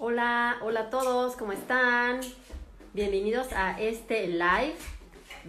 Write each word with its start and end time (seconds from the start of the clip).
Hola, 0.00 0.58
hola 0.62 0.80
a 0.82 0.90
todos, 0.90 1.34
¿cómo 1.34 1.50
están? 1.50 2.20
Bienvenidos 2.94 3.48
a 3.52 3.80
este 3.80 4.28
live 4.28 4.76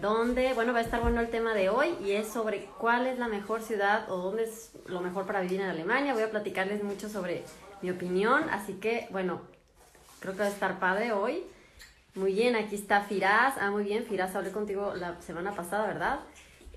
donde, 0.02 0.56
bueno, 0.56 0.74
va 0.74 0.80
a 0.80 0.82
estar 0.82 1.02
bueno 1.02 1.22
el 1.22 1.30
tema 1.30 1.54
de 1.54 1.70
hoy 1.70 1.96
y 2.04 2.14
es 2.14 2.30
sobre 2.30 2.66
cuál 2.80 3.06
es 3.06 3.20
la 3.20 3.28
mejor 3.28 3.62
ciudad 3.62 4.12
o 4.12 4.18
dónde 4.18 4.46
es 4.46 4.72
lo 4.88 5.02
mejor 5.02 5.28
para 5.28 5.42
vivir 5.42 5.62
en 5.62 5.68
Alemania. 5.68 6.16
Voy 6.16 6.24
a 6.24 6.32
platicarles 6.32 6.84
mucho 6.84 7.10
sobre 7.10 7.44
mi 7.84 7.92
opinión, 7.92 8.50
así 8.50 8.74
que, 8.74 9.08
bueno, 9.12 9.42
creo 10.20 10.34
que 10.34 10.40
va 10.40 10.46
a 10.46 10.50
estar 10.50 10.80
padre 10.80 11.12
hoy. 11.12 11.44
Muy 12.16 12.34
bien, 12.34 12.56
aquí 12.56 12.74
está 12.74 13.04
Firaz. 13.04 13.54
Ah, 13.60 13.70
muy 13.70 13.84
bien, 13.84 14.04
Firaz, 14.04 14.36
hablé 14.36 14.52
contigo 14.52 14.96
la 14.96 15.22
semana 15.22 15.54
pasada, 15.54 15.86
¿verdad? 15.86 16.22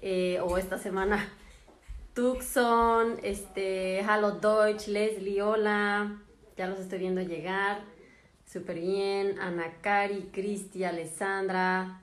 Eh, 0.02 0.40
o 0.42 0.58
esta 0.58 0.76
semana. 0.76 1.26
Tucson, 2.14 3.16
este, 3.22 4.00
Hello 4.00 4.32
Deutsch, 4.32 4.88
Leslie, 4.88 5.40
hola. 5.40 6.18
Ya 6.56 6.66
los 6.66 6.78
estoy 6.78 6.98
viendo 6.98 7.20
llegar. 7.22 7.80
Súper 8.46 8.80
bien. 8.80 9.38
Ana 9.40 9.72
Cari, 9.80 10.30
Cristi, 10.32 10.84
Alessandra. 10.84 12.02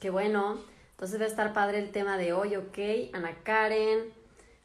Qué 0.00 0.10
bueno. 0.10 0.58
Entonces 0.92 1.20
va 1.20 1.24
a 1.24 1.28
estar 1.28 1.52
padre 1.52 1.78
el 1.78 1.90
tema 1.90 2.16
de 2.16 2.32
hoy, 2.32 2.56
¿ok? 2.56 2.78
Ana 3.12 3.34
Karen. 3.42 4.12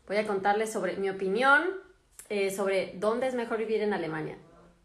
Voy 0.08 0.18
a 0.18 0.28
contarles 0.28 0.72
sobre 0.72 0.96
mi 0.98 1.10
opinión 1.10 1.88
eh, 2.30 2.52
sobre 2.52 2.94
dónde 2.98 3.28
es 3.28 3.36
mejor 3.36 3.58
vivir 3.58 3.82
en 3.82 3.94
Alemania. 3.94 4.38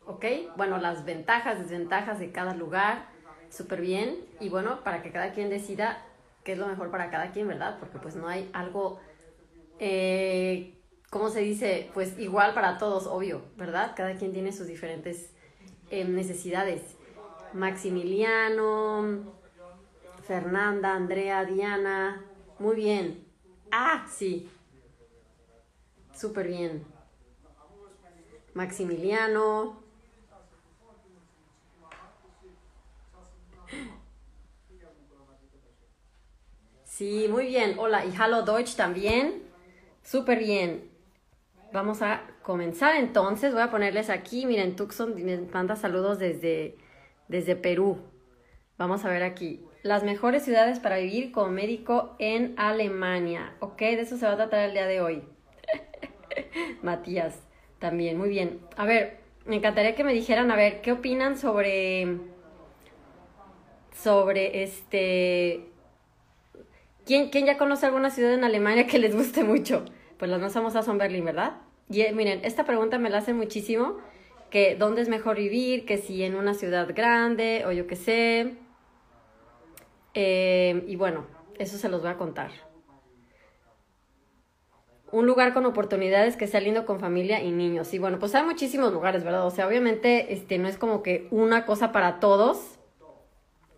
¿Ok? 0.06 0.24
Bueno, 0.56 0.78
las 0.78 1.04
ventajas, 1.04 1.58
desventajas 1.58 2.18
de 2.20 2.30
cada 2.30 2.54
lugar. 2.54 3.06
Súper 3.50 3.80
bien. 3.80 4.16
Y 4.40 4.48
bueno, 4.48 4.82
para 4.84 5.02
que 5.02 5.10
cada 5.10 5.32
quien 5.32 5.50
decida 5.50 6.04
qué 6.44 6.52
es 6.52 6.58
lo 6.58 6.66
mejor 6.66 6.90
para 6.90 7.10
cada 7.10 7.32
quien, 7.32 7.48
¿verdad? 7.48 7.78
Porque 7.78 7.98
pues 7.98 8.16
no 8.16 8.28
hay 8.28 8.48
algo... 8.52 9.00
Eh, 9.78 10.74
¿cómo 11.12 11.28
se 11.28 11.40
dice? 11.40 11.90
Pues 11.92 12.18
igual 12.18 12.54
para 12.54 12.78
todos, 12.78 13.06
obvio, 13.06 13.42
¿verdad? 13.58 13.92
Cada 13.94 14.14
quien 14.14 14.32
tiene 14.32 14.50
sus 14.50 14.66
diferentes 14.66 15.28
eh, 15.90 16.06
necesidades. 16.06 16.80
Maximiliano, 17.52 19.30
Fernanda, 20.26 20.94
Andrea, 20.94 21.44
Diana, 21.44 22.24
muy 22.58 22.76
bien. 22.76 23.26
Ah, 23.70 24.06
sí. 24.10 24.48
Súper 26.14 26.48
bien. 26.48 26.82
Maximiliano. 28.54 29.82
Sí, 36.84 37.26
muy 37.28 37.48
bien. 37.48 37.74
Hola, 37.78 38.06
y 38.06 38.14
Hallo 38.16 38.42
Deutsch 38.44 38.76
también. 38.76 39.42
Súper 40.02 40.38
bien. 40.38 40.91
Vamos 41.72 42.02
a 42.02 42.22
comenzar 42.42 42.96
entonces. 42.96 43.52
Voy 43.52 43.62
a 43.62 43.70
ponerles 43.70 44.10
aquí, 44.10 44.44
miren, 44.44 44.76
Tucson 44.76 45.14
me 45.14 45.38
manda 45.38 45.74
saludos 45.74 46.18
desde, 46.18 46.76
desde 47.28 47.56
Perú. 47.56 47.98
Vamos 48.76 49.04
a 49.04 49.08
ver 49.08 49.22
aquí. 49.22 49.64
Las 49.82 50.04
mejores 50.04 50.44
ciudades 50.44 50.80
para 50.80 50.98
vivir 50.98 51.32
como 51.32 51.48
médico 51.48 52.14
en 52.18 52.54
Alemania. 52.58 53.54
Ok, 53.60 53.78
de 53.80 54.00
eso 54.00 54.16
se 54.18 54.26
va 54.26 54.32
a 54.32 54.36
tratar 54.36 54.68
el 54.68 54.74
día 54.74 54.86
de 54.86 55.00
hoy. 55.00 55.22
Matías, 56.82 57.40
también, 57.78 58.18
muy 58.18 58.28
bien. 58.28 58.60
A 58.76 58.84
ver, 58.84 59.18
me 59.46 59.56
encantaría 59.56 59.94
que 59.94 60.04
me 60.04 60.12
dijeran, 60.12 60.50
a 60.50 60.56
ver, 60.56 60.82
¿qué 60.82 60.92
opinan 60.92 61.38
sobre... 61.38 62.18
sobre 63.94 64.62
este... 64.62 65.68
¿Quién, 67.06 67.30
¿Quién 67.30 67.46
ya 67.46 67.56
conoce 67.56 67.86
alguna 67.86 68.10
ciudad 68.10 68.34
en 68.34 68.44
Alemania 68.44 68.86
que 68.86 68.98
les 68.98 69.16
guste 69.16 69.42
mucho? 69.42 69.84
Pues 70.22 70.30
las 70.30 70.40
más 70.40 70.52
famosas 70.52 70.84
son 70.84 70.98
Berlín, 70.98 71.24
¿verdad? 71.24 71.54
Y 71.90 72.02
eh, 72.02 72.12
miren, 72.12 72.42
esta 72.44 72.62
pregunta 72.64 72.96
me 72.96 73.10
la 73.10 73.18
hacen 73.18 73.36
muchísimo, 73.36 73.98
que 74.50 74.76
dónde 74.76 75.02
es 75.02 75.08
mejor 75.08 75.36
vivir, 75.36 75.84
que 75.84 75.98
si 75.98 76.22
en 76.22 76.36
una 76.36 76.54
ciudad 76.54 76.88
grande 76.94 77.64
o 77.66 77.72
yo 77.72 77.88
qué 77.88 77.96
sé. 77.96 78.54
Eh, 80.14 80.84
y 80.86 80.94
bueno, 80.94 81.26
eso 81.58 81.76
se 81.76 81.88
los 81.88 82.02
voy 82.02 82.12
a 82.12 82.18
contar. 82.18 82.52
Un 85.10 85.26
lugar 85.26 85.54
con 85.54 85.66
oportunidades 85.66 86.36
que 86.36 86.46
sea 86.46 86.60
lindo 86.60 86.86
con 86.86 87.00
familia 87.00 87.42
y 87.42 87.50
niños. 87.50 87.92
Y 87.92 87.98
bueno, 87.98 88.20
pues 88.20 88.32
hay 88.36 88.44
muchísimos 88.44 88.92
lugares, 88.92 89.24
¿verdad? 89.24 89.44
O 89.44 89.50
sea, 89.50 89.66
obviamente 89.66 90.32
este, 90.32 90.56
no 90.56 90.68
es 90.68 90.78
como 90.78 91.02
que 91.02 91.26
una 91.32 91.66
cosa 91.66 91.90
para 91.90 92.20
todos, 92.20 92.78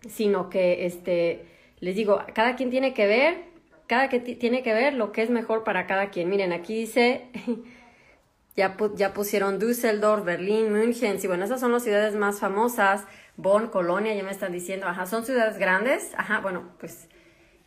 sino 0.07 0.51
que, 0.51 0.85
este, 0.85 1.47
les 1.79 1.95
digo, 1.95 2.21
cada 2.35 2.55
quien 2.55 2.69
tiene 2.69 2.93
que 2.93 3.07
ver 3.07 3.54
cada 3.87 4.09
que 4.09 4.19
tiene 4.19 4.63
que 4.63 4.73
ver 4.73 4.93
lo 4.93 5.11
que 5.11 5.21
es 5.21 5.29
mejor 5.29 5.63
para 5.63 5.87
cada 5.87 6.09
quien. 6.09 6.29
Miren, 6.29 6.53
aquí 6.53 6.75
dice, 6.75 7.29
ya, 8.55 8.77
ya 8.95 9.13
pusieron 9.13 9.59
Düsseldorf, 9.59 10.23
Berlín, 10.23 10.71
München, 10.71 11.19
sí, 11.19 11.27
bueno, 11.27 11.43
esas 11.43 11.59
son 11.59 11.71
las 11.71 11.83
ciudades 11.83 12.15
más 12.15 12.39
famosas, 12.39 13.05
Bonn, 13.37 13.67
Colonia, 13.67 14.13
ya 14.13 14.23
me 14.23 14.31
están 14.31 14.51
diciendo, 14.51 14.87
ajá, 14.87 15.05
son 15.05 15.25
ciudades 15.25 15.57
grandes, 15.57 16.13
ajá, 16.17 16.39
bueno, 16.39 16.69
pues 16.79 17.09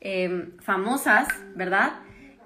em, 0.01 0.57
famosas, 0.61 1.29
¿verdad? 1.55 2.01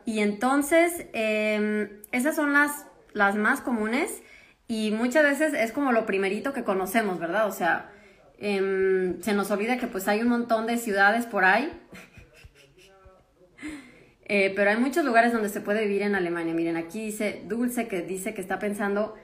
Y 0.04 0.20
entonces, 0.20 1.06
em, 1.12 2.00
esas 2.10 2.34
son 2.34 2.52
las, 2.52 2.86
las 3.12 3.36
más 3.36 3.60
comunes 3.60 4.22
y 4.66 4.90
muchas 4.90 5.22
veces 5.22 5.54
es 5.54 5.70
como 5.70 5.92
lo 5.92 6.06
primerito 6.06 6.52
que 6.52 6.64
conocemos, 6.64 7.20
¿verdad? 7.20 7.46
O 7.46 7.52
sea, 7.52 7.92
em, 8.38 9.20
se 9.22 9.34
nos 9.34 9.50
olvida 9.52 9.78
que 9.78 9.86
pues 9.86 10.08
hay 10.08 10.22
un 10.22 10.28
montón 10.28 10.66
de 10.66 10.78
ciudades 10.78 11.26
por 11.26 11.44
ahí 11.44 11.72
eh, 14.26 14.52
pero 14.54 14.70
hay 14.70 14.76
muchos 14.76 15.04
lugares 15.04 15.32
donde 15.32 15.48
se 15.48 15.60
puede 15.60 15.86
vivir 15.86 16.02
en 16.02 16.14
Alemania. 16.14 16.54
Miren, 16.54 16.76
aquí 16.76 17.04
dice 17.04 17.42
Dulce 17.46 17.88
que 17.88 18.02
dice 18.02 18.34
que 18.34 18.40
está 18.40 18.58
pensando 18.58 19.14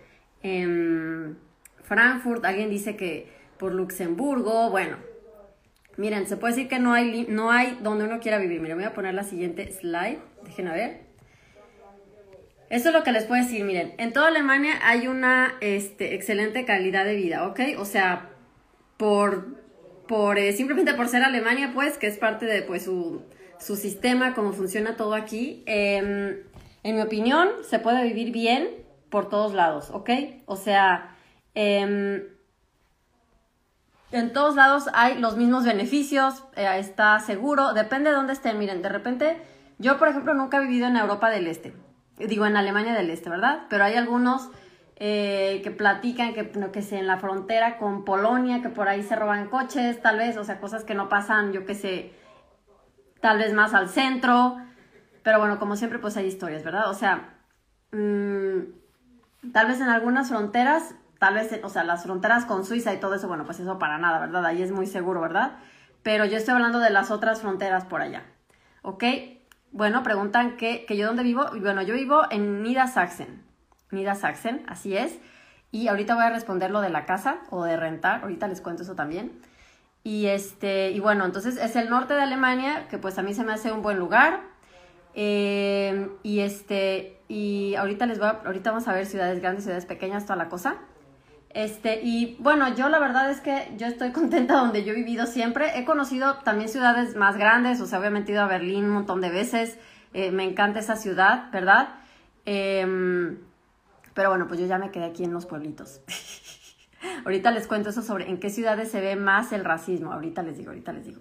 en 0.42 1.38
Frankfurt, 1.82 2.44
alguien 2.44 2.70
dice 2.70 2.96
que 2.96 3.28
por 3.58 3.72
Luxemburgo, 3.72 4.70
bueno. 4.70 4.96
Miren, 5.96 6.28
se 6.28 6.36
puede 6.36 6.54
decir 6.54 6.68
que 6.68 6.78
no 6.78 6.92
hay, 6.92 7.26
no 7.28 7.50
hay 7.50 7.76
donde 7.82 8.04
uno 8.04 8.20
quiera 8.20 8.38
vivir. 8.38 8.60
Miren, 8.60 8.76
voy 8.76 8.86
a 8.86 8.94
poner 8.94 9.14
la 9.14 9.24
siguiente 9.24 9.72
slide. 9.72 10.18
Dejen 10.44 10.68
a 10.68 10.72
ver. 10.72 11.00
Eso 12.70 12.88
es 12.90 12.94
lo 12.94 13.02
que 13.02 13.10
les 13.10 13.24
puedo 13.24 13.42
decir. 13.42 13.64
Miren, 13.64 13.94
en 13.98 14.12
toda 14.12 14.28
Alemania 14.28 14.74
hay 14.82 15.08
una 15.08 15.54
este, 15.60 16.14
excelente 16.14 16.64
calidad 16.64 17.04
de 17.04 17.16
vida, 17.16 17.48
¿ok? 17.48 17.60
O 17.78 17.84
sea, 17.84 18.30
por, 18.96 19.56
por 20.06 20.38
eh, 20.38 20.52
simplemente 20.52 20.94
por 20.94 21.08
ser 21.08 21.24
Alemania, 21.24 21.72
pues, 21.74 21.98
que 21.98 22.06
es 22.06 22.18
parte 22.18 22.46
de 22.46 22.62
pues, 22.62 22.84
su 22.84 23.22
su 23.60 23.76
sistema, 23.76 24.34
cómo 24.34 24.52
funciona 24.52 24.96
todo 24.96 25.14
aquí. 25.14 25.62
Em, 25.66 26.36
en 26.82 26.94
mi 26.94 27.00
opinión, 27.00 27.48
se 27.68 27.78
puede 27.78 28.04
vivir 28.04 28.32
bien 28.32 28.68
por 29.10 29.28
todos 29.28 29.54
lados, 29.54 29.90
¿ok? 29.90 30.10
O 30.46 30.56
sea, 30.56 31.16
em, 31.54 32.22
en 34.10 34.32
todos 34.32 34.54
lados 34.54 34.88
hay 34.94 35.18
los 35.18 35.36
mismos 35.36 35.64
beneficios, 35.64 36.44
eh, 36.56 36.66
está 36.78 37.18
seguro, 37.20 37.74
depende 37.74 38.10
de 38.10 38.16
dónde 38.16 38.32
estén. 38.32 38.58
Miren, 38.58 38.80
de 38.82 38.88
repente, 38.88 39.36
yo 39.78 39.98
por 39.98 40.08
ejemplo 40.08 40.34
nunca 40.34 40.58
he 40.58 40.60
vivido 40.60 40.86
en 40.86 40.96
Europa 40.96 41.30
del 41.30 41.46
Este, 41.46 41.74
digo 42.18 42.46
en 42.46 42.56
Alemania 42.56 42.94
del 42.94 43.10
Este, 43.10 43.28
¿verdad? 43.28 43.66
Pero 43.68 43.84
hay 43.84 43.94
algunos 43.94 44.50
eh, 44.96 45.60
que 45.62 45.70
platican 45.70 46.32
que, 46.34 46.50
que 46.50 46.96
en 46.96 47.06
la 47.06 47.18
frontera 47.18 47.76
con 47.76 48.04
Polonia, 48.04 48.62
que 48.62 48.68
por 48.68 48.88
ahí 48.88 49.02
se 49.02 49.14
roban 49.14 49.48
coches, 49.48 50.00
tal 50.00 50.18
vez, 50.18 50.36
o 50.36 50.44
sea, 50.44 50.58
cosas 50.58 50.84
que 50.84 50.94
no 50.94 51.08
pasan, 51.08 51.52
yo 51.52 51.66
qué 51.66 51.74
sé, 51.74 52.12
tal 53.20 53.38
vez 53.38 53.52
más 53.52 53.74
al 53.74 53.88
centro, 53.88 54.56
pero 55.22 55.38
bueno, 55.38 55.58
como 55.58 55.76
siempre, 55.76 55.98
pues 55.98 56.16
hay 56.16 56.26
historias, 56.26 56.64
¿verdad? 56.64 56.88
O 56.90 56.94
sea, 56.94 57.34
mmm, 57.92 58.60
tal 59.52 59.66
vez 59.66 59.80
en 59.80 59.88
algunas 59.88 60.28
fronteras, 60.28 60.94
tal 61.18 61.34
vez, 61.34 61.60
o 61.62 61.68
sea, 61.68 61.84
las 61.84 62.04
fronteras 62.04 62.44
con 62.44 62.64
Suiza 62.64 62.92
y 62.92 63.00
todo 63.00 63.14
eso, 63.14 63.28
bueno, 63.28 63.44
pues 63.44 63.60
eso 63.60 63.78
para 63.78 63.98
nada, 63.98 64.20
¿verdad? 64.20 64.46
Ahí 64.46 64.62
es 64.62 64.72
muy 64.72 64.86
seguro, 64.86 65.20
¿verdad? 65.20 65.58
Pero 66.02 66.24
yo 66.24 66.36
estoy 66.36 66.54
hablando 66.54 66.78
de 66.78 66.90
las 66.90 67.10
otras 67.10 67.40
fronteras 67.40 67.84
por 67.84 68.00
allá, 68.00 68.22
¿ok? 68.82 69.04
Bueno, 69.70 70.02
preguntan 70.02 70.56
que, 70.56 70.86
que 70.86 70.96
yo 70.96 71.06
dónde 71.06 71.22
vivo. 71.22 71.44
Bueno, 71.60 71.82
yo 71.82 71.94
vivo 71.94 72.22
en 72.30 72.62
Niedersachsen. 72.62 73.42
Niedersachsen, 73.90 74.64
así 74.66 74.96
es. 74.96 75.18
Y 75.70 75.88
ahorita 75.88 76.14
voy 76.14 76.24
a 76.24 76.30
responder 76.30 76.70
lo 76.70 76.80
de 76.80 76.88
la 76.88 77.04
casa 77.04 77.40
o 77.50 77.64
de 77.64 77.76
rentar. 77.76 78.22
Ahorita 78.22 78.48
les 78.48 78.62
cuento 78.62 78.82
eso 78.82 78.94
también. 78.94 79.38
Y, 80.04 80.26
este, 80.26 80.90
y 80.90 81.00
bueno, 81.00 81.24
entonces 81.24 81.56
es 81.56 81.76
el 81.76 81.90
norte 81.90 82.14
de 82.14 82.22
Alemania, 82.22 82.88
que 82.88 82.98
pues 82.98 83.18
a 83.18 83.22
mí 83.22 83.34
se 83.34 83.44
me 83.44 83.52
hace 83.52 83.72
un 83.72 83.82
buen 83.82 83.98
lugar. 83.98 84.40
Eh, 85.14 86.08
y 86.22 86.40
este, 86.40 87.20
y 87.28 87.74
ahorita 87.74 88.06
les 88.06 88.18
voy 88.18 88.28
a, 88.28 88.40
ahorita 88.44 88.70
vamos 88.70 88.88
a 88.88 88.92
ver 88.92 89.06
ciudades 89.06 89.40
grandes, 89.40 89.64
ciudades 89.64 89.86
pequeñas, 89.86 90.24
toda 90.24 90.36
la 90.36 90.48
cosa. 90.48 90.76
Este, 91.50 92.00
y 92.02 92.36
bueno, 92.40 92.74
yo 92.74 92.88
la 92.88 92.98
verdad 92.98 93.30
es 93.30 93.40
que 93.40 93.72
yo 93.76 93.86
estoy 93.86 94.12
contenta 94.12 94.54
donde 94.54 94.84
yo 94.84 94.92
he 94.92 94.96
vivido 94.96 95.26
siempre. 95.26 95.78
He 95.78 95.84
conocido 95.84 96.36
también 96.38 96.68
ciudades 96.68 97.16
más 97.16 97.36
grandes, 97.36 97.80
o 97.80 97.86
sea, 97.86 97.98
obviamente 97.98 98.32
he 98.32 98.34
ido 98.34 98.44
a 98.44 98.48
Berlín 98.48 98.84
un 98.84 98.90
montón 98.90 99.20
de 99.20 99.30
veces. 99.30 99.78
Eh, 100.14 100.30
me 100.30 100.44
encanta 100.44 100.78
esa 100.78 100.96
ciudad, 100.96 101.50
¿verdad? 101.52 101.88
Em, 102.44 103.38
pero 104.14 104.30
bueno, 104.30 104.46
pues 104.48 104.58
yo 104.60 104.66
ya 104.66 104.78
me 104.78 104.90
quedé 104.90 105.04
aquí 105.04 105.24
en 105.24 105.32
los 105.32 105.46
pueblitos. 105.46 106.00
ahorita 107.24 107.50
les 107.50 107.66
cuento 107.66 107.90
eso 107.90 108.02
sobre 108.02 108.28
en 108.28 108.38
qué 108.40 108.50
ciudades 108.50 108.90
se 108.90 109.00
ve 109.00 109.16
más 109.16 109.52
el 109.52 109.64
racismo. 109.64 110.12
Ahorita 110.12 110.42
les 110.42 110.58
digo, 110.58 110.70
ahorita 110.70 110.92
les 110.92 111.06
digo. 111.06 111.20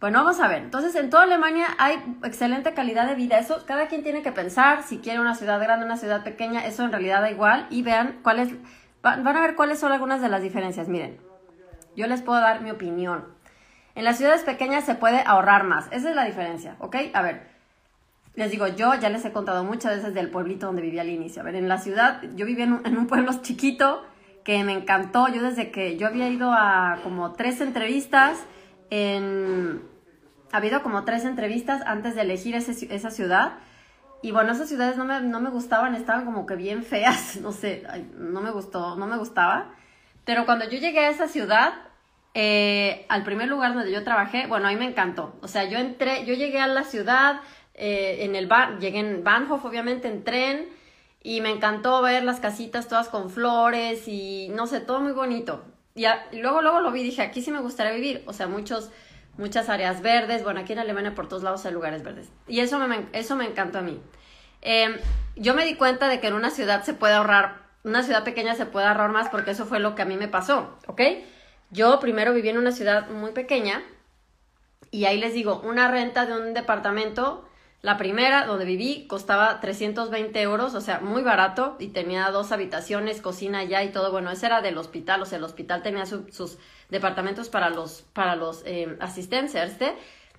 Bueno, 0.00 0.20
vamos 0.20 0.38
a 0.38 0.46
ver. 0.46 0.62
Entonces, 0.62 0.94
en 0.94 1.10
toda 1.10 1.24
Alemania 1.24 1.66
hay 1.78 1.96
excelente 2.22 2.72
calidad 2.72 3.08
de 3.08 3.16
vida. 3.16 3.38
Eso 3.38 3.64
cada 3.66 3.88
quien 3.88 4.04
tiene 4.04 4.22
que 4.22 4.30
pensar 4.30 4.84
si 4.84 4.98
quiere 4.98 5.20
una 5.20 5.34
ciudad 5.34 5.60
grande, 5.60 5.86
una 5.86 5.96
ciudad 5.96 6.22
pequeña. 6.22 6.64
Eso 6.66 6.84
en 6.84 6.92
realidad 6.92 7.20
da 7.20 7.30
igual. 7.30 7.66
Y 7.70 7.82
vean 7.82 8.20
cuál 8.22 8.38
es 8.38 8.50
van 9.02 9.26
a 9.26 9.40
ver 9.40 9.54
cuáles 9.54 9.78
son 9.78 9.92
algunas 9.92 10.20
de 10.20 10.28
las 10.28 10.42
diferencias. 10.42 10.88
Miren, 10.88 11.18
yo 11.96 12.06
les 12.06 12.22
puedo 12.22 12.40
dar 12.40 12.60
mi 12.60 12.70
opinión. 12.70 13.24
En 13.94 14.04
las 14.04 14.18
ciudades 14.18 14.42
pequeñas 14.42 14.84
se 14.84 14.94
puede 14.94 15.22
ahorrar 15.26 15.64
más. 15.64 15.86
Esa 15.90 16.10
es 16.10 16.16
la 16.16 16.24
diferencia, 16.24 16.76
¿ok? 16.78 16.96
A 17.14 17.22
ver, 17.22 17.48
les 18.34 18.50
digo, 18.50 18.68
yo 18.68 18.94
ya 18.94 19.08
les 19.08 19.24
he 19.24 19.32
contado 19.32 19.64
muchas 19.64 19.96
veces 19.96 20.14
del 20.14 20.30
pueblito 20.30 20.66
donde 20.66 20.82
vivía 20.82 21.02
al 21.02 21.08
inicio. 21.08 21.42
A 21.42 21.44
ver, 21.44 21.56
en 21.56 21.68
la 21.68 21.78
ciudad, 21.78 22.22
yo 22.36 22.46
vivía 22.46 22.64
en 22.64 22.96
un 22.96 23.06
pueblo 23.08 23.32
chiquito 23.42 24.04
que 24.48 24.64
me 24.64 24.72
encantó. 24.72 25.28
Yo 25.28 25.42
desde 25.42 25.70
que 25.70 25.98
yo 25.98 26.06
había 26.06 26.26
ido 26.30 26.50
a 26.54 27.00
como 27.02 27.34
tres 27.34 27.60
entrevistas 27.60 28.42
en... 28.88 29.82
Ha 30.52 30.56
habido 30.56 30.82
como 30.82 31.04
tres 31.04 31.26
entrevistas 31.26 31.82
antes 31.84 32.14
de 32.14 32.22
elegir 32.22 32.54
esa 32.54 33.10
ciudad. 33.10 33.58
Y 34.22 34.32
bueno, 34.32 34.52
esas 34.52 34.70
ciudades 34.70 34.96
no 34.96 35.04
me, 35.04 35.20
no 35.20 35.40
me, 35.42 35.50
gustaban, 35.50 35.94
estaban 35.94 36.24
como 36.24 36.46
que 36.46 36.56
bien 36.56 36.82
feas, 36.82 37.36
no 37.42 37.52
sé, 37.52 37.82
no 38.16 38.40
me 38.40 38.50
gustó, 38.50 38.96
no 38.96 39.06
me 39.06 39.18
gustaba. 39.18 39.74
Pero 40.24 40.46
cuando 40.46 40.64
yo 40.64 40.78
llegué 40.78 41.00
a 41.00 41.10
esa 41.10 41.28
ciudad, 41.28 41.74
eh, 42.32 43.04
al 43.10 43.24
primer 43.24 43.48
lugar 43.48 43.74
donde 43.74 43.92
yo 43.92 44.02
trabajé, 44.02 44.46
bueno, 44.46 44.66
ahí 44.66 44.76
me 44.76 44.86
encantó. 44.86 45.36
O 45.42 45.48
sea, 45.48 45.64
yo 45.64 45.76
entré, 45.76 46.24
yo 46.24 46.32
llegué 46.32 46.58
a 46.58 46.68
la 46.68 46.84
ciudad, 46.84 47.42
eh, 47.74 48.20
en 48.20 48.34
el 48.34 48.46
bar, 48.46 48.78
llegué 48.78 49.00
en 49.00 49.22
Bahnhof, 49.22 49.62
obviamente, 49.66 50.08
en 50.08 50.24
tren, 50.24 50.77
y 51.22 51.40
me 51.40 51.50
encantó 51.50 52.00
ver 52.02 52.24
las 52.24 52.40
casitas 52.40 52.88
todas 52.88 53.08
con 53.08 53.30
flores 53.30 54.06
y 54.06 54.48
no 54.50 54.66
sé, 54.66 54.80
todo 54.80 55.00
muy 55.00 55.12
bonito. 55.12 55.64
Y, 55.94 56.06
luego, 56.38 56.62
luego 56.62 56.80
lo 56.80 56.92
vi, 56.92 57.02
dije, 57.02 57.22
aquí 57.22 57.42
sí 57.42 57.50
me 57.50 57.60
gustaría 57.60 57.92
vivir. 57.92 58.22
O 58.26 58.32
sea, 58.32 58.46
muchos, 58.46 58.90
muchas 59.36 59.68
áreas 59.68 60.00
verdes. 60.00 60.44
Bueno, 60.44 60.60
aquí 60.60 60.72
en 60.72 60.78
Alemania 60.78 61.14
por 61.14 61.28
todos 61.28 61.42
lados 61.42 61.66
hay 61.66 61.72
lugares 61.72 62.04
verdes. 62.04 62.30
Y 62.46 62.60
eso 62.60 62.78
me, 62.78 63.06
eso 63.12 63.34
me 63.34 63.46
encantó 63.46 63.78
a 63.78 63.82
mí. 63.82 64.00
Em, 64.62 64.96
yo 65.36 65.54
me 65.54 65.64
di 65.64 65.74
cuenta 65.74 66.08
de 66.08 66.20
que 66.20 66.28
en 66.28 66.34
una 66.34 66.50
ciudad 66.50 66.84
se 66.84 66.94
puede 66.94 67.14
ahorrar, 67.14 67.68
una 67.84 68.02
ciudad 68.02 68.24
pequeña 68.24 68.54
se 68.54 68.66
puede 68.66 68.86
ahorrar 68.86 69.10
más 69.10 69.28
porque 69.28 69.52
eso 69.52 69.66
fue 69.66 69.80
lo 69.80 69.94
que 69.94 70.02
a 70.02 70.04
mí 70.04 70.16
me 70.16 70.28
pasó, 70.28 70.78
¿ok? 70.86 71.00
Yo 71.70 72.00
primero 72.00 72.32
viví 72.32 72.48
en 72.48 72.58
una 72.58 72.72
ciudad 72.72 73.08
muy 73.10 73.32
pequeña 73.32 73.82
y 74.90 75.04
ahí 75.04 75.18
les 75.18 75.34
digo, 75.34 75.60
una 75.60 75.88
renta 75.88 76.26
de 76.26 76.32
un 76.32 76.54
departamento 76.54 77.47
la 77.80 77.96
primera, 77.96 78.44
donde 78.44 78.64
viví, 78.64 79.06
costaba 79.06 79.60
320 79.60 80.40
euros, 80.42 80.74
o 80.74 80.80
sea, 80.80 80.98
muy 81.00 81.22
barato, 81.22 81.76
y 81.78 81.88
tenía 81.88 82.28
dos 82.30 82.50
habitaciones, 82.50 83.22
cocina 83.22 83.62
ya 83.62 83.84
y 83.84 83.92
todo. 83.92 84.10
Bueno, 84.10 84.30
ese 84.32 84.46
era 84.46 84.60
del 84.62 84.76
hospital, 84.78 85.22
o 85.22 85.26
sea, 85.26 85.38
el 85.38 85.44
hospital 85.44 85.82
tenía 85.82 86.04
sus 86.04 86.58
departamentos 86.88 87.48
para 87.48 87.70
los, 87.70 88.02
para 88.12 88.34
los 88.34 88.62
eh, 88.66 88.96
asistentes, 89.00 89.54
¿este? 89.54 89.94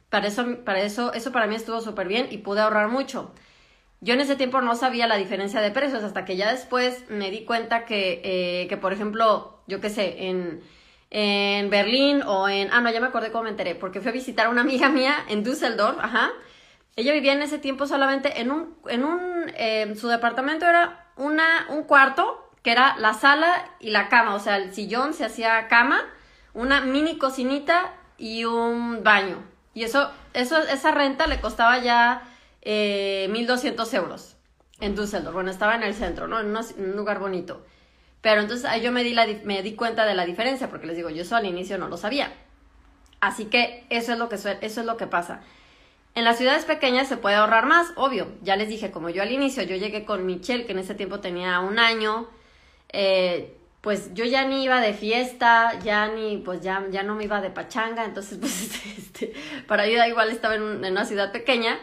Para 0.10 0.28
eso, 0.28 0.46
para 0.66 0.82
eso, 0.82 1.14
eso 1.14 1.32
para 1.32 1.48
mí 1.48 1.56
estuvo 1.56 1.80
súper 1.80 2.08
bien 2.08 2.28
y 2.30 2.40
pude 2.40 2.60
ahorrar 2.60 2.90
mucho. 2.90 3.32
Yo 4.02 4.14
en 4.14 4.22
ese 4.22 4.36
tiempo 4.36 4.60
no 4.62 4.76
sabía 4.76 5.08
la 5.08 5.16
diferencia 5.16 5.62
de 5.62 5.72
precios, 5.72 6.04
hasta 6.04 6.26
que 6.26 6.36
ya 6.36 6.52
después 6.52 7.10
me 7.10 7.32
di 7.32 7.46
cuenta 7.46 7.86
que, 7.86 8.22
eh, 8.24 8.68
que 8.68 8.76
por 8.76 8.92
ejemplo, 8.92 9.62
yo 9.68 9.80
qué 9.80 9.90
sé, 9.90 10.28
en, 10.28 10.62
en 11.10 11.70
Berlín 11.70 12.22
o 12.24 12.50
en... 12.50 12.70
Ah, 12.74 12.82
no, 12.82 12.92
ya 12.92 13.00
me 13.00 13.08
acordé 13.08 13.32
cómo 13.32 13.46
me 13.46 13.50
enteré, 13.52 13.76
porque 13.76 14.02
fui 14.02 14.10
a 14.10 14.14
visitar 14.14 14.48
a 14.48 14.50
una 14.50 14.62
amiga 14.62 14.90
mía 14.90 15.24
en 15.30 15.44
Düsseldorf, 15.44 16.00
ajá, 16.00 16.32
ella 17.00 17.14
vivía 17.14 17.34
en 17.34 17.42
ese 17.42 17.60
tiempo 17.60 17.88
solamente 17.88 18.42
en 18.42 18.52
un, 18.52 18.76
en 18.88 19.04
un, 19.04 19.52
eh, 19.56 19.94
su 20.00 20.08
departamento 20.08 20.66
era 20.66 21.08
una, 21.16 21.66
un 21.70 21.84
cuarto, 21.84 22.52
que 22.62 22.72
era 22.72 22.98
la 22.98 23.14
sala 23.14 23.72
y 23.80 23.92
la 23.92 24.10
cama, 24.10 24.36
o 24.36 24.40
sea, 24.40 24.58
el 24.58 24.74
sillón 24.74 25.14
se 25.14 25.26
hacía 25.26 25.68
cama, 25.68 26.02
una 26.54 26.82
mini 26.82 27.18
cocinita 27.18 27.94
y 28.18 28.46
un 28.46 29.04
baño. 29.04 29.44
Y 29.74 29.84
eso, 29.84 30.12
eso 30.34 30.60
esa 30.60 30.92
renta 30.92 31.28
le 31.28 31.40
costaba 31.40 31.80
ya 31.80 32.24
eh, 32.62 33.28
1.200 33.32 33.94
euros 33.94 34.36
en 34.82 34.96
Düsseldorf. 34.96 35.34
Bueno, 35.34 35.52
estaba 35.52 35.76
en 35.76 35.84
el 35.84 35.94
centro, 35.94 36.28
¿no? 36.28 36.40
En, 36.40 36.56
un 36.56 36.96
lugar 36.96 37.20
bonito. 37.20 37.66
Pero 38.22 38.42
entonces 38.42 38.66
ahí 38.66 38.82
yo 38.82 38.92
me 38.92 39.04
di, 39.04 39.14
la, 39.14 39.26
me 39.46 39.64
di 39.64 39.76
cuenta 39.76 40.06
de 40.06 40.16
la 40.16 40.26
diferencia, 40.26 40.70
porque 40.70 40.88
les 40.88 40.98
digo, 40.98 41.10
yo 41.10 41.22
eso 41.22 41.38
al 41.38 41.46
inicio 41.46 41.78
no 41.78 41.88
lo 41.88 41.96
sabía. 41.96 42.34
Así 43.22 43.46
que 43.46 43.86
eso 43.90 44.12
es 44.12 44.20
lo 44.20 44.28
que, 44.28 44.36
eso 44.36 44.58
es 44.62 44.86
lo 44.86 44.98
que 44.98 45.08
pasa. 45.08 45.42
En 46.16 46.24
las 46.24 46.38
ciudades 46.38 46.66
pequeñas 46.66 47.08
se 47.08 47.18
puede 47.18 47.36
ahorrar 47.36 47.66
más, 47.66 47.92
obvio. 47.96 48.28
Ya 48.42 48.56
les 48.56 48.68
dije, 48.68 48.92
como 48.92 49.10
yo 49.10 49.22
al 49.22 49.32
inicio, 49.32 49.64
yo 49.64 49.76
llegué 49.76 50.06
con 50.06 50.26
Michelle, 50.26 50.66
que 50.66 50.72
en 50.74 50.80
ese 50.80 50.96
tiempo 50.96 51.20
tenía 51.20 51.60
un 51.60 51.80
año, 51.80 52.28
eh, 52.90 53.56
pues 53.82 54.14
yo 54.14 54.26
ya 54.26 54.46
ni 54.46 54.64
iba 54.64 54.82
de 54.82 54.94
fiesta, 54.94 55.80
ya 55.80 56.08
ni, 56.08 56.38
pues 56.38 56.62
ya, 56.62 56.86
ya 56.90 57.04
no 57.04 57.16
me 57.16 57.24
iba 57.24 57.42
de 57.42 57.52
pachanga, 57.52 58.04
entonces 58.06 58.38
pues 58.42 58.86
este, 58.98 59.34
para 59.68 59.84
ayuda 59.84 60.08
igual 60.08 60.30
estaba 60.30 60.56
en, 60.56 60.64
una 60.64 61.06
ciudad 61.06 61.32
pequeña, 61.32 61.80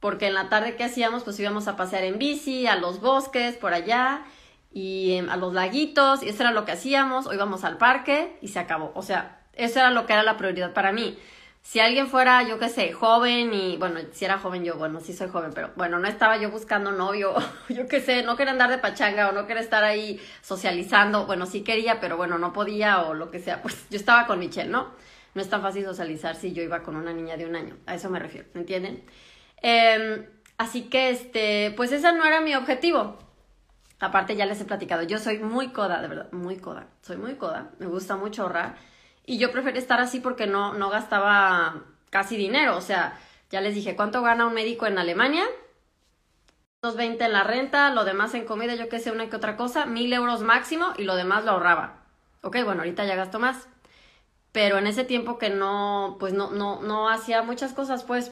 porque 0.00 0.26
en 0.26 0.34
la 0.34 0.48
tarde 0.48 0.76
que 0.76 0.84
hacíamos, 0.84 1.24
pues 1.24 1.38
íbamos 1.40 1.66
a 1.66 1.76
pasear 1.76 2.04
en 2.04 2.18
bici, 2.18 2.66
a 2.66 2.76
los 2.76 3.00
bosques, 3.00 3.56
por 3.56 3.72
allá, 3.72 4.24
y 4.72 5.14
em, 5.14 5.30
a 5.30 5.36
los 5.36 5.54
laguitos, 5.54 6.22
y 6.22 6.28
eso 6.28 6.42
era 6.42 6.52
lo 6.52 6.64
que 6.64 6.72
hacíamos, 6.72 7.26
o 7.26 7.34
íbamos 7.34 7.64
al 7.64 7.78
parque, 7.78 8.36
y 8.42 8.48
se 8.48 8.58
acabó. 8.58 8.92
O 8.94 9.02
sea, 9.02 9.40
eso 9.54 9.80
era 9.80 9.90
lo 9.90 10.06
que 10.06 10.12
era 10.12 10.22
la 10.22 10.36
prioridad 10.36 10.72
para 10.72 10.92
mí 10.92 11.18
si 11.62 11.78
alguien 11.78 12.08
fuera, 12.08 12.42
yo 12.42 12.58
qué 12.58 12.68
sé, 12.68 12.92
joven 12.92 13.54
y, 13.54 13.76
bueno, 13.76 14.00
si 14.10 14.24
era 14.24 14.38
joven 14.38 14.64
yo, 14.64 14.76
bueno, 14.76 15.00
sí 15.00 15.12
soy 15.12 15.28
joven, 15.28 15.52
pero 15.54 15.70
bueno, 15.76 16.00
no 16.00 16.08
estaba 16.08 16.36
yo 16.36 16.50
buscando 16.50 16.90
novio, 16.90 17.34
yo 17.68 17.86
qué 17.86 18.00
sé, 18.00 18.24
no 18.24 18.36
quería 18.36 18.52
andar 18.52 18.68
de 18.68 18.78
pachanga 18.78 19.28
o 19.28 19.32
no 19.32 19.46
quería 19.46 19.62
estar 19.62 19.84
ahí 19.84 20.20
socializando, 20.42 21.24
bueno, 21.24 21.46
sí 21.46 21.62
quería, 21.62 22.00
pero 22.00 22.16
bueno, 22.16 22.36
no 22.36 22.52
podía 22.52 23.02
o 23.02 23.14
lo 23.14 23.30
que 23.30 23.38
sea, 23.38 23.62
pues 23.62 23.86
yo 23.90 23.96
estaba 23.96 24.26
con 24.26 24.40
Michelle, 24.40 24.68
¿no? 24.68 24.90
No 25.34 25.40
es 25.40 25.48
tan 25.48 25.62
fácil 25.62 25.84
socializar 25.84 26.34
si 26.34 26.52
yo 26.52 26.62
iba 26.62 26.82
con 26.82 26.96
una 26.96 27.12
niña 27.12 27.36
de 27.36 27.46
un 27.46 27.54
año, 27.54 27.76
a 27.86 27.94
eso 27.94 28.10
me 28.10 28.18
refiero, 28.18 28.48
¿me 28.54 28.60
entienden? 28.62 29.04
Em, 29.62 30.26
así 30.58 30.88
que, 30.90 31.10
este, 31.10 31.72
pues 31.76 31.92
ese 31.92 32.12
no 32.12 32.24
era 32.24 32.40
mi 32.40 32.54
objetivo. 32.56 33.18
Aparte 34.00 34.34
ya 34.34 34.46
les 34.46 34.60
he 34.60 34.64
platicado, 34.64 35.04
yo 35.04 35.18
soy 35.20 35.38
muy 35.38 35.68
coda, 35.68 36.02
de 36.02 36.08
verdad, 36.08 36.32
muy 36.32 36.56
coda, 36.56 36.88
soy 37.02 37.18
muy 37.18 37.36
coda, 37.36 37.70
me 37.78 37.86
gusta 37.86 38.16
mucho 38.16 38.42
ahorrar 38.42 38.74
y 39.24 39.38
yo 39.38 39.52
preferí 39.52 39.78
estar 39.78 40.00
así 40.00 40.20
porque 40.20 40.46
no, 40.46 40.74
no 40.74 40.90
gastaba 40.90 41.82
casi 42.10 42.36
dinero. 42.36 42.76
O 42.76 42.80
sea, 42.80 43.18
ya 43.50 43.60
les 43.60 43.74
dije, 43.74 43.96
¿cuánto 43.96 44.22
gana 44.22 44.46
un 44.46 44.54
médico 44.54 44.86
en 44.86 44.98
Alemania? 44.98 45.44
220 46.82 47.24
en 47.24 47.32
la 47.32 47.44
renta, 47.44 47.90
lo 47.90 48.04
demás 48.04 48.34
en 48.34 48.44
comida, 48.44 48.74
yo 48.74 48.88
qué 48.88 48.98
sé, 48.98 49.12
una 49.12 49.30
que 49.30 49.36
otra 49.36 49.56
cosa, 49.56 49.86
mil 49.86 50.12
euros 50.12 50.42
máximo 50.42 50.92
y 50.98 51.04
lo 51.04 51.14
demás 51.14 51.44
lo 51.44 51.52
ahorraba. 51.52 52.02
Ok, 52.42 52.56
bueno, 52.64 52.80
ahorita 52.80 53.04
ya 53.04 53.14
gasto 53.14 53.38
más. 53.38 53.68
Pero 54.50 54.78
en 54.78 54.86
ese 54.86 55.04
tiempo 55.04 55.38
que 55.38 55.48
no, 55.48 56.16
pues 56.18 56.32
no, 56.32 56.50
no, 56.50 56.82
no 56.82 57.08
hacía 57.08 57.42
muchas 57.42 57.72
cosas, 57.72 58.02
pues 58.04 58.30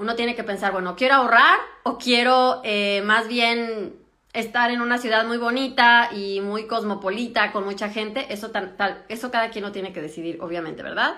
Uno 0.00 0.16
tiene 0.16 0.34
que 0.34 0.44
pensar, 0.44 0.72
bueno, 0.72 0.96
¿quiero 0.96 1.16
ahorrar 1.16 1.60
o 1.82 1.98
quiero 1.98 2.62
eh, 2.64 3.02
más 3.04 3.28
bien 3.28 3.96
estar 4.32 4.70
en 4.70 4.80
una 4.80 4.96
ciudad 4.96 5.26
muy 5.26 5.36
bonita 5.36 6.08
y 6.10 6.40
muy 6.40 6.66
cosmopolita, 6.66 7.52
con 7.52 7.66
mucha 7.66 7.90
gente? 7.90 8.32
Eso, 8.32 8.50
tal, 8.50 9.04
eso 9.08 9.30
cada 9.30 9.50
quien 9.50 9.62
lo 9.62 9.72
tiene 9.72 9.92
que 9.92 10.00
decidir, 10.00 10.38
obviamente, 10.40 10.82
¿verdad? 10.82 11.16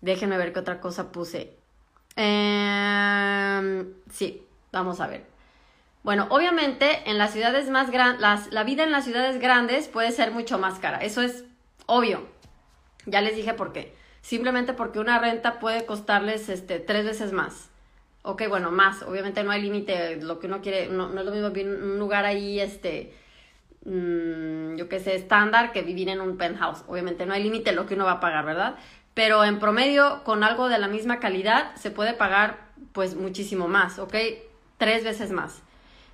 Déjenme 0.00 0.38
ver 0.38 0.54
qué 0.54 0.60
otra 0.60 0.80
cosa 0.80 1.12
puse. 1.12 1.54
Em, 2.16 3.92
sí, 4.10 4.46
vamos 4.72 5.02
a 5.02 5.06
ver. 5.06 5.26
Bueno, 6.02 6.28
obviamente 6.30 7.02
en 7.10 7.18
las 7.18 7.34
ciudades 7.34 7.68
más 7.68 7.90
grandes, 7.90 8.50
la 8.54 8.64
vida 8.64 8.84
en 8.84 8.90
las 8.90 9.04
ciudades 9.04 9.38
grandes 9.38 9.88
puede 9.88 10.12
ser 10.12 10.30
mucho 10.30 10.58
más 10.58 10.78
cara. 10.78 10.96
Eso 11.00 11.20
es 11.20 11.44
obvio. 11.84 12.26
Ya 13.04 13.20
les 13.20 13.36
dije 13.36 13.52
por 13.52 13.74
qué 13.74 13.94
simplemente 14.26 14.72
porque 14.72 14.98
una 14.98 15.20
renta 15.20 15.60
puede 15.60 15.86
costarles 15.86 16.48
este, 16.48 16.80
tres 16.80 17.04
veces 17.04 17.32
más. 17.32 17.70
Ok, 18.22 18.42
bueno, 18.48 18.72
más, 18.72 19.02
obviamente 19.02 19.44
no 19.44 19.52
hay 19.52 19.62
límite, 19.62 20.16
lo 20.20 20.40
que 20.40 20.48
uno 20.48 20.60
quiere, 20.60 20.88
no, 20.88 21.08
no 21.10 21.20
es 21.20 21.26
lo 21.26 21.30
mismo 21.30 21.50
vivir 21.50 21.72
en 21.72 21.82
un 21.92 21.98
lugar 22.00 22.24
ahí, 22.24 22.58
este, 22.58 23.14
mmm, 23.84 24.74
yo 24.74 24.88
qué 24.88 24.98
sé, 24.98 25.14
estándar 25.14 25.70
que 25.70 25.82
vivir 25.82 26.08
en 26.08 26.20
un 26.20 26.36
penthouse. 26.36 26.82
Obviamente 26.88 27.24
no 27.24 27.34
hay 27.34 27.44
límite 27.44 27.70
lo 27.70 27.86
que 27.86 27.94
uno 27.94 28.04
va 28.04 28.14
a 28.14 28.20
pagar, 28.20 28.44
¿verdad? 28.44 28.74
Pero 29.14 29.44
en 29.44 29.60
promedio, 29.60 30.24
con 30.24 30.42
algo 30.42 30.68
de 30.68 30.78
la 30.78 30.88
misma 30.88 31.20
calidad, 31.20 31.76
se 31.76 31.92
puede 31.92 32.12
pagar 32.12 32.66
pues 32.92 33.14
muchísimo 33.14 33.68
más, 33.68 34.00
¿ok? 34.00 34.16
Tres 34.76 35.04
veces 35.04 35.30
más. 35.30 35.62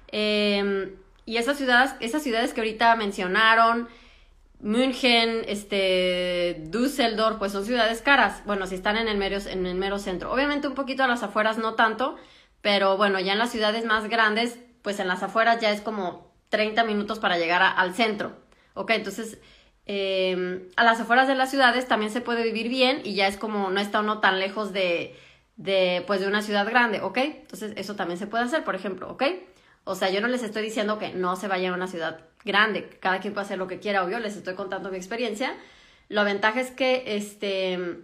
Eh, 0.08 0.94
Y 1.24 1.36
esas 1.36 1.56
ciudades, 1.56 1.94
esas 2.00 2.22
ciudades 2.22 2.52
que 2.52 2.60
ahorita 2.60 2.96
mencionaron, 2.96 3.88
München, 4.62 5.42
este, 5.48 6.62
Düsseldorf, 6.68 7.38
pues 7.38 7.50
son 7.50 7.66
ciudades 7.66 8.00
caras. 8.00 8.42
Bueno, 8.46 8.68
si 8.68 8.76
están 8.76 8.96
en 8.96 9.08
el, 9.08 9.18
mero, 9.18 9.38
en 9.46 9.66
el 9.66 9.74
mero 9.74 9.98
centro. 9.98 10.32
Obviamente 10.32 10.68
un 10.68 10.74
poquito 10.74 11.02
a 11.02 11.08
las 11.08 11.24
afueras 11.24 11.58
no 11.58 11.74
tanto, 11.74 12.16
pero 12.60 12.96
bueno, 12.96 13.18
ya 13.18 13.32
en 13.32 13.40
las 13.40 13.50
ciudades 13.50 13.84
más 13.84 14.08
grandes, 14.08 14.60
pues 14.82 15.00
en 15.00 15.08
las 15.08 15.22
afueras 15.24 15.60
ya 15.60 15.70
es 15.72 15.80
como 15.80 16.32
30 16.48 16.84
minutos 16.84 17.18
para 17.18 17.38
llegar 17.38 17.60
al 17.76 17.94
centro. 17.94 18.36
Ok, 18.74 18.90
entonces 18.90 19.38
em, 19.86 20.68
a 20.76 20.84
las 20.84 21.00
afueras 21.00 21.26
de 21.26 21.34
las 21.34 21.50
ciudades 21.50 21.88
también 21.88 22.12
se 22.12 22.20
puede 22.20 22.44
vivir 22.44 22.68
bien 22.68 23.00
y 23.04 23.14
ya 23.14 23.26
es 23.26 23.36
como 23.36 23.68
no 23.70 23.80
está 23.80 24.00
uno 24.00 24.20
tan 24.20 24.38
lejos 24.38 24.72
de, 24.72 25.16
de, 25.56 26.04
pues 26.06 26.20
de 26.20 26.28
una 26.28 26.40
ciudad 26.40 26.68
grande, 26.68 27.00
¿ok? 27.00 27.18
Entonces 27.18 27.72
eso 27.76 27.96
también 27.96 28.18
se 28.18 28.28
puede 28.28 28.44
hacer, 28.44 28.62
por 28.62 28.76
ejemplo, 28.76 29.10
¿ok? 29.10 29.24
O 29.84 29.94
sea, 29.94 30.10
yo 30.10 30.20
no 30.20 30.28
les 30.28 30.42
estoy 30.42 30.62
diciendo 30.62 30.98
que 30.98 31.12
no 31.12 31.36
se 31.36 31.48
vayan 31.48 31.72
a 31.72 31.76
una 31.76 31.88
ciudad 31.88 32.20
grande, 32.44 32.88
cada 33.00 33.20
quien 33.20 33.34
puede 33.34 33.46
hacer 33.46 33.58
lo 33.58 33.66
que 33.66 33.80
quiera, 33.80 34.04
obvio, 34.04 34.18
les 34.18 34.36
estoy 34.36 34.54
contando 34.54 34.90
mi 34.90 34.96
experiencia. 34.96 35.54
Lo 36.08 36.24
ventaja 36.24 36.60
es 36.60 36.70
que, 36.70 37.16
este, 37.16 38.00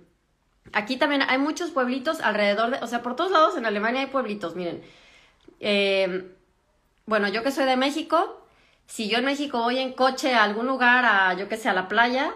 aquí 0.72 0.96
también 0.96 1.22
hay 1.22 1.38
muchos 1.38 1.70
pueblitos 1.70 2.20
alrededor 2.20 2.70
de, 2.70 2.78
o 2.78 2.86
sea, 2.86 3.02
por 3.02 3.16
todos 3.16 3.30
lados 3.30 3.56
en 3.56 3.66
Alemania 3.66 4.02
hay 4.02 4.06
pueblitos, 4.08 4.56
miren. 4.56 4.82
Em, 5.60 6.28
bueno, 7.06 7.28
yo 7.28 7.42
que 7.42 7.50
soy 7.52 7.64
de 7.64 7.76
México, 7.76 8.44
si 8.86 9.08
yo 9.08 9.18
en 9.18 9.24
México 9.24 9.60
voy 9.62 9.78
en 9.78 9.92
coche 9.92 10.34
a 10.34 10.44
algún 10.44 10.66
lugar, 10.66 11.04
a, 11.04 11.34
yo 11.34 11.48
que 11.48 11.56
sé, 11.56 11.68
a 11.68 11.74
la 11.74 11.88
playa, 11.88 12.34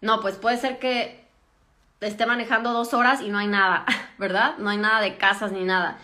no, 0.00 0.20
pues 0.20 0.36
puede 0.36 0.56
ser 0.58 0.78
que 0.78 1.24
esté 2.00 2.26
manejando 2.26 2.72
dos 2.72 2.94
horas 2.94 3.20
y 3.20 3.28
no 3.28 3.38
hay 3.38 3.48
nada, 3.48 3.84
¿verdad? 4.18 4.56
No 4.58 4.70
hay 4.70 4.78
nada 4.78 5.00
de 5.00 5.16
casas 5.16 5.52
ni 5.52 5.64
nada. 5.64 5.98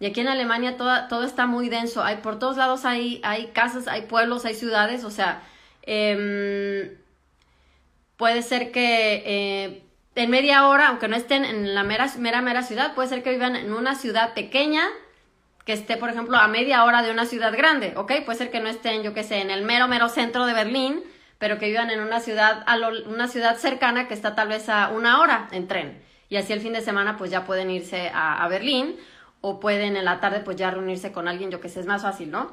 Y 0.00 0.06
aquí 0.06 0.20
en 0.20 0.28
Alemania 0.28 0.76
todo, 0.76 1.06
todo 1.08 1.24
está 1.24 1.46
muy 1.46 1.68
denso. 1.68 2.02
Hay, 2.02 2.16
por 2.16 2.38
todos 2.38 2.56
lados 2.56 2.84
hay, 2.84 3.20
hay 3.22 3.48
casas, 3.48 3.86
hay 3.86 4.02
pueblos, 4.02 4.44
hay 4.44 4.54
ciudades. 4.54 5.04
O 5.04 5.10
sea, 5.10 5.42
em, 5.82 6.96
puede 8.16 8.42
ser 8.42 8.72
que 8.72 9.22
eh, 9.26 9.82
en 10.14 10.30
media 10.30 10.66
hora, 10.66 10.88
aunque 10.88 11.08
no 11.08 11.16
estén 11.16 11.44
en 11.44 11.74
la 11.74 11.84
mera, 11.84 12.10
mera, 12.18 12.42
mera 12.42 12.62
ciudad, 12.62 12.94
puede 12.94 13.08
ser 13.08 13.22
que 13.22 13.30
vivan 13.30 13.56
en 13.56 13.72
una 13.72 13.94
ciudad 13.94 14.34
pequeña 14.34 14.82
que 15.64 15.72
esté, 15.74 15.96
por 15.96 16.10
ejemplo, 16.10 16.36
a 16.36 16.48
media 16.48 16.84
hora 16.84 17.02
de 17.02 17.10
una 17.10 17.26
ciudad 17.26 17.52
grande, 17.56 17.92
¿ok? 17.96 18.12
Puede 18.24 18.38
ser 18.38 18.50
que 18.50 18.60
no 18.60 18.68
estén, 18.68 19.02
yo 19.02 19.14
qué 19.14 19.22
sé, 19.22 19.40
en 19.40 19.50
el 19.50 19.62
mero, 19.62 19.88
mero 19.88 20.08
centro 20.08 20.46
de 20.46 20.54
Berlín, 20.54 21.02
pero 21.38 21.58
que 21.58 21.66
vivan 21.66 21.90
en 21.90 22.00
una 22.00 22.20
ciudad, 22.20 22.64
a 22.66 22.76
una 23.06 23.28
ciudad 23.28 23.56
cercana 23.56 24.08
que 24.08 24.14
está 24.14 24.34
tal 24.34 24.48
vez 24.48 24.68
a 24.68 24.88
una 24.88 25.20
hora 25.20 25.48
en 25.52 25.68
tren. 25.68 26.02
Y 26.28 26.36
así 26.36 26.52
el 26.52 26.60
fin 26.60 26.72
de 26.72 26.80
semana 26.80 27.16
pues 27.16 27.30
ya 27.30 27.44
pueden 27.44 27.70
irse 27.70 28.10
a, 28.14 28.46
Berlín 28.48 28.96
o 29.40 29.60
pueden 29.60 29.96
en 29.96 30.04
la 30.04 30.20
tarde 30.20 30.40
pues 30.40 30.56
ya 30.56 30.70
reunirse 30.70 31.12
con 31.12 31.28
alguien, 31.28 31.50
yo 31.50 31.60
que 31.60 31.68
sé, 31.68 31.80
es 31.80 31.86
más 31.86 32.02
fácil, 32.02 32.30
¿no? 32.30 32.52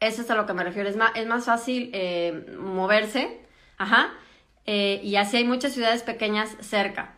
Eso 0.00 0.22
es 0.22 0.30
a 0.30 0.34
lo 0.34 0.46
que 0.46 0.52
me 0.52 0.64
refiero, 0.64 0.88
es 0.88 0.96
más, 0.96 1.12
es 1.14 1.26
más 1.26 1.44
fácil 1.44 1.90
eh, 1.92 2.56
moverse, 2.58 3.40
ajá, 3.78 4.12
eh, 4.66 5.00
y 5.02 5.16
así 5.16 5.38
hay 5.38 5.44
muchas 5.44 5.72
ciudades 5.72 6.02
pequeñas 6.02 6.54
cerca, 6.60 7.16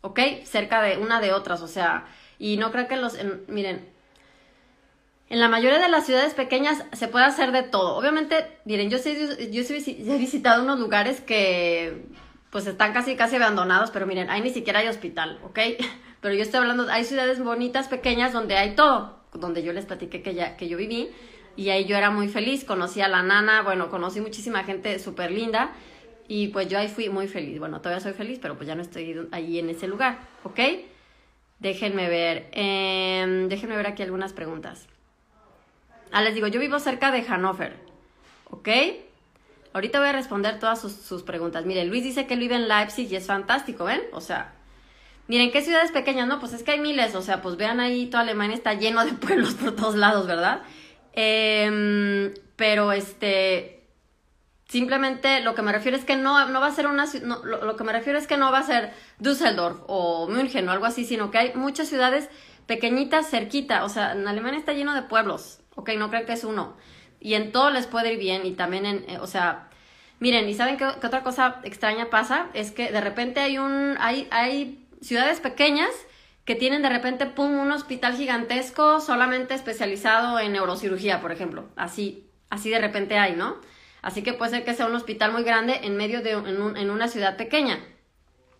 ¿ok? 0.00 0.20
Cerca 0.44 0.82
de 0.82 0.98
una 0.98 1.20
de 1.20 1.32
otras, 1.32 1.62
o 1.62 1.68
sea, 1.68 2.06
y 2.38 2.56
no 2.56 2.72
creo 2.72 2.88
que 2.88 2.96
los, 2.96 3.16
miren, 3.48 3.88
en 5.28 5.40
la 5.40 5.48
mayoría 5.48 5.78
de 5.78 5.88
las 5.88 6.06
ciudades 6.06 6.34
pequeñas 6.34 6.84
se 6.92 7.08
puede 7.08 7.24
hacer 7.24 7.50
de 7.50 7.64
todo. 7.64 7.96
Obviamente, 7.96 8.46
miren, 8.64 8.90
yo, 8.90 8.98
yo 8.98 9.62
he 9.62 10.18
visitado 10.18 10.62
unos 10.62 10.78
lugares 10.78 11.20
que 11.20 12.06
pues 12.50 12.66
están 12.66 12.92
casi 12.92 13.16
casi 13.16 13.36
abandonados, 13.36 13.90
pero 13.90 14.06
miren, 14.06 14.30
ahí 14.30 14.40
ni 14.40 14.50
siquiera 14.50 14.78
hay 14.78 14.88
hospital, 14.88 15.40
¿ok? 15.44 15.58
Pero 16.26 16.34
yo 16.34 16.42
estoy 16.42 16.58
hablando, 16.58 16.88
hay 16.90 17.04
ciudades 17.04 17.38
bonitas, 17.40 17.86
pequeñas, 17.86 18.32
donde 18.32 18.56
hay 18.56 18.74
todo, 18.74 19.16
donde 19.32 19.62
yo 19.62 19.72
les 19.72 19.86
platiqué 19.86 20.22
que, 20.22 20.34
ya, 20.34 20.56
que 20.56 20.66
yo 20.66 20.76
viví, 20.76 21.08
y 21.54 21.68
ahí 21.68 21.84
yo 21.84 21.96
era 21.96 22.10
muy 22.10 22.26
feliz, 22.26 22.64
conocí 22.64 23.00
a 23.00 23.06
la 23.06 23.22
nana, 23.22 23.62
bueno, 23.62 23.90
conocí 23.90 24.20
muchísima 24.20 24.64
gente 24.64 24.98
súper 24.98 25.30
linda, 25.30 25.70
y 26.26 26.48
pues 26.48 26.66
yo 26.66 26.80
ahí 26.80 26.88
fui 26.88 27.10
muy 27.10 27.28
feliz. 27.28 27.60
Bueno, 27.60 27.80
todavía 27.80 28.00
soy 28.00 28.12
feliz, 28.12 28.40
pero 28.42 28.56
pues 28.56 28.66
ya 28.66 28.74
no 28.74 28.82
estoy 28.82 29.28
ahí 29.30 29.60
en 29.60 29.70
ese 29.70 29.86
lugar, 29.86 30.18
¿ok? 30.42 30.58
Déjenme 31.60 32.08
ver, 32.08 32.48
eh, 32.50 33.46
déjenme 33.48 33.76
ver 33.76 33.86
aquí 33.86 34.02
algunas 34.02 34.32
preguntas. 34.32 34.88
Ah, 36.10 36.22
les 36.22 36.34
digo, 36.34 36.48
yo 36.48 36.58
vivo 36.58 36.80
cerca 36.80 37.12
de 37.12 37.22
Hannover, 37.22 37.76
¿ok? 38.50 38.68
Ahorita 39.74 40.00
voy 40.00 40.08
a 40.08 40.12
responder 40.12 40.58
todas 40.58 40.80
sus, 40.80 41.22
preguntas. 41.22 41.64
Miren, 41.66 41.88
Luis 41.88 42.02
dice 42.02 42.26
que 42.26 42.34
él 42.34 42.40
vive 42.40 42.56
en 42.56 42.66
Leipzig 42.66 43.12
y 43.12 43.14
es 43.14 43.28
fantástico, 43.28 43.84
¿ven? 43.84 44.00
O 44.10 44.20
sea, 44.20 44.55
miren, 45.28 45.50
¿qué 45.50 45.62
ciudades 45.62 45.90
pequeñas? 45.92 46.28
No, 46.28 46.40
pues 46.40 46.52
es 46.52 46.62
que 46.62 46.72
hay 46.72 46.80
miles, 46.80 47.14
o 47.14 47.22
sea, 47.22 47.42
pues 47.42 47.56
vean 47.56 47.80
ahí, 47.80 48.06
toda 48.06 48.22
Alemania 48.22 48.56
está 48.56 48.74
lleno 48.74 49.04
de 49.04 49.12
pueblos 49.26 49.54
por 49.54 49.74
todos 49.74 49.94
lados, 49.94 50.26
¿verdad? 50.26 50.62
Em, 51.12 52.34
pero 52.56 52.92
este, 52.92 53.84
simplemente 54.68 55.40
lo 55.40 55.54
que 55.54 55.62
me 55.62 55.72
refiero 55.72 55.96
es 55.96 56.04
que 56.04 56.16
no, 56.16 56.48
no 56.48 56.60
va 56.60 56.66
a 56.66 56.72
ser 56.72 56.86
una, 56.86 57.06
no, 57.22 57.44
lo, 57.44 57.64
lo, 57.64 57.76
que 57.76 57.84
me 57.84 57.92
refiero 57.92 58.18
es 58.18 58.26
que 58.26 58.36
no 58.36 58.52
va 58.52 58.58
a 58.58 58.62
ser 58.62 58.92
Düsseldorf 59.18 59.80
o 59.86 60.28
München 60.28 60.68
o 60.68 60.72
algo 60.72 60.86
así, 60.86 61.04
sino 61.04 61.30
que 61.30 61.38
hay 61.38 61.52
muchas 61.54 61.88
ciudades 61.88 62.28
pequeñitas 62.66 63.30
cerquita, 63.30 63.84
o 63.84 63.88
sea, 63.88 64.12
en 64.12 64.26
Alemania 64.26 64.58
está 64.58 64.72
lleno 64.72 64.94
de 64.94 65.02
pueblos, 65.02 65.60
ok, 65.74 65.90
no 65.96 66.10
creo 66.10 66.26
que 66.26 66.32
es 66.32 66.44
uno. 66.44 66.76
Y 67.20 67.34
en 67.34 67.52
todo 67.52 67.70
les 67.70 67.86
puede 67.86 68.12
ir 68.12 68.18
bien 68.18 68.44
y 68.44 68.52
también 68.52 68.86
en, 68.86 69.04
eh, 69.08 69.18
o 69.20 69.26
sea, 69.26 69.68
miren, 70.18 70.48
¿y 70.48 70.54
saben 70.54 70.76
qué, 70.76 70.84
otra 70.84 71.22
cosa 71.22 71.60
extraña 71.64 72.10
pasa? 72.10 72.48
Es 72.54 72.72
que 72.72 72.90
de 72.90 73.00
repente 73.00 73.40
hay 73.40 73.58
un, 73.58 73.96
hay, 74.00 74.28
hay 74.30 74.85
ciudades 75.00 75.40
pequeñas 75.40 75.90
que 76.44 76.54
tienen 76.54 76.82
de 76.82 76.88
repente, 76.88 77.26
pum, 77.26 77.58
un 77.58 77.72
hospital 77.72 78.16
gigantesco 78.16 79.00
solamente 79.00 79.54
especializado 79.54 80.38
en 80.38 80.52
neurocirugía, 80.52 81.20
por 81.20 81.32
ejemplo. 81.32 81.64
Así, 81.74 82.28
así 82.50 82.70
de 82.70 82.78
repente 82.78 83.18
hay, 83.18 83.34
¿no? 83.34 83.56
Así 84.00 84.22
que 84.22 84.32
puede 84.32 84.52
ser 84.52 84.64
que 84.64 84.74
sea 84.74 84.86
un 84.86 84.94
hospital 84.94 85.32
muy 85.32 85.42
grande 85.42 85.80
en 85.82 85.96
medio 85.96 86.22
de 86.22 86.32
en, 86.32 86.76
en 86.76 86.90
una 86.90 87.08
ciudad 87.08 87.36
pequeña. 87.36 87.80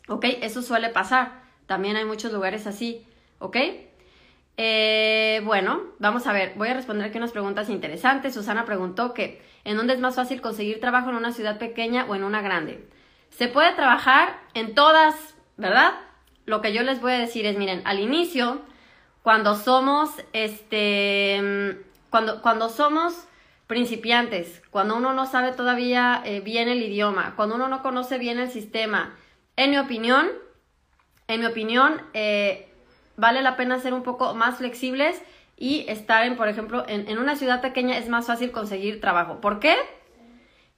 ¿Ok? 0.09 0.25
Eso 0.43 0.63
suele 0.63 0.89
pasar. 0.89 1.43
También 1.67 1.97
hay 1.97 2.05
muchos 2.05 2.33
lugares 2.33 2.67
así. 2.67 3.07
¿Ok? 3.39 3.57
Eh, 4.57 5.43
bueno, 5.45 5.83
vamos 5.99 6.27
a 6.27 6.33
ver, 6.33 6.55
voy 6.57 6.69
a 6.69 6.75
responder 6.75 7.07
aquí 7.07 7.19
unas 7.19 7.33
preguntas 7.33 7.69
interesantes. 7.69 8.35
Susana 8.35 8.65
preguntó 8.65 9.13
que 9.13 9.43
¿en 9.65 9.77
dónde 9.77 9.95
es 9.95 10.01
más 10.01 10.17
fácil 10.17 10.41
conseguir 10.41 10.81
trabajo 10.81 11.11
en 11.11 11.17
una 11.17 11.33
ciudad 11.33 11.59
pequeña 11.59 12.07
o 12.09 12.15
en 12.15 12.25
una 12.25 12.41
grande? 12.41 12.89
Se 13.31 13.49
puede 13.49 13.75
trabajar 13.75 14.41
en 14.55 14.75
todas, 14.75 15.37
¿verdad? 15.57 15.93
Lo 16.47 16.63
que 16.63 16.73
yo 16.73 16.83
les 16.83 17.01
voy 17.01 17.13
a 17.13 17.19
decir 17.19 17.45
es, 17.45 17.59
miren, 17.59 17.83
al 17.85 18.01
inicio, 18.01 18.63
cuando 19.23 19.57
somos, 19.57 20.11
este, 20.33 21.83
cuando, 22.09 22.41
cuando 22.41 22.69
somos 22.69 23.27
principiantes, 23.67 24.63
cuando 24.71 24.97
uno 24.97 25.13
no 25.13 25.27
sabe 25.27 25.53
todavía 25.53 26.23
eh, 26.25 26.41
bien 26.41 26.69
el 26.69 26.83
idioma, 26.83 27.35
cuando 27.35 27.57
uno 27.57 27.69
no 27.69 27.83
conoce 27.83 28.19
bien 28.19 28.39
el 28.39 28.51
sistema, 28.51 29.17
en 29.57 29.71
mi 29.71 29.79
opinión, 29.79 30.29
en 31.29 31.41
mi 31.41 31.47
opinión, 31.47 32.01
eh, 32.15 32.73
vale 33.17 33.43
la 33.43 33.57
pena 33.57 33.81
ser 33.81 33.93
un 33.93 34.05
poco 34.05 34.35
más 34.35 34.59
flexibles 34.59 35.21
y 35.57 35.85
estar 35.89 36.25
en, 36.25 36.37
por 36.37 36.49
ejemplo, 36.49 36.85
en, 36.87 37.19
una 37.19 37.35
ciudad 37.35 37.61
pequeña 37.63 37.97
es 37.97 38.09
más 38.09 38.27
fácil 38.27 38.53
conseguir 38.53 39.01
trabajo. 39.01 39.41
¿Por 39.41 39.59
qué? 39.59 39.75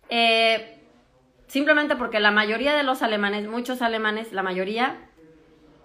Eh, 0.09 0.81
simplemente 1.49 1.97
porque 1.97 2.21
la 2.21 2.31
mayoría 2.31 2.75
de 2.75 2.85
los 2.85 3.03
alemanes, 3.03 3.49
muchos 3.49 3.83
alemanes, 3.83 4.33
la 4.33 4.43
mayoría, 4.43 5.08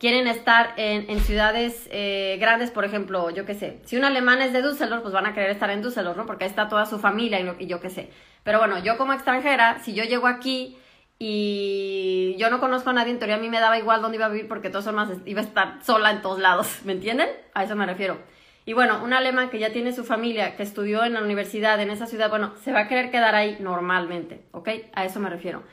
quieren 0.03 0.27
estar 0.27 0.73
en, 0.75 1.17
ciudades 1.21 1.87
eh, 1.89 2.35
grandes, 2.37 2.71
por 2.71 2.83
ejemplo, 2.83 3.29
yo 3.29 3.45
qué 3.45 3.53
sé, 3.53 3.79
si 3.85 3.95
un 3.95 4.03
alemán 4.03 4.41
es 4.41 4.51
de 4.51 4.61
Düsseldorf, 4.61 5.01
pues 5.01 5.13
van 5.13 5.25
a 5.25 5.33
querer 5.33 5.49
estar 5.49 5.69
en 5.69 5.81
Düsseldorf, 5.81 6.17
¿no? 6.17 6.25
Porque 6.25 6.43
ahí 6.43 6.49
está 6.49 6.67
toda 6.67 6.85
su 6.85 6.99
familia 6.99 7.39
y, 7.39 7.63
y 7.63 7.67
yo 7.67 7.79
qué 7.79 7.89
sé. 7.89 8.09
Pero 8.43 8.59
bueno, 8.59 8.83
yo 8.83 8.97
como 8.97 9.13
extranjera, 9.13 9.79
si 9.79 9.93
yo 9.93 10.03
llego 10.03 10.27
aquí 10.27 10.77
y 11.19 12.35
yo 12.37 12.49
no 12.49 12.59
conozco 12.59 12.89
a 12.89 12.93
nadie, 12.93 13.13
en 13.13 13.19
teoría 13.19 13.37
a 13.37 13.39
mí 13.39 13.47
me 13.47 13.61
daba 13.61 13.79
igual 13.79 14.01
dónde 14.01 14.17
iba 14.17 14.25
a 14.25 14.29
vivir 14.29 14.49
porque 14.49 14.69
todos 14.69 14.83
son 14.83 14.95
más, 14.95 15.07
iba 15.23 15.39
a 15.39 15.45
estar 15.45 15.81
sola 15.85 16.11
en 16.11 16.21
todos 16.21 16.39
lados, 16.39 16.81
¿me 16.83 16.91
entienden? 16.91 17.29
A 17.53 17.63
eso 17.63 17.77
me 17.77 17.85
refiero. 17.85 18.17
Y 18.65 18.73
bueno, 18.73 19.01
un 19.05 19.13
alemán 19.13 19.49
que 19.49 19.59
ya 19.59 19.71
tiene 19.71 19.93
su 19.93 20.03
familia, 20.03 20.57
que 20.57 20.63
estudió 20.63 21.05
en 21.05 21.13
la 21.13 21.21
universidad 21.21 21.79
en 21.79 21.89
esa 21.89 22.07
ciudad, 22.07 22.29
bueno, 22.29 22.55
se 22.61 22.73
va 22.73 22.81
a 22.81 22.87
querer 22.89 23.09
quedar 23.09 23.35
ahí 23.35 23.55
normalmente, 23.61 24.43
¿ok? 24.51 24.67
A 24.95 25.05
eso 25.05 25.21
me 25.21 25.29
refiero. 25.29 25.63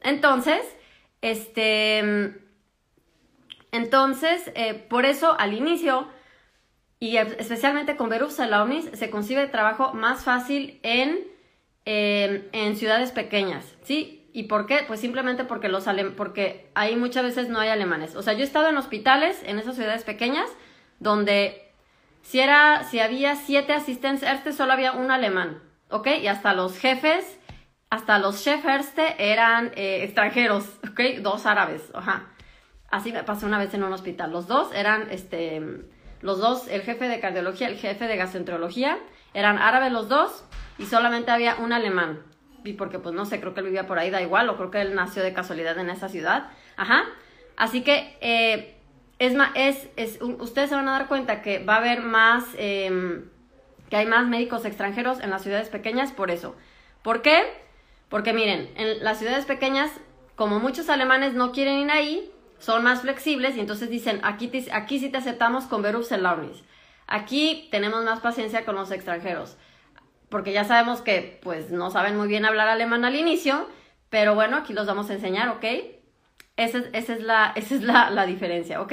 Entonces, 0.00 0.66
este, 1.22 2.45
entonces, 3.72 4.50
eh, 4.54 4.74
por 4.74 5.04
eso 5.04 5.36
al 5.38 5.54
inicio, 5.54 6.08
y 6.98 7.16
especialmente 7.16 7.96
con 7.96 8.08
Berufsa 8.08 8.46
la 8.46 8.62
OMIS, 8.62 8.90
se 8.94 9.10
concibe 9.10 9.46
trabajo 9.48 9.92
más 9.92 10.24
fácil 10.24 10.80
en, 10.82 11.26
eh, 11.84 12.48
en 12.52 12.76
ciudades 12.76 13.12
pequeñas, 13.12 13.76
¿sí? 13.82 14.28
¿Y 14.32 14.44
por 14.44 14.66
qué? 14.66 14.84
Pues 14.86 15.00
simplemente 15.00 15.44
porque, 15.44 15.68
los 15.68 15.86
porque 16.16 16.70
ahí 16.74 16.94
muchas 16.96 17.24
veces 17.24 17.48
no 17.48 17.58
hay 17.58 17.70
alemanes. 17.70 18.16
O 18.16 18.22
sea, 18.22 18.34
yo 18.34 18.40
he 18.40 18.44
estado 18.44 18.68
en 18.68 18.76
hospitales, 18.76 19.42
en 19.44 19.58
esas 19.58 19.76
ciudades 19.76 20.04
pequeñas, 20.04 20.50
donde 20.98 21.72
si, 22.22 22.40
era, 22.40 22.84
si 22.84 23.00
había 23.00 23.34
siete 23.36 23.72
asistentes 23.72 24.28
este 24.28 24.52
solo 24.52 24.72
había 24.72 24.92
un 24.92 25.10
alemán, 25.10 25.62
¿ok? 25.90 26.08
Y 26.20 26.26
hasta 26.26 26.52
los 26.54 26.78
jefes, 26.78 27.38
hasta 27.88 28.18
los 28.18 28.42
Chefärzte 28.42 29.32
eran 29.32 29.72
eh, 29.76 30.02
extranjeros, 30.02 30.66
¿ok? 30.90 31.00
Dos 31.22 31.46
árabes, 31.46 31.82
ajá. 31.94 32.26
Así 32.90 33.12
me 33.12 33.24
pasó 33.24 33.46
una 33.46 33.58
vez 33.58 33.74
en 33.74 33.82
un 33.82 33.92
hospital. 33.92 34.32
Los 34.32 34.46
dos 34.46 34.72
eran, 34.74 35.08
este, 35.10 35.62
los 36.20 36.38
dos, 36.38 36.68
el 36.68 36.82
jefe 36.82 37.08
de 37.08 37.20
cardiología, 37.20 37.68
el 37.68 37.76
jefe 37.76 38.06
de 38.06 38.16
gastroenterología, 38.16 38.98
eran 39.34 39.58
árabes 39.58 39.92
los 39.92 40.08
dos 40.08 40.44
y 40.78 40.86
solamente 40.86 41.30
había 41.30 41.56
un 41.56 41.72
alemán. 41.72 42.22
Y 42.64 42.72
porque, 42.72 42.98
pues 42.98 43.14
no 43.14 43.24
sé, 43.26 43.40
creo 43.40 43.54
que 43.54 43.60
él 43.60 43.66
vivía 43.66 43.86
por 43.86 43.98
ahí, 43.98 44.10
da 44.10 44.22
igual, 44.22 44.48
o 44.48 44.56
creo 44.56 44.70
que 44.70 44.80
él 44.80 44.94
nació 44.94 45.22
de 45.22 45.32
casualidad 45.32 45.78
en 45.78 45.90
esa 45.90 46.08
ciudad. 46.08 46.50
Ajá. 46.76 47.04
Así 47.56 47.82
que, 47.82 48.16
eh, 48.20 48.76
es 49.18 49.34
más, 49.34 49.50
es, 49.54 49.88
es, 49.96 50.18
ustedes 50.20 50.68
se 50.68 50.74
van 50.74 50.88
a 50.88 50.92
dar 50.92 51.08
cuenta 51.08 51.42
que 51.42 51.64
va 51.64 51.74
a 51.74 51.78
haber 51.78 52.02
más, 52.02 52.44
em, 52.58 53.24
que 53.88 53.96
hay 53.96 54.06
más 54.06 54.26
médicos 54.26 54.64
extranjeros 54.64 55.20
en 55.20 55.30
las 55.30 55.42
ciudades 55.42 55.68
pequeñas 55.68 56.12
por 56.12 56.30
eso. 56.30 56.56
¿Por 57.02 57.22
qué? 57.22 57.44
Porque 58.08 58.32
miren, 58.32 58.70
en 58.76 59.02
las 59.02 59.18
ciudades 59.18 59.46
pequeñas, 59.46 59.90
como 60.34 60.58
muchos 60.60 60.88
alemanes 60.90 61.34
no 61.34 61.52
quieren 61.52 61.78
ir 61.78 61.90
ahí, 61.90 62.32
son 62.58 62.84
más 62.84 63.02
flexibles 63.02 63.56
y 63.56 63.60
entonces 63.60 63.90
dicen, 63.90 64.20
aquí, 64.22 64.50
aquí 64.72 64.98
sí 64.98 65.08
te 65.10 65.18
aceptamos 65.18 65.64
con 65.64 65.82
Berufserlaubnis. 65.82 66.62
Aquí 67.06 67.68
tenemos 67.70 68.04
más 68.04 68.20
paciencia 68.20 68.64
con 68.64 68.74
los 68.74 68.90
extranjeros, 68.90 69.56
porque 70.28 70.52
ya 70.52 70.64
sabemos 70.64 71.02
que 71.02 71.38
pues 71.42 71.70
no 71.70 71.90
saben 71.90 72.16
muy 72.16 72.26
bien 72.28 72.44
hablar 72.44 72.68
alemán 72.68 73.04
al 73.04 73.14
inicio, 73.14 73.68
pero 74.10 74.34
bueno, 74.34 74.56
aquí 74.56 74.72
los 74.72 74.86
vamos 74.86 75.10
a 75.10 75.14
enseñar, 75.14 75.48
¿ok? 75.50 75.64
Esa 76.56 76.78
es, 76.92 77.10
es, 77.10 77.22
la, 77.22 77.52
esa 77.54 77.74
es 77.74 77.82
la, 77.82 78.24
diferencia, 78.24 78.80
¿ok? 78.80 78.92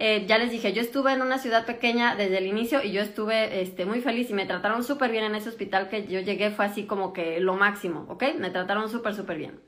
Eh, 0.00 0.26
ya 0.26 0.36
les 0.36 0.50
dije, 0.50 0.74
yo 0.74 0.82
estuve 0.82 1.14
en 1.14 1.22
una 1.22 1.38
ciudad 1.38 1.64
pequeña 1.64 2.14
desde 2.14 2.36
el 2.36 2.46
inicio 2.46 2.84
y 2.84 2.92
yo 2.92 3.00
estuve 3.00 3.62
este, 3.62 3.86
muy 3.86 4.02
feliz 4.02 4.28
y 4.28 4.34
me 4.34 4.44
trataron 4.44 4.84
súper 4.84 5.10
bien 5.10 5.24
en 5.24 5.34
ese 5.34 5.48
hospital 5.48 5.88
que 5.88 6.06
yo 6.06 6.20
llegué, 6.20 6.50
fue 6.50 6.66
así 6.66 6.84
como 6.84 7.14
que 7.14 7.40
lo 7.40 7.54
máximo, 7.54 8.04
¿ok? 8.10 8.22
Me 8.38 8.50
trataron 8.50 8.90
súper, 8.90 9.14
súper 9.14 9.38
bien. 9.38 9.58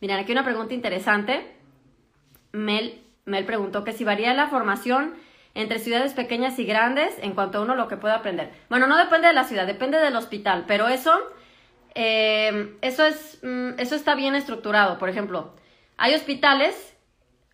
Miren, 0.00 0.20
aquí 0.20 0.32
una 0.32 0.42
pregunta 0.42 0.72
interesante. 0.72 1.61
Mel, 2.52 3.02
Mel 3.24 3.44
preguntó 3.44 3.84
que 3.84 3.92
si 3.92 4.04
varía 4.04 4.34
la 4.34 4.48
formación 4.48 5.14
entre 5.54 5.78
ciudades 5.78 6.14
pequeñas 6.14 6.58
y 6.58 6.64
grandes 6.64 7.14
en 7.20 7.34
cuanto 7.34 7.58
a 7.58 7.60
uno 7.62 7.74
lo 7.74 7.88
que 7.88 7.96
puede 7.96 8.14
aprender. 8.14 8.50
Bueno, 8.70 8.86
no 8.86 8.96
depende 8.96 9.28
de 9.28 9.34
la 9.34 9.44
ciudad, 9.44 9.66
depende 9.66 9.98
del 9.98 10.16
hospital, 10.16 10.64
pero 10.66 10.88
eso, 10.88 11.12
eh, 11.94 12.74
eso, 12.80 13.04
es, 13.04 13.38
mm, 13.42 13.78
eso 13.78 13.94
está 13.94 14.14
bien 14.14 14.34
estructurado. 14.34 14.98
Por 14.98 15.08
ejemplo, 15.08 15.54
hay 15.98 16.14
hospitales, 16.14 16.96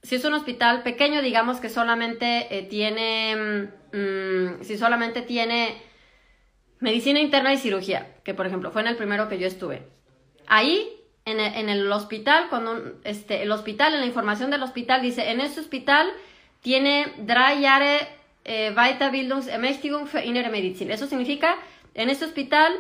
si 0.03 0.15
es 0.15 0.25
un 0.25 0.35
hospital 0.35 0.83
pequeño, 0.83 1.23
digamos 1.23 1.59
que 1.59 1.69
solamente 1.69 2.57
eh, 2.57 2.63
tiene, 2.63 3.71
mm, 3.93 4.63
si 4.63 4.79
solamente 4.79 5.23
tiene 5.23 5.83
medicina 6.81 7.19
interna 7.19 7.53
y 7.53 7.59
cirugía, 7.59 8.15
que 8.23 8.35
por 8.35 8.47
ejemplo 8.47 8.71
fue 8.71 8.83
en 8.83 8.89
el 8.89 8.97
primero 8.97 9.29
que 9.29 9.39
yo 9.39 9.49
estuve. 9.49 9.89
Ahí 10.47 10.98
en 11.29 11.69
el, 11.69 11.93
hospital, 11.93 12.47
cuando 12.49 12.95
este, 13.05 13.43
el 13.43 13.53
hospital, 13.53 13.95
en 13.95 14.01
la 14.01 14.07
información 14.07 14.51
del 14.51 14.63
hospital 14.63 15.03
dice, 15.03 15.31
en 15.31 15.41
este 15.41 15.61
hospital 15.61 16.09
tiene 16.61 17.13
drei 17.19 17.63
Jahre 17.63 18.09
eh, 18.45 18.73
Weiterbildungsermächtigung 18.77 20.07
für 20.07 20.25
Innere 20.25 20.49
Medizin. 20.49 20.91
Eso 20.91 21.07
significa, 21.07 21.57
en 21.95 22.11
este 22.11 22.25
hospital 22.25 22.73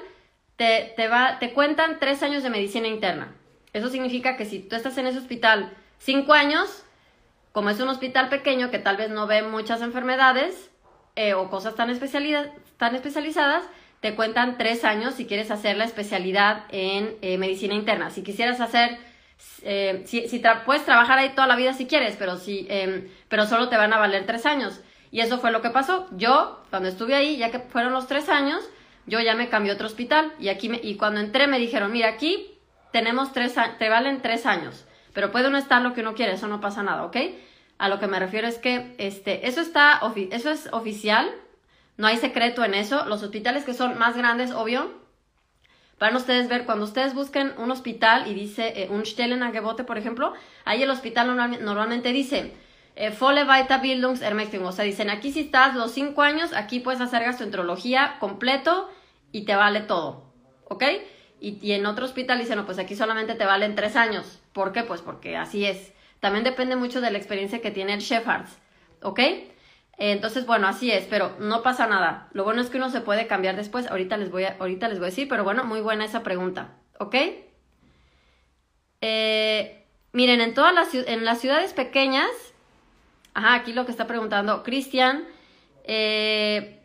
te, 0.57 0.93
te, 0.97 1.09
va, 1.09 1.39
te 1.39 1.53
cuentan 1.53 1.99
tres 2.01 2.23
años 2.23 2.43
de 2.43 2.51
medicina 2.51 2.89
interna. 2.89 3.35
Eso 3.73 3.89
significa 3.89 4.37
que 4.37 4.45
si 4.45 4.61
tú 4.61 4.77
estás 4.77 4.97
en 4.99 5.07
ese 5.07 5.19
hospital 5.19 5.73
cinco 5.99 6.33
años, 6.33 6.85
como 7.53 7.71
es 7.71 7.81
un 7.81 7.89
hospital 7.89 8.29
pequeño 8.29 8.71
que 8.71 8.79
tal 8.79 8.97
vez 8.97 9.11
no 9.11 9.27
ve 9.27 9.43
muchas 9.43 9.83
enfermedades 9.83 10.71
eh, 11.17 11.35
o 11.35 11.51
cosas 11.51 11.75
tan, 11.75 11.89
tan 12.77 12.95
especializadas, 12.95 13.65
te 14.01 14.15
cuentan 14.15 14.59
tres 14.59 14.85
años 14.85 15.15
si 15.15 15.27
quieres 15.27 15.51
hacer 15.51 15.77
la 15.77 15.85
especialidad 15.85 16.65
en 16.71 17.17
eh, 17.23 17.39
medicina 17.39 17.75
interna. 17.75 18.11
Si 18.11 18.23
quisieras 18.23 18.61
hacer 18.61 18.99
eh, 19.63 20.03
si, 20.07 20.29
si 20.29 20.43
puedes 20.67 20.85
trabajar 20.85 21.19
ahí 21.19 21.31
toda 21.31 21.47
la 21.47 21.57
vida 21.57 21.73
si 21.73 21.87
quieres, 21.87 22.17
pero, 22.17 22.37
si, 22.37 22.67
em, 22.69 23.09
pero 23.29 23.47
solo 23.47 23.69
te 23.69 23.77
van 23.77 23.93
a 23.93 23.99
valer 23.99 24.27
tres 24.27 24.47
años. 24.47 24.81
Y 25.11 25.21
eso 25.21 25.39
fue 25.39 25.53
lo 25.53 25.63
que 25.63 25.71
pasó. 25.71 26.07
Yo, 26.13 26.63
cuando 26.71 26.89
estuve 26.89 27.15
ahí, 27.15 27.37
ya 27.37 27.51
que 27.51 27.61
fueron 27.61 27.93
los 27.93 28.07
tres 28.07 28.29
años, 28.29 28.63
yo 29.07 29.21
ya 29.21 29.35
me 29.35 29.49
cambié 29.49 29.73
a 29.73 29.75
otro 29.75 29.87
hospital. 29.87 30.33
Y, 30.39 30.49
aquí 30.49 30.71
y 30.83 30.97
cuando 30.97 31.21
entré 31.21 31.47
me 31.47 31.59
dijeron, 31.59 31.93
mira, 31.93 32.09
aquí 32.09 32.59
tenemos 32.93 33.33
tres 33.33 33.55
te 33.79 33.89
valen 33.89 34.21
tres 34.21 34.45
años. 34.45 34.85
Pero 35.15 35.31
puede 35.31 35.49
uno 35.49 35.59
estar 35.59 35.83
lo 35.83 35.95
que 35.95 36.03
uno 36.03 36.15
quiere, 36.15 36.35
eso 36.35 36.47
no 36.47 36.61
pasa 36.61 36.83
nada, 36.83 37.05
¿ok? 37.05 37.17
A 37.79 37.89
lo 37.89 37.99
que 37.99 38.07
me 38.07 38.19
refiero 38.19 38.47
es 38.47 38.59
que 38.59 38.95
este, 38.99 39.49
eso, 39.49 39.61
está, 39.61 40.01
eso 40.31 40.51
es 40.51 40.69
oficial, 40.73 41.31
no 41.99 42.07
hay 42.07 42.17
secreto 42.17 42.65
en 42.65 42.73
eso. 42.73 43.05
Los 43.05 43.23
hospitales 43.23 43.65
que 43.65 43.75
son 43.75 43.99
más 43.99 44.17
grandes, 44.17 44.53
obvio, 44.53 44.91
Van 45.99 46.15
ustedes 46.15 46.49
ver, 46.49 46.65
cuando 46.65 46.85
ustedes 46.85 47.15
busquen 47.15 47.53
un 47.59 47.71
hospital 47.71 48.29
y 48.29 48.35
dice 48.35 48.73
eh, 48.77 48.89
un 48.89 49.05
Stellenangebote, 49.05 49.83
por 49.83 49.99
ejemplo, 49.99 50.33
ahí 50.65 50.83
el 50.83 50.91
hospital 50.91 51.37
normalmente 51.61 52.13
dice 52.13 52.53
eh, 52.95 53.13
Volle 53.19 53.45
Weiterbildungsermächtigung. 53.45 54.69
O 54.69 54.73
sea, 54.73 54.85
dicen 54.85 55.11
aquí 55.11 55.33
si 55.33 55.41
estás 55.41 55.75
los 55.75 55.91
cinco 55.91 56.23
años, 56.23 56.53
aquí 56.53 56.79
puedes 56.79 57.01
hacer 57.01 57.25
gastroenterología 57.25 58.17
completo 58.21 58.89
y 59.33 59.45
te 59.45 59.57
vale 59.57 59.81
todo. 59.81 60.33
¿Ok? 60.65 60.85
Y, 61.41 61.73
en 61.73 61.87
otro 61.87 62.05
hospital 62.05 62.39
dicen, 62.39 62.59
no, 62.59 62.67
pues 62.67 62.79
aquí 62.79 62.95
solamente 62.97 63.35
te 63.35 63.45
valen 63.45 63.75
tres 63.75 63.97
años. 63.97 64.41
¿Por 64.53 64.73
qué? 64.73 64.83
Pues 64.85 65.03
porque 65.03 65.37
así 65.37 65.65
es. 65.65 65.93
También 66.21 66.45
depende 66.45 66.77
mucho 66.77 67.01
de 67.01 67.11
la 67.11 67.19
experiencia 67.19 67.61
que 67.61 67.71
tiene 67.71 67.95
el 67.95 68.01
Shepherd's. 68.01 68.57
¿Ok? 69.03 69.21
Entonces, 69.99 70.47
bueno, 70.47 70.69
así 70.69 70.93
es, 70.93 71.07
pero 71.07 71.37
no 71.41 71.63
pasa 71.63 71.89
nada. 71.89 72.29
Lo 72.33 72.45
bueno 72.45 72.63
es 72.63 72.71
que 72.71 72.77
uno 72.77 72.89
se 72.89 73.01
puede 73.01 73.27
cambiar 73.27 73.57
después. 73.57 73.89
Ahorita 73.89 74.17
les 74.17 74.31
voy 74.31 74.45
a, 74.45 74.57
ahorita 74.61 74.89
les 74.89 74.99
voy 74.99 75.07
a 75.07 75.11
decir, 75.11 75.29
pero 75.29 75.43
bueno, 75.43 75.65
muy 75.65 75.81
buena 75.81 76.05
esa 76.05 76.23
pregunta. 76.23 76.77
¿Ok? 77.01 77.17
Eh, 79.01 79.85
miren, 80.13 80.41
en 80.41 80.55
todas 80.55 80.73
las, 80.73 80.95
en 80.95 81.25
las 81.25 81.41
ciudades 81.41 81.73
pequeñas, 81.73 82.31
ajá, 83.35 83.55
aquí 83.55 83.73
lo 83.73 83.87
que 83.87 83.93
está 83.93 84.07
preguntando 84.07 84.63
Cristian, 84.63 85.25
eh, 85.85 86.81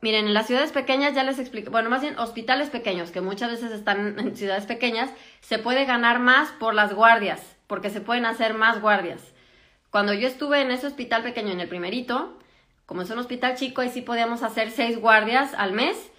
miren, 0.00 0.26
en 0.26 0.34
las 0.34 0.46
ciudades 0.46 0.72
pequeñas 0.72 1.14
ya 1.14 1.22
les 1.22 1.38
explico, 1.38 1.70
bueno, 1.70 1.90
más 1.90 2.02
bien 2.02 2.18
hospitales 2.18 2.70
pequeños, 2.70 3.10
que 3.10 3.20
muchas 3.20 3.50
veces 3.50 3.72
están 3.72 4.18
en 4.18 4.36
ciudades 4.36 4.66
pequeñas, 4.66 5.10
se 5.40 5.58
puede 5.58 5.84
ganar 5.84 6.18
más 6.18 6.50
por 6.52 6.74
las 6.74 6.92
guardias, 6.92 7.56
porque 7.66 7.90
se 7.90 8.00
pueden 8.00 8.26
hacer 8.26 8.54
más 8.54 8.80
guardias. 8.80 9.31
Cuando 9.92 10.14
yo 10.14 10.26
estuve 10.26 10.62
en 10.62 10.70
ese 10.70 10.86
hospital 10.86 11.22
pequeño, 11.22 11.52
en 11.52 11.60
el 11.60 11.68
primerito, 11.68 12.38
como 12.86 13.02
es 13.02 13.10
un 13.10 13.18
hospital 13.18 13.56
chico, 13.56 13.82
ahí 13.82 13.90
sí 13.90 14.00
podíamos 14.00 14.42
hacer 14.42 14.70
seis 14.70 14.98
guardias 14.98 15.52
al 15.52 15.74
mes. 15.74 16.10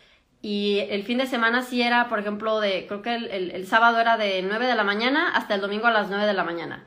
Y 0.43 0.81
el 0.91 1.01
fin 1.03 1.17
de 1.17 1.25
semana 1.25 1.63
sí 1.63 1.81
era, 1.81 2.07
por 2.07 2.19
ejemplo, 2.19 2.59
de, 2.59 2.85
creo 2.85 3.01
que 3.01 3.15
el, 3.15 3.65
sábado 3.65 3.99
era 3.99 4.15
de 4.15 4.43
9 4.43 4.67
de 4.67 4.75
la 4.75 4.83
mañana 4.83 5.31
hasta 5.33 5.55
el 5.55 5.61
domingo 5.61 5.87
a 5.87 5.91
las 5.91 6.09
9 6.09 6.27
de 6.27 6.33
la 6.33 6.43
mañana. 6.43 6.83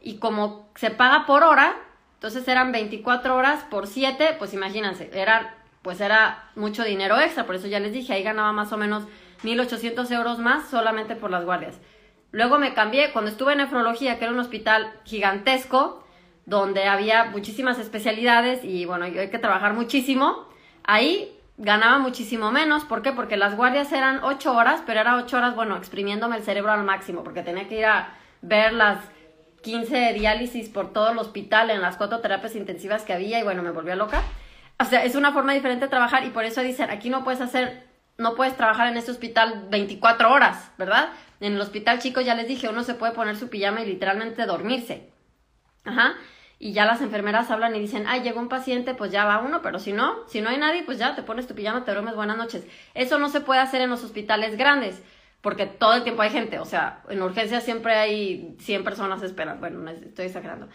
Y 0.00 0.16
como 0.16 0.70
se 0.76 0.90
paga 0.90 1.26
por 1.26 1.42
hora, 1.42 1.76
entonces 2.14 2.48
eran 2.48 2.72
24 2.72 3.36
horas 3.36 3.64
por 3.64 3.86
7, 3.86 4.36
pues 4.38 4.54
imagínense, 4.54 5.10
era, 5.12 5.58
pues 5.82 6.00
era 6.00 6.48
mucho 6.54 6.82
dinero 6.82 7.20
extra, 7.20 7.44
por 7.44 7.56
eso 7.56 7.66
ya 7.66 7.78
les 7.78 7.92
dije, 7.92 8.14
ahí 8.14 8.22
ganaba 8.22 8.52
más 8.52 8.72
o 8.72 8.78
menos 8.78 9.02
1.800 9.42 10.10
euros 10.12 10.38
más 10.38 10.70
solamente 10.70 11.14
por 11.14 11.30
las 11.30 11.44
guardias. 11.44 11.78
Luego 12.30 12.58
me 12.58 12.72
cambié, 12.72 13.12
cuando 13.12 13.30
estuve 13.30 13.52
en 13.52 13.58
nefrología, 13.58 14.18
que 14.18 14.24
era 14.24 14.32
un 14.32 14.40
hospital 14.40 14.90
gigantesco, 15.04 16.05
donde 16.46 16.84
había 16.84 17.24
muchísimas 17.24 17.78
especialidades 17.78 18.64
y 18.64 18.86
bueno, 18.86 19.04
hay 19.04 19.30
que 19.30 19.38
trabajar 19.38 19.74
muchísimo. 19.74 20.48
Ahí 20.84 21.36
ganaba 21.58 21.98
muchísimo 21.98 22.52
menos. 22.52 22.84
¿Por 22.84 23.02
qué? 23.02 23.12
Porque 23.12 23.36
las 23.36 23.56
guardias 23.56 23.92
eran 23.92 24.20
ocho 24.22 24.54
horas, 24.54 24.82
pero 24.86 25.00
era 25.00 25.16
ocho 25.16 25.36
horas, 25.36 25.56
bueno, 25.56 25.76
exprimiéndome 25.76 26.36
el 26.36 26.44
cerebro 26.44 26.70
al 26.72 26.84
máximo, 26.84 27.24
porque 27.24 27.42
tenía 27.42 27.68
que 27.68 27.80
ir 27.80 27.84
a 27.84 28.14
ver 28.42 28.72
las 28.72 28.98
15 29.62 30.12
diálisis 30.12 30.68
por 30.68 30.92
todo 30.92 31.10
el 31.10 31.18
hospital 31.18 31.70
en 31.70 31.82
las 31.82 31.96
cuatro 31.96 32.20
terapias 32.20 32.54
intensivas 32.54 33.02
que 33.02 33.12
había 33.12 33.40
y 33.40 33.42
bueno, 33.42 33.64
me 33.64 33.72
volvía 33.72 33.96
loca. 33.96 34.22
O 34.78 34.84
sea, 34.84 35.04
es 35.04 35.16
una 35.16 35.32
forma 35.32 35.52
diferente 35.52 35.86
de 35.86 35.90
trabajar 35.90 36.24
y 36.24 36.30
por 36.30 36.44
eso 36.44 36.60
dicen, 36.60 36.90
aquí 36.90 37.10
no 37.10 37.24
puedes 37.24 37.40
hacer, 37.40 37.88
no 38.18 38.36
puedes 38.36 38.56
trabajar 38.56 38.86
en 38.86 38.96
este 38.96 39.10
hospital 39.10 39.66
24 39.68 40.30
horas, 40.30 40.70
¿verdad? 40.78 41.08
En 41.40 41.54
el 41.54 41.60
hospital 41.60 41.98
chico 41.98 42.20
ya 42.20 42.36
les 42.36 42.46
dije, 42.46 42.68
uno 42.68 42.84
se 42.84 42.94
puede 42.94 43.14
poner 43.14 43.36
su 43.36 43.48
pijama 43.48 43.80
y 43.80 43.86
literalmente 43.86 44.46
dormirse. 44.46 45.10
Ajá 45.84 46.14
y 46.58 46.72
ya 46.72 46.86
las 46.86 47.02
enfermeras 47.02 47.50
hablan 47.50 47.76
y 47.76 47.80
dicen, 47.80 48.04
ay, 48.06 48.22
llegó 48.22 48.40
un 48.40 48.48
paciente, 48.48 48.94
pues 48.94 49.12
ya 49.12 49.24
va 49.24 49.40
uno, 49.40 49.60
pero 49.60 49.78
si 49.78 49.92
no, 49.92 50.26
si 50.26 50.40
no 50.40 50.48
hay 50.48 50.56
nadie, 50.56 50.84
pues 50.84 50.98
ya 50.98 51.14
te 51.14 51.22
pones 51.22 51.46
tu 51.46 51.54
pijama, 51.54 51.84
te 51.84 51.92
duermes, 51.92 52.14
buenas 52.14 52.38
noches. 52.38 52.66
Eso 52.94 53.18
no 53.18 53.28
se 53.28 53.40
puede 53.40 53.60
hacer 53.60 53.82
en 53.82 53.90
los 53.90 54.02
hospitales 54.02 54.56
grandes, 54.56 55.02
porque 55.42 55.66
todo 55.66 55.94
el 55.94 56.02
tiempo 56.02 56.22
hay 56.22 56.30
gente, 56.30 56.58
o 56.58 56.64
sea, 56.64 57.02
en 57.10 57.20
urgencias 57.22 57.62
siempre 57.62 57.94
hay 57.94 58.56
100 58.58 58.84
personas 58.84 59.22
esperando, 59.22 59.60
bueno, 59.60 59.90
estoy 59.90 60.26
exagerando, 60.26 60.68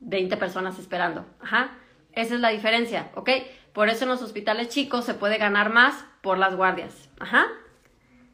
20 0.00 0.36
personas 0.36 0.78
esperando, 0.78 1.24
ajá, 1.40 1.70
esa 2.12 2.34
es 2.34 2.40
la 2.40 2.48
diferencia, 2.48 3.10
¿ok? 3.14 3.30
Por 3.72 3.88
eso 3.88 4.04
en 4.04 4.10
los 4.10 4.22
hospitales 4.22 4.70
chicos 4.70 5.04
se 5.04 5.14
puede 5.14 5.38
ganar 5.38 5.70
más 5.70 6.04
por 6.20 6.36
las 6.38 6.56
guardias, 6.56 7.10
ajá. 7.20 7.46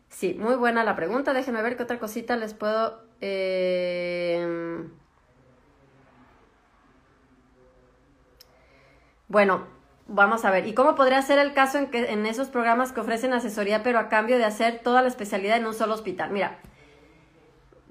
Sí, 0.09 0.35
muy 0.39 0.55
buena 0.55 0.85
la 0.85 0.97
pregunta, 0.97 1.35
déjenme 1.35 1.61
ver 1.61 1.77
qué 1.77 1.83
otra 1.83 1.99
cosita 1.99 2.37
les 2.37 2.55
puedo... 2.55 3.05
Eh... 3.21 4.87
Bueno, 9.29 9.67
vamos 10.07 10.45
a 10.45 10.51
ver. 10.51 10.67
¿Y 10.67 10.75
cómo 10.75 10.95
podría 10.95 11.23
ser 11.23 11.39
el 11.39 11.55
caso 11.55 11.79
en, 11.79 11.91
que, 11.91 12.11
en 12.11 12.27
esos 12.27 12.49
programas 12.49 12.93
que 12.93 13.01
ofrecen 13.01 13.33
asesoría, 13.33 13.83
pero 13.83 13.99
a 13.99 14.09
cambio 14.09 14.39
de 14.39 14.45
hacer 14.45 14.81
toda 14.81 15.03
la 15.03 15.09
especialidad 15.09 15.57
en 15.57 15.67
un 15.67 15.75
solo 15.75 15.95
hospital? 15.95 16.31
Mira, 16.31 16.59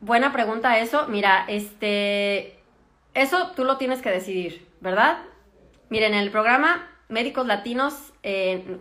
buena 0.01 0.31
pregunta 0.31 0.79
eso. 0.79 1.07
Mira, 1.07 1.45
este, 1.47 2.59
eso 3.13 3.51
tú 3.55 3.63
lo 3.63 3.77
tienes 3.77 4.01
que 4.01 4.11
decidir, 4.11 4.67
¿verdad? 4.81 5.19
Miren, 5.89 6.13
en 6.13 6.19
el 6.19 6.31
programa 6.31 6.89
Médicos 7.09 7.45
Latinos 7.45 8.13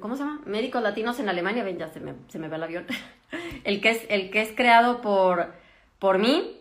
¿cómo 0.01 0.17
se 0.17 0.23
llama? 0.23 0.41
Médicos 0.47 0.83
Latinos 0.83 1.19
en 1.19 1.29
Alemania, 1.29 1.65
ven, 1.65 1.79
ya 1.79 1.89
se 1.89 2.01
me, 2.01 2.15
se 2.29 2.39
me 2.39 2.49
va 2.49 2.57
el 2.57 2.63
avión, 2.63 2.87
el 3.65 3.81
que 3.81 3.91
es, 3.91 4.07
el 4.09 4.31
que 4.31 4.41
es 4.41 4.53
creado 4.53 5.01
por, 5.01 5.53
por 5.99 6.19
mí 6.19 6.61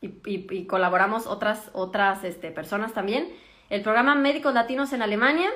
y, 0.00 0.66
colaboramos 0.66 1.26
otras, 1.26 1.70
otras 1.72 2.24
este, 2.24 2.50
personas 2.50 2.92
también. 2.92 3.28
El 3.74 3.82
programa 3.82 4.14
Médicos 4.14 4.54
Latinos 4.54 4.92
en 4.92 5.02
Alemania, 5.02 5.50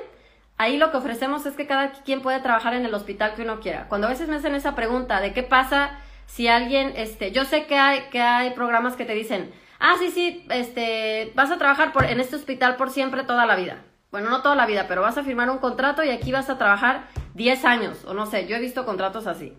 ahí 0.57 0.75
lo 0.75 0.91
que 0.91 0.97
ofrecemos 0.97 1.45
es 1.45 1.55
que 1.55 1.65
cada 1.65 1.93
quien 1.93 2.21
puede 2.21 2.41
trabajar 2.41 2.73
en 2.73 2.83
el 2.83 2.93
hospital 2.93 3.33
que 3.33 3.43
uno 3.43 3.61
quiera. 3.61 3.87
Cuando 3.87 4.07
a 4.07 4.09
veces 4.09 4.27
me 4.27 4.35
hacen 4.35 4.55
esa 4.55 4.75
pregunta 4.75 5.21
de 5.21 5.31
qué 5.31 5.41
pasa 5.41 5.97
si 6.25 6.49
alguien, 6.49 6.91
este, 6.97 7.31
yo 7.31 7.45
sé 7.45 7.65
que 7.65 7.77
hay, 7.77 8.09
que 8.11 8.19
hay 8.19 8.49
programas 8.49 8.97
que 8.97 9.05
te 9.05 9.13
dicen, 9.13 9.53
ah, 9.79 9.95
sí, 9.99 10.11
sí, 10.11 10.45
este, 10.49 11.31
vas 11.33 11.49
a 11.49 11.57
trabajar 11.57 11.93
por, 11.93 12.03
en 12.03 12.19
este 12.19 12.35
hospital 12.35 12.75
por 12.75 12.89
siempre 12.89 13.23
toda 13.23 13.45
la 13.45 13.55
vida. 13.55 13.85
Bueno, 14.11 14.29
no 14.29 14.41
toda 14.41 14.55
la 14.55 14.65
vida, 14.65 14.85
pero 14.89 15.01
vas 15.01 15.17
a 15.17 15.23
firmar 15.23 15.49
un 15.49 15.59
contrato 15.59 16.03
y 16.03 16.09
aquí 16.09 16.33
vas 16.33 16.49
a 16.49 16.57
trabajar 16.57 17.07
10 17.35 17.63
años, 17.63 18.03
o 18.03 18.13
no 18.13 18.25
sé, 18.25 18.47
yo 18.47 18.57
he 18.57 18.59
visto 18.59 18.83
contratos 18.83 19.27
así. 19.27 19.57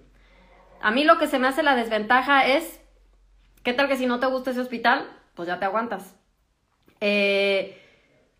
A 0.82 0.90
mí 0.90 1.04
lo 1.04 1.16
que 1.16 1.28
se 1.28 1.38
me 1.38 1.48
hace 1.48 1.62
la 1.62 1.76
desventaja 1.76 2.46
es, 2.46 2.78
¿qué 3.62 3.72
tal 3.72 3.88
que 3.88 3.96
si 3.96 4.04
no 4.04 4.20
te 4.20 4.26
gusta 4.26 4.50
ese 4.50 4.60
hospital? 4.60 5.08
Pues 5.34 5.48
ya 5.48 5.58
te 5.58 5.64
aguantas. 5.64 6.14
Eh, 7.00 7.79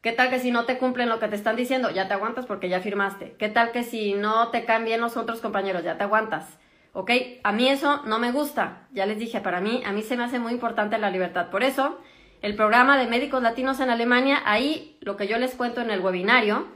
¿Qué 0.02 0.12
tal 0.12 0.30
que 0.30 0.38
si 0.38 0.50
no 0.50 0.64
te 0.64 0.78
cumplen 0.78 1.10
lo 1.10 1.18
que 1.18 1.28
te 1.28 1.36
están 1.36 1.56
diciendo? 1.56 1.90
Ya 1.90 2.08
te 2.08 2.14
aguantas 2.14 2.46
porque 2.46 2.70
ya 2.70 2.80
firmaste. 2.80 3.34
¿Qué 3.38 3.50
tal 3.50 3.70
que 3.70 3.82
si 3.82 4.14
no 4.14 4.48
te 4.48 4.64
caen 4.64 4.86
bien 4.86 5.00
los 5.00 5.18
otros 5.18 5.40
compañeros? 5.40 5.84
Ya 5.84 5.98
te 5.98 6.04
aguantas. 6.04 6.58
¿Ok? 6.94 7.10
A 7.42 7.52
mí 7.52 7.68
eso 7.68 8.02
no 8.06 8.18
me 8.18 8.32
gusta. 8.32 8.88
Ya 8.92 9.04
les 9.04 9.18
dije, 9.18 9.42
para 9.42 9.60
mí, 9.60 9.82
a 9.84 9.92
mí 9.92 10.02
se 10.02 10.16
me 10.16 10.24
hace 10.24 10.38
muy 10.38 10.52
importante 10.52 10.96
la 10.96 11.10
libertad. 11.10 11.50
Por 11.50 11.62
eso, 11.62 12.00
el 12.40 12.56
programa 12.56 12.96
de 12.96 13.08
médicos 13.08 13.42
latinos 13.42 13.78
en 13.80 13.90
Alemania, 13.90 14.40
ahí 14.46 14.96
lo 15.02 15.18
que 15.18 15.28
yo 15.28 15.36
les 15.36 15.54
cuento 15.54 15.82
en 15.82 15.90
el 15.90 16.00
webinario, 16.00 16.66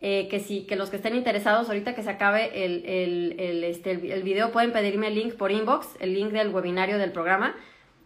eh, 0.00 0.28
que 0.28 0.38
sí, 0.38 0.64
que 0.68 0.76
los 0.76 0.90
que 0.90 0.96
estén 0.96 1.16
interesados, 1.16 1.68
ahorita 1.68 1.96
que 1.96 2.04
se 2.04 2.10
acabe 2.10 2.64
el, 2.64 2.86
el, 3.38 3.64
este, 3.64 3.90
el 3.90 4.22
video, 4.22 4.52
pueden 4.52 4.72
pedirme 4.72 5.08
el 5.08 5.16
link 5.16 5.34
por 5.34 5.50
inbox, 5.50 5.96
el 5.98 6.14
link 6.14 6.30
del 6.30 6.54
webinario 6.54 6.98
del 6.98 7.10
programa. 7.10 7.56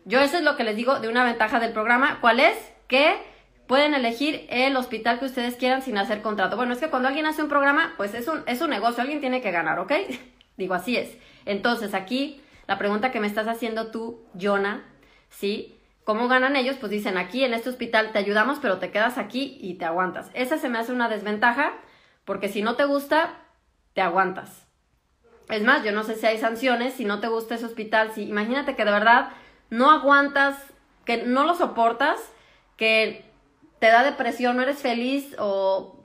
Yo 0.07 0.21
eso 0.21 0.39
es 0.39 0.43
lo 0.43 0.57
que 0.57 0.65
les 0.65 0.75
digo 0.75 1.01
de 1.01 1.09
una 1.09 1.23
ventaja 1.23 1.61
del 1.61 1.73
programa. 1.73 2.19
¿Cuál 2.23 2.41
es? 2.41 2.57
Que 2.89 3.34
pueden 3.67 3.95
elegir 3.95 4.47
el 4.51 4.77
hospital 4.77 5.19
que 5.19 5.27
ustedes 5.27 5.57
quieran 5.57 5.83
sin 5.83 5.99
hacer 5.99 6.23
contrato. 6.23 6.57
Bueno, 6.57 6.73
es 6.73 6.81
que 6.81 6.91
cuando 6.91 7.09
alguien 7.09 7.27
hace 7.27 7.43
un 7.43 7.49
programa, 7.49 7.95
pues 7.97 8.15
es 8.15 8.29
un, 8.29 8.43
es 8.47 8.61
un 8.61 8.71
negocio, 8.71 9.03
alguien 9.03 9.21
tiene 9.21 9.41
que 9.41 9.51
ganar, 9.51 9.79
¿ok? 9.79 9.93
Digo, 10.57 10.75
así 10.75 10.97
es. 10.97 11.17
Entonces, 11.47 11.95
aquí, 11.95 12.41
la 12.67 12.79
pregunta 12.79 13.11
que 13.11 13.21
me 13.21 13.27
estás 13.27 13.49
haciendo 13.49 13.91
tú, 13.91 14.25
Jonah, 14.41 14.85
¿sí? 15.31 15.79
¿Cómo 16.05 16.29
ganan 16.29 16.57
ellos? 16.57 16.77
Pues 16.79 16.91
dicen, 16.91 17.17
aquí 17.17 17.45
en 17.45 17.55
este 17.55 17.71
hospital 17.71 18.13
te 18.13 18.19
ayudamos, 18.19 18.59
pero 18.61 18.79
te 18.79 18.91
quedas 18.91 19.17
aquí 19.17 19.59
y 19.61 19.75
te 19.75 19.87
aguantas. 19.87 20.31
Esa 20.35 20.59
se 20.59 20.69
me 20.69 20.79
hace 20.79 20.93
una 20.93 21.09
desventaja, 21.09 21.73
porque 22.25 22.49
si 22.49 22.63
no 22.63 22.77
te 22.77 22.85
gusta, 22.85 23.41
te 23.95 24.03
aguantas. 24.03 24.67
Es 25.49 25.63
más, 25.63 25.83
yo 25.83 25.93
no 25.93 26.05
sé 26.05 26.15
si 26.17 26.27
hay 26.27 26.39
sanciones, 26.39 26.95
si 26.95 27.05
no 27.05 27.21
te 27.21 27.29
gusta 27.29 27.55
ese 27.55 27.67
hospital, 27.67 28.13
si 28.13 28.23
imagínate 28.23 28.77
que 28.77 28.85
de 28.85 28.91
verdad 28.91 29.31
no 29.71 29.91
aguantas, 29.91 30.59
que 31.05 31.25
no 31.25 31.45
lo 31.45 31.55
soportas, 31.55 32.21
que 32.77 33.25
te 33.85 33.91
da 33.91 34.03
depresión, 34.03 34.57
no 34.57 34.63
eres 34.63 34.79
feliz 34.79 35.37
o 35.39 36.03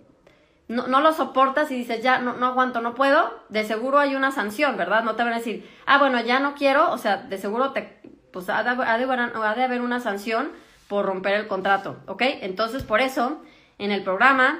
no, 0.67 0.87
no 0.87 0.99
lo 0.99 1.13
soportas 1.13 1.71
y 1.71 1.75
dices, 1.75 2.03
ya, 2.03 2.19
no, 2.19 2.33
no 2.33 2.47
aguanto, 2.47 2.81
no 2.81 2.93
puedo, 2.93 3.33
de 3.47 3.63
seguro 3.63 3.99
hay 3.99 4.15
una 4.15 4.33
sanción, 4.33 4.75
¿verdad? 4.75 5.05
No 5.05 5.15
te 5.15 5.23
van 5.23 5.31
a 5.31 5.37
decir, 5.37 5.65
ah, 5.85 5.97
bueno, 5.97 6.19
ya 6.19 6.41
no 6.41 6.55
quiero, 6.55 6.91
o 6.91 6.97
sea, 6.97 7.15
de 7.15 7.37
seguro 7.37 7.71
te, 7.71 8.01
pues 8.33 8.49
ha 8.49 8.63
de, 8.63 8.69
ha 8.69 8.97
de, 8.97 9.63
haber 9.63 9.79
una 9.79 10.01
sanción 10.01 10.51
por 10.89 11.05
romper 11.05 11.35
el 11.35 11.47
contrato, 11.47 11.95
¿ok? 12.07 12.21
Entonces, 12.41 12.83
por 12.83 12.99
eso, 12.99 13.41
en 13.77 13.91
el 13.91 14.03
programa 14.03 14.59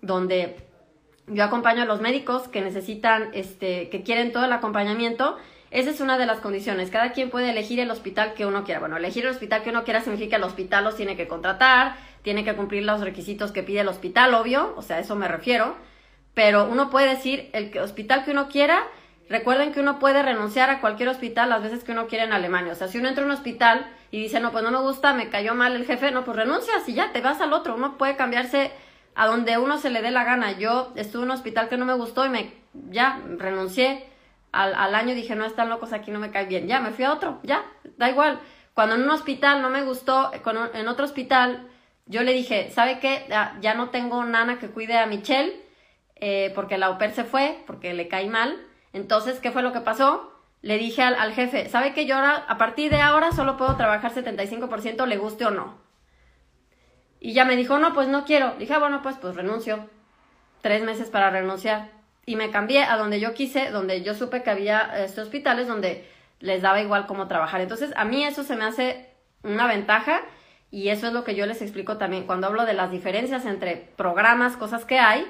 donde 0.00 0.56
yo 1.28 1.44
acompaño 1.44 1.82
a 1.82 1.86
los 1.86 2.00
médicos 2.00 2.48
que 2.48 2.62
necesitan, 2.62 3.30
este, 3.32 3.90
que 3.90 4.02
quieren 4.02 4.32
todo 4.32 4.46
el 4.46 4.52
acompañamiento, 4.52 5.36
esa 5.70 5.90
es 5.90 6.00
una 6.00 6.16
de 6.16 6.26
las 6.26 6.40
condiciones. 6.40 6.90
Cada 6.90 7.12
quien 7.12 7.30
puede 7.30 7.50
elegir 7.50 7.80
el 7.80 7.90
hospital 7.90 8.34
que 8.34 8.46
uno 8.46 8.64
quiera. 8.64 8.80
Bueno, 8.80 8.96
elegir 8.96 9.24
el 9.24 9.30
hospital 9.30 9.62
que 9.62 9.70
uno 9.70 9.84
quiera 9.84 10.00
significa 10.00 10.30
que 10.30 10.36
el 10.36 10.44
hospital 10.44 10.84
los 10.84 10.96
tiene 10.96 11.16
que 11.16 11.26
contratar, 11.26 11.96
tiene 12.26 12.42
que 12.42 12.56
cumplir 12.56 12.82
los 12.82 13.02
requisitos 13.02 13.52
que 13.52 13.62
pide 13.62 13.82
el 13.82 13.88
hospital, 13.88 14.34
obvio, 14.34 14.74
o 14.76 14.82
sea, 14.82 14.96
a 14.96 14.98
eso 14.98 15.14
me 15.14 15.28
refiero, 15.28 15.76
pero 16.34 16.64
uno 16.64 16.90
puede 16.90 17.10
decir 17.10 17.50
el 17.52 17.78
hospital 17.78 18.24
que 18.24 18.32
uno 18.32 18.48
quiera, 18.48 18.82
recuerden 19.28 19.72
que 19.72 19.78
uno 19.78 20.00
puede 20.00 20.24
renunciar 20.24 20.68
a 20.68 20.80
cualquier 20.80 21.08
hospital 21.08 21.50
las 21.50 21.62
veces 21.62 21.84
que 21.84 21.92
uno 21.92 22.08
quiera 22.08 22.24
en 22.24 22.32
Alemania, 22.32 22.72
o 22.72 22.74
sea, 22.74 22.88
si 22.88 22.98
uno 22.98 23.06
entra 23.06 23.22
a 23.22 23.26
un 23.26 23.32
hospital 23.32 23.86
y 24.10 24.20
dice, 24.20 24.40
no, 24.40 24.50
pues 24.50 24.64
no 24.64 24.72
me 24.72 24.80
gusta, 24.80 25.14
me 25.14 25.30
cayó 25.30 25.54
mal 25.54 25.76
el 25.76 25.86
jefe, 25.86 26.10
no, 26.10 26.24
pues 26.24 26.36
renuncias 26.36 26.88
y 26.88 26.94
ya, 26.94 27.12
te 27.12 27.20
vas 27.20 27.40
al 27.40 27.52
otro, 27.52 27.76
uno 27.76 27.96
puede 27.96 28.16
cambiarse 28.16 28.72
a 29.14 29.28
donde 29.28 29.56
uno 29.56 29.78
se 29.78 29.90
le 29.90 30.02
dé 30.02 30.10
la 30.10 30.24
gana. 30.24 30.58
Yo 30.58 30.92
estuve 30.96 31.22
en 31.22 31.30
un 31.30 31.36
hospital 31.36 31.68
que 31.68 31.76
no 31.76 31.84
me 31.84 31.94
gustó 31.94 32.26
y 32.26 32.28
me, 32.28 32.52
ya, 32.90 33.22
renuncié. 33.38 34.04
Al, 34.50 34.74
al 34.74 34.94
año 34.94 35.14
dije, 35.14 35.36
no, 35.36 35.44
están 35.44 35.68
locos, 35.68 35.92
aquí 35.92 36.10
no 36.10 36.18
me 36.18 36.32
cae 36.32 36.46
bien. 36.46 36.66
Ya, 36.66 36.80
me 36.80 36.90
fui 36.90 37.04
a 37.04 37.12
otro, 37.12 37.38
ya, 37.44 37.64
da 37.96 38.10
igual. 38.10 38.40
Cuando 38.74 38.96
en 38.96 39.04
un 39.04 39.10
hospital 39.10 39.62
no 39.62 39.70
me 39.70 39.84
gustó, 39.84 40.32
en 40.74 40.88
otro 40.88 41.06
hospital 41.06 41.66
yo 42.06 42.22
le 42.22 42.32
dije, 42.32 42.70
¿sabe 42.70 43.00
qué? 43.00 43.26
Ya, 43.28 43.74
no 43.74 43.90
tengo 43.90 44.24
nana 44.24 44.58
que 44.58 44.68
cuide 44.68 44.96
a 44.96 45.06
Michelle 45.06 45.60
eh, 46.14 46.52
porque 46.54 46.78
la 46.78 46.90
oper 46.90 47.12
se 47.12 47.24
fue, 47.24 47.62
porque 47.66 47.94
le 47.94 48.08
caí 48.08 48.28
mal. 48.28 48.56
Entonces, 48.92 49.40
¿qué 49.40 49.50
fue 49.50 49.62
lo 49.62 49.72
que 49.72 49.80
pasó? 49.80 50.32
Le 50.62 50.78
dije 50.78 51.02
al, 51.02 51.32
jefe, 51.32 51.68
¿sabe 51.68 51.92
qué? 51.92 52.06
Yo 52.06 52.16
ahora, 52.16 52.44
a 52.48 52.58
partir 52.58 52.90
de 52.90 53.00
ahora 53.00 53.32
solo 53.32 53.56
puedo 53.56 53.76
trabajar 53.76 54.14
75%, 54.14 55.04
le 55.06 55.16
guste 55.16 55.46
o 55.46 55.50
no. 55.50 55.78
Y 57.18 57.32
ya 57.32 57.44
me 57.44 57.56
dijo, 57.56 57.78
no, 57.78 57.92
pues 57.92 58.08
no 58.08 58.24
quiero. 58.24 58.54
dije, 58.58 58.74
ah, 58.74 58.78
bueno, 58.78 59.02
pues, 59.02 59.16
pues 59.16 59.34
renuncio. 59.34 59.88
Tres 60.60 60.82
meses 60.84 61.10
para 61.10 61.30
renunciar. 61.30 61.90
Y 62.24 62.36
me 62.36 62.50
cambié 62.50 62.84
a 62.84 62.96
donde 62.96 63.20
yo 63.20 63.34
quise, 63.34 63.70
donde 63.70 64.02
yo 64.02 64.14
supe 64.14 64.42
que 64.42 64.50
había 64.50 65.04
estos 65.04 65.24
hospitales 65.24 65.66
donde 65.66 66.08
les 66.38 66.62
daba 66.62 66.80
igual 66.80 67.06
cómo 67.06 67.26
trabajar. 67.26 67.60
Entonces, 67.60 67.92
a 67.96 68.04
mí 68.04 68.24
eso 68.24 68.44
se 68.44 68.54
me 68.54 68.64
hace 68.64 69.10
una 69.42 69.66
ventaja 69.66 70.22
y 70.70 70.88
eso 70.88 71.06
es 71.06 71.12
lo 71.12 71.24
que 71.24 71.34
yo 71.34 71.46
les 71.46 71.62
explico 71.62 71.96
también 71.96 72.26
cuando 72.26 72.46
hablo 72.46 72.64
de 72.64 72.74
las 72.74 72.90
diferencias 72.90 73.46
entre 73.46 73.92
programas, 73.96 74.56
cosas 74.56 74.84
que 74.84 74.98
hay, 74.98 75.26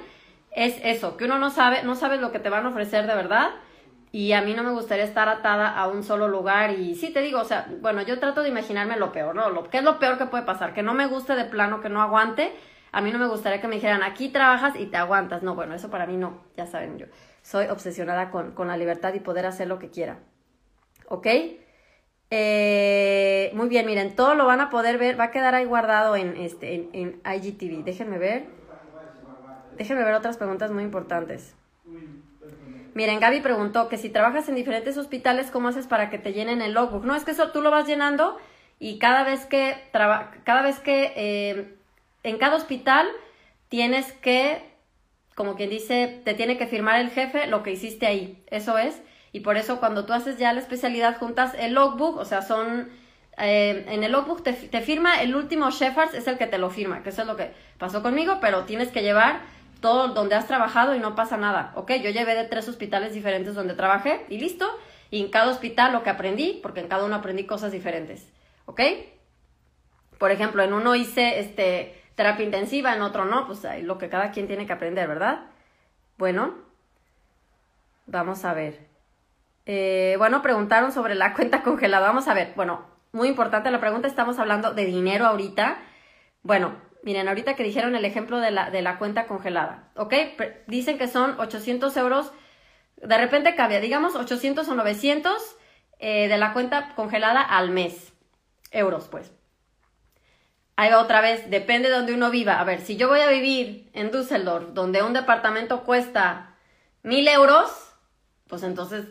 es 0.51 0.79
eso, 0.83 1.17
que 1.17 1.25
uno 1.25 1.37
no 1.37 1.49
sabe, 1.49 1.83
no 1.83 1.95
sabe 1.95 2.17
lo 2.17 2.31
que 2.31 2.39
te 2.39 2.49
van 2.49 2.65
a 2.65 2.69
ofrecer 2.69 3.05
de 3.07 3.15
verdad. 3.15 3.51
Y 4.11 4.31
a 4.31 4.41
mí 4.41 4.53
no 4.53 4.63
me 4.63 4.71
gustaría 4.71 5.03
estar 5.03 5.27
atada 5.29 5.69
a 5.77 5.87
un 5.87 6.01
solo 6.01 6.27
lugar. 6.27 6.71
Y 6.71 6.95
sí 6.95 7.11
te 7.11 7.21
digo, 7.21 7.39
o 7.39 7.43
sea, 7.43 7.67
bueno, 7.81 8.01
yo 8.01 8.19
trato 8.19 8.41
de 8.41 8.49
imaginarme 8.49 8.97
lo 8.97 9.11
peor, 9.11 9.35
¿no? 9.35 9.49
Lo, 9.49 9.69
¿Qué 9.69 9.77
es 9.77 9.83
lo 9.83 9.99
peor 9.99 10.17
que 10.17 10.25
puede 10.25 10.43
pasar? 10.43 10.73
Que 10.73 10.81
no 10.81 10.93
me 10.93 11.05
guste 11.05 11.35
de 11.35 11.45
plano, 11.45 11.81
que 11.81 11.89
no 11.89 12.01
aguante. 12.01 12.53
A 12.91 13.01
mí 13.01 13.11
no 13.11 13.19
me 13.19 13.27
gustaría 13.27 13.61
que 13.61 13.67
me 13.67 13.75
dijeran, 13.75 14.01
aquí 14.01 14.29
trabajas 14.29 14.75
y 14.77 14.87
te 14.87 14.97
aguantas. 14.97 15.43
No, 15.43 15.53
bueno, 15.55 15.75
eso 15.75 15.91
para 15.91 16.07
mí 16.07 16.17
no, 16.17 16.41
ya 16.55 16.65
saben, 16.65 16.97
yo 16.97 17.05
soy 17.43 17.67
obsesionada 17.67 18.31
con, 18.31 18.53
con 18.53 18.69
la 18.69 18.77
libertad 18.77 19.13
y 19.13 19.19
poder 19.19 19.45
hacer 19.45 19.67
lo 19.67 19.77
que 19.77 19.89
quiera. 19.89 20.19
¿Ok? 21.09 21.27
Eh, 22.29 23.51
muy 23.53 23.69
bien, 23.69 23.85
miren, 23.85 24.15
todo 24.15 24.35
lo 24.35 24.45
van 24.45 24.59
a 24.61 24.69
poder 24.69 24.97
ver, 24.97 25.19
va 25.19 25.25
a 25.25 25.31
quedar 25.31 25.55
ahí 25.55 25.65
guardado 25.65 26.15
en, 26.15 26.35
este, 26.37 26.75
en, 26.75 26.89
en 26.93 27.21
IGTV. 27.25 27.83
Déjenme 27.83 28.17
ver. 28.17 28.45
Déjenme 29.77 30.03
ver 30.03 30.13
otras 30.13 30.37
preguntas 30.37 30.71
muy 30.71 30.83
importantes. 30.83 31.55
Miren, 32.93 33.19
Gaby 33.19 33.41
preguntó 33.41 33.89
que 33.89 33.97
si 33.97 34.09
trabajas 34.09 34.49
en 34.49 34.55
diferentes 34.55 34.97
hospitales, 34.97 35.51
¿cómo 35.51 35.67
haces 35.67 35.85
para 35.85 36.09
que 36.09 36.17
te 36.17 36.33
llenen 36.33 36.63
el 36.63 36.73
logbook? 36.73 37.05
No, 37.05 37.15
es 37.15 37.23
que 37.23 37.31
eso 37.31 37.51
tú 37.51 37.61
lo 37.61 37.69
vas 37.69 37.85
llenando 37.85 38.37
y 38.79 38.97
cada 38.97 39.23
vez 39.23 39.45
que, 39.45 39.77
cada 39.91 40.61
vez 40.63 40.79
que 40.79 41.13
eh, 41.15 41.75
en 42.23 42.37
cada 42.39 42.55
hospital 42.55 43.07
tienes 43.69 44.11
que, 44.13 44.63
como 45.35 45.55
quien 45.55 45.69
dice, 45.69 46.21
te 46.25 46.33
tiene 46.33 46.57
que 46.57 46.65
firmar 46.65 46.99
el 46.99 47.11
jefe 47.11 47.45
lo 47.45 47.61
que 47.61 47.71
hiciste 47.71 48.07
ahí. 48.07 48.43
Eso 48.47 48.79
es. 48.79 48.99
Y 49.37 49.41
por 49.41 49.55
eso 49.55 49.79
cuando 49.79 50.03
tú 50.03 50.13
haces 50.13 50.39
ya 50.39 50.51
la 50.51 50.59
especialidad 50.59 51.19
juntas 51.19 51.53
el 51.59 51.75
logbook, 51.75 52.17
o 52.17 52.25
sea, 52.25 52.41
son... 52.41 52.89
Eh, 53.37 53.85
en 53.87 54.03
el 54.03 54.11
logbook 54.11 54.41
te, 54.41 54.81
firma 54.81 55.21
el 55.21 55.35
último 55.35 55.69
Shepherds, 55.69 56.15
es 56.15 56.25
el 56.25 56.39
que 56.39 56.47
te 56.47 56.57
lo 56.57 56.71
firma, 56.71 57.03
que 57.03 57.09
eso 57.09 57.21
es 57.21 57.27
lo 57.27 57.35
que 57.35 57.53
pasó 57.77 58.01
conmigo, 58.01 58.39
pero 58.41 58.63
tienes 58.63 58.87
que 58.87 59.03
llevar 59.03 59.41
todo 59.79 60.07
donde 60.07 60.33
has 60.33 60.47
trabajado 60.47 60.95
y 60.95 60.99
no 60.99 61.13
pasa 61.13 61.37
nada, 61.37 61.71
¿ok? 61.75 61.91
Yo 62.01 62.09
llevé 62.09 62.33
de 62.33 62.45
tres 62.45 62.67
hospitales 62.67 63.13
diferentes 63.13 63.53
donde 63.53 63.75
trabajé 63.75 64.25
y 64.27 64.39
listo. 64.39 64.67
Y 65.11 65.21
en 65.21 65.29
cada 65.29 65.51
hospital 65.51 65.93
lo 65.93 66.01
que 66.01 66.09
aprendí, 66.09 66.59
porque 66.63 66.79
en 66.79 66.87
cada 66.87 67.05
uno 67.05 67.13
aprendí 67.13 67.45
cosas 67.45 67.71
diferentes, 67.71 68.27
¿ok? 68.65 68.81
Por 70.17 70.31
ejemplo, 70.31 70.63
en 70.63 70.73
uno 70.73 70.95
hice 70.95 71.39
este, 71.41 72.01
terapia 72.15 72.43
intensiva, 72.43 72.95
en 72.95 73.03
otro 73.03 73.25
no, 73.25 73.45
pues 73.45 73.67
lo 73.83 73.99
que 73.99 74.09
cada 74.09 74.31
quien 74.31 74.47
tiene 74.47 74.65
que 74.65 74.73
aprender, 74.73 75.07
¿verdad? 75.07 75.41
Bueno, 76.17 76.55
vamos 78.07 78.43
a 78.43 78.55
ver. 78.55 78.96
Eh, 79.69 80.15
bueno, 80.17 80.41
preguntaron 80.41 80.93
sobre 80.93 81.13
la 81.13 81.33
cuenta 81.35 81.61
congelada. 81.61 82.07
Vamos 82.07 82.27
a 82.27 82.33
ver, 82.33 82.53
bueno, 82.55 82.85
muy 83.11 83.27
importante 83.27 83.69
la 83.69 83.81
pregunta, 83.81 84.07
estamos 84.07 84.39
hablando 84.39 84.73
de 84.73 84.85
dinero 84.85 85.27
ahorita. 85.27 85.77
Bueno, 86.41 86.75
miren, 87.03 87.27
ahorita 87.27 87.55
que 87.55 87.63
dijeron 87.63 87.95
el 87.95 88.05
ejemplo 88.05 88.39
de 88.39 88.51
la, 88.51 88.71
de 88.71 88.81
la 88.81 88.97
cuenta 88.97 89.27
congelada, 89.27 89.91
¿ok? 89.95 90.13
Dicen 90.67 90.97
que 90.97 91.07
son 91.07 91.37
800 91.39 91.95
euros, 91.97 92.31
de 92.95 93.17
repente 93.17 93.55
cambia, 93.55 93.81
digamos 93.81 94.15
800 94.15 94.67
o 94.69 94.75
900 94.75 95.57
eh, 95.99 96.29
de 96.29 96.37
la 96.37 96.53
cuenta 96.53 96.93
congelada 96.95 97.41
al 97.41 97.69
mes, 97.69 98.13
euros 98.71 99.09
pues. 99.09 99.33
Ahí 100.77 100.91
va 100.91 100.99
otra 100.99 101.21
vez, 101.21 101.49
depende 101.49 101.89
de 101.89 101.95
donde 101.95 102.13
uno 102.13 102.29
viva. 102.29 102.59
A 102.59 102.63
ver, 102.63 102.81
si 102.81 102.97
yo 102.97 103.09
voy 103.09 103.19
a 103.19 103.29
vivir 103.29 103.89
en 103.93 104.11
Düsseldorf, 104.11 104.69
donde 104.73 105.01
un 105.01 105.13
departamento 105.13 105.83
cuesta 105.83 106.55
mil 107.01 107.27
euros, 107.27 107.86
pues 108.47 108.63
entonces 108.63 109.05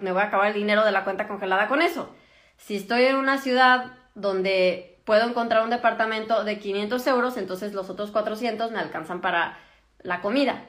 me 0.00 0.12
voy 0.12 0.22
a 0.22 0.26
acabar 0.26 0.48
el 0.48 0.54
dinero 0.54 0.84
de 0.84 0.92
la 0.92 1.04
cuenta 1.04 1.26
congelada 1.28 1.68
con 1.68 1.82
eso. 1.82 2.14
Si 2.56 2.76
estoy 2.76 3.04
en 3.04 3.16
una 3.16 3.38
ciudad 3.38 3.92
donde 4.14 4.98
puedo 5.04 5.28
encontrar 5.28 5.62
un 5.62 5.70
departamento 5.70 6.44
de 6.44 6.58
500 6.58 7.06
euros, 7.06 7.36
entonces 7.36 7.72
los 7.72 7.90
otros 7.90 8.10
400 8.10 8.70
me 8.72 8.78
alcanzan 8.78 9.20
para 9.20 9.58
la 10.02 10.20
comida. 10.20 10.64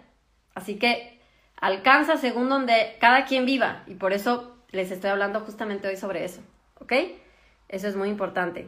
Así 0.53 0.77
que 0.77 1.19
alcanza 1.55 2.17
según 2.17 2.49
donde 2.49 2.95
cada 2.99 3.25
quien 3.25 3.45
viva 3.45 3.83
y 3.87 3.95
por 3.95 4.13
eso 4.13 4.57
les 4.71 4.91
estoy 4.91 5.09
hablando 5.09 5.39
justamente 5.41 5.87
hoy 5.87 5.97
sobre 5.97 6.23
eso, 6.25 6.41
¿ok? 6.79 6.93
Eso 7.69 7.87
es 7.87 7.95
muy 7.95 8.09
importante. 8.09 8.67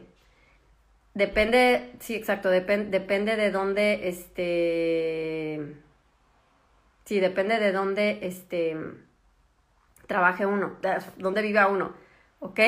Depende, 1.14 1.92
sí, 2.00 2.14
exacto, 2.14 2.50
depende 2.50 3.36
de 3.36 3.50
dónde, 3.50 4.08
este, 4.08 5.74
sí, 7.04 7.18
depende 7.20 7.58
de 7.58 7.72
dónde, 7.72 8.20
este, 8.22 8.76
trabaje 10.10 10.44
uno, 10.44 10.76
de 10.82 10.98
dónde 11.18 11.40
viva 11.40 11.68
uno, 11.68 11.92
¿ok? 12.40 12.58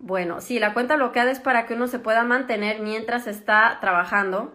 Bueno, 0.00 0.40
sí, 0.40 0.58
la 0.58 0.74
cuenta 0.74 0.96
bloqueada 0.96 1.30
es 1.30 1.38
para 1.38 1.66
que 1.66 1.74
uno 1.74 1.86
se 1.86 2.00
pueda 2.00 2.24
mantener 2.24 2.80
mientras 2.80 3.28
está 3.28 3.78
trabajando, 3.80 4.52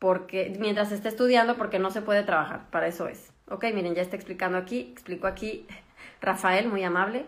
porque 0.00 0.52
mientras 0.58 0.90
está 0.90 1.08
estudiando, 1.08 1.56
porque 1.56 1.78
no 1.78 1.92
se 1.92 2.02
puede 2.02 2.24
trabajar, 2.24 2.68
para 2.70 2.88
eso 2.88 3.06
es. 3.06 3.32
Ok, 3.48 3.66
miren, 3.72 3.94
ya 3.94 4.02
está 4.02 4.16
explicando 4.16 4.58
aquí, 4.58 4.90
explico 4.92 5.28
aquí 5.28 5.64
Rafael, 6.20 6.66
muy 6.66 6.82
amable. 6.82 7.24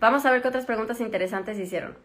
Vamos 0.00 0.24
a 0.24 0.30
ver 0.30 0.40
qué 0.40 0.48
otras 0.48 0.64
preguntas 0.64 0.98
interesantes 1.02 1.58
hicieron. 1.58 1.98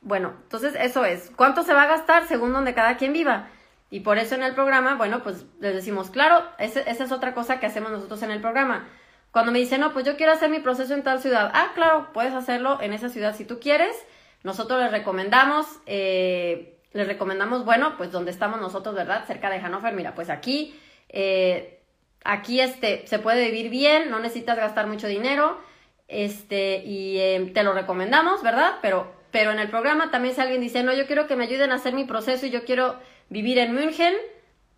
Bueno, 0.00 0.32
entonces 0.44 0.74
eso 0.80 1.04
es, 1.04 1.30
¿cuánto 1.36 1.64
se 1.64 1.74
va 1.74 1.82
a 1.82 1.88
gastar 1.88 2.26
según 2.26 2.54
donde 2.54 2.72
cada 2.72 2.96
quien 2.96 3.12
viva? 3.12 3.48
Y 3.90 4.00
por 4.00 4.16
eso 4.16 4.36
en 4.36 4.42
el 4.42 4.54
programa, 4.54 4.94
bueno, 4.94 5.22
pues 5.22 5.44
les 5.60 5.74
decimos, 5.74 6.08
claro, 6.08 6.44
esa 6.58 6.80
es 6.80 7.12
otra 7.12 7.34
cosa 7.34 7.60
que 7.60 7.66
hacemos 7.66 7.90
nosotros 7.90 8.22
en 8.22 8.30
el 8.30 8.40
programa. 8.40 8.88
Cuando 9.30 9.52
me 9.52 9.58
dicen, 9.58 9.80
no, 9.80 9.92
pues 9.92 10.04
yo 10.06 10.16
quiero 10.16 10.32
hacer 10.32 10.50
mi 10.50 10.60
proceso 10.60 10.94
en 10.94 11.02
tal 11.02 11.20
ciudad. 11.20 11.50
Ah, 11.54 11.72
claro, 11.74 12.08
puedes 12.12 12.34
hacerlo 12.34 12.78
en 12.80 12.92
esa 12.92 13.08
ciudad 13.08 13.36
si 13.36 13.44
tú 13.44 13.60
quieres 13.60 13.94
nosotros 14.42 14.80
les 14.80 14.90
recomendamos, 14.90 15.66
eh, 15.86 16.78
les 16.92 17.06
recomendamos, 17.06 17.64
bueno, 17.64 17.96
pues 17.96 18.12
donde 18.12 18.30
estamos 18.30 18.60
nosotros, 18.60 18.94
¿verdad? 18.94 19.24
Cerca 19.26 19.50
de 19.50 19.60
Hannover, 19.60 19.94
mira, 19.94 20.14
pues 20.14 20.30
aquí, 20.30 20.78
eh, 21.08 21.80
aquí 22.24 22.60
este, 22.60 23.06
se 23.06 23.18
puede 23.18 23.50
vivir 23.50 23.70
bien, 23.70 24.10
no 24.10 24.20
necesitas 24.20 24.56
gastar 24.56 24.86
mucho 24.86 25.06
dinero, 25.06 25.58
este, 26.06 26.82
y 26.84 27.18
eh, 27.18 27.50
te 27.52 27.62
lo 27.62 27.72
recomendamos, 27.72 28.42
¿verdad? 28.42 28.76
Pero, 28.80 29.12
pero 29.30 29.50
en 29.50 29.58
el 29.58 29.68
programa 29.68 30.10
también 30.10 30.34
si 30.34 30.40
alguien 30.40 30.60
dice, 30.60 30.82
no, 30.82 30.94
yo 30.94 31.06
quiero 31.06 31.26
que 31.26 31.36
me 31.36 31.44
ayuden 31.44 31.72
a 31.72 31.76
hacer 31.76 31.92
mi 31.92 32.04
proceso 32.04 32.46
y 32.46 32.50
yo 32.50 32.64
quiero 32.64 32.96
vivir 33.28 33.58
en 33.58 33.74
München, 33.74 34.14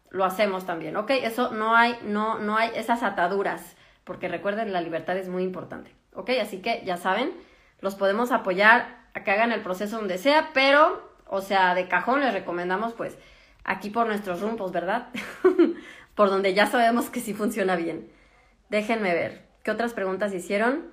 lo 0.09 0.25
hacemos 0.25 0.67
también, 0.67 0.97
¿ok? 0.97 1.11
Eso 1.11 1.53
no 1.53 1.77
hay, 1.77 1.97
no, 2.03 2.39
no 2.39 2.57
hay 2.57 2.71
esas 2.75 3.03
ataduras, 3.03 3.77
porque 4.05 4.29
recuerden, 4.29 4.73
la 4.73 4.81
libertad 4.81 5.17
es 5.17 5.29
muy 5.29 5.43
importante, 5.43 5.95
¿ok? 6.15 6.31
Así 6.41 6.61
que 6.61 6.83
ya 6.85 6.97
saben, 6.97 7.33
los 7.81 7.95
podemos 7.95 8.33
apoyar 8.33 9.01
a 9.15 9.25
que 9.25 9.31
hagan 9.31 9.53
el 9.53 9.63
proceso 9.63 9.99
donde 9.99 10.19
sea, 10.19 10.51
pero, 10.55 11.11
o 11.27 11.41
sea, 11.41 11.75
de 11.75 11.89
cajón 11.89 12.21
les 12.21 12.33
recomendamos 12.33 12.93
pues 12.95 13.17
aquí 13.65 13.91
por 13.91 14.07
nuestros 14.07 14.41
rumpos, 14.41 14.73
¿verdad? 14.73 15.09
por 16.15 16.31
donde 16.31 16.55
ya 16.55 16.67
sabemos 16.67 17.11
que 17.11 17.21
sí 17.21 17.35
funciona 17.35 17.77
bien. 17.77 18.11
Déjenme 18.69 19.15
ver, 19.15 19.47
¿qué 19.63 19.71
otras 19.71 19.95
preguntas 19.95 20.33
hicieron? 20.33 20.89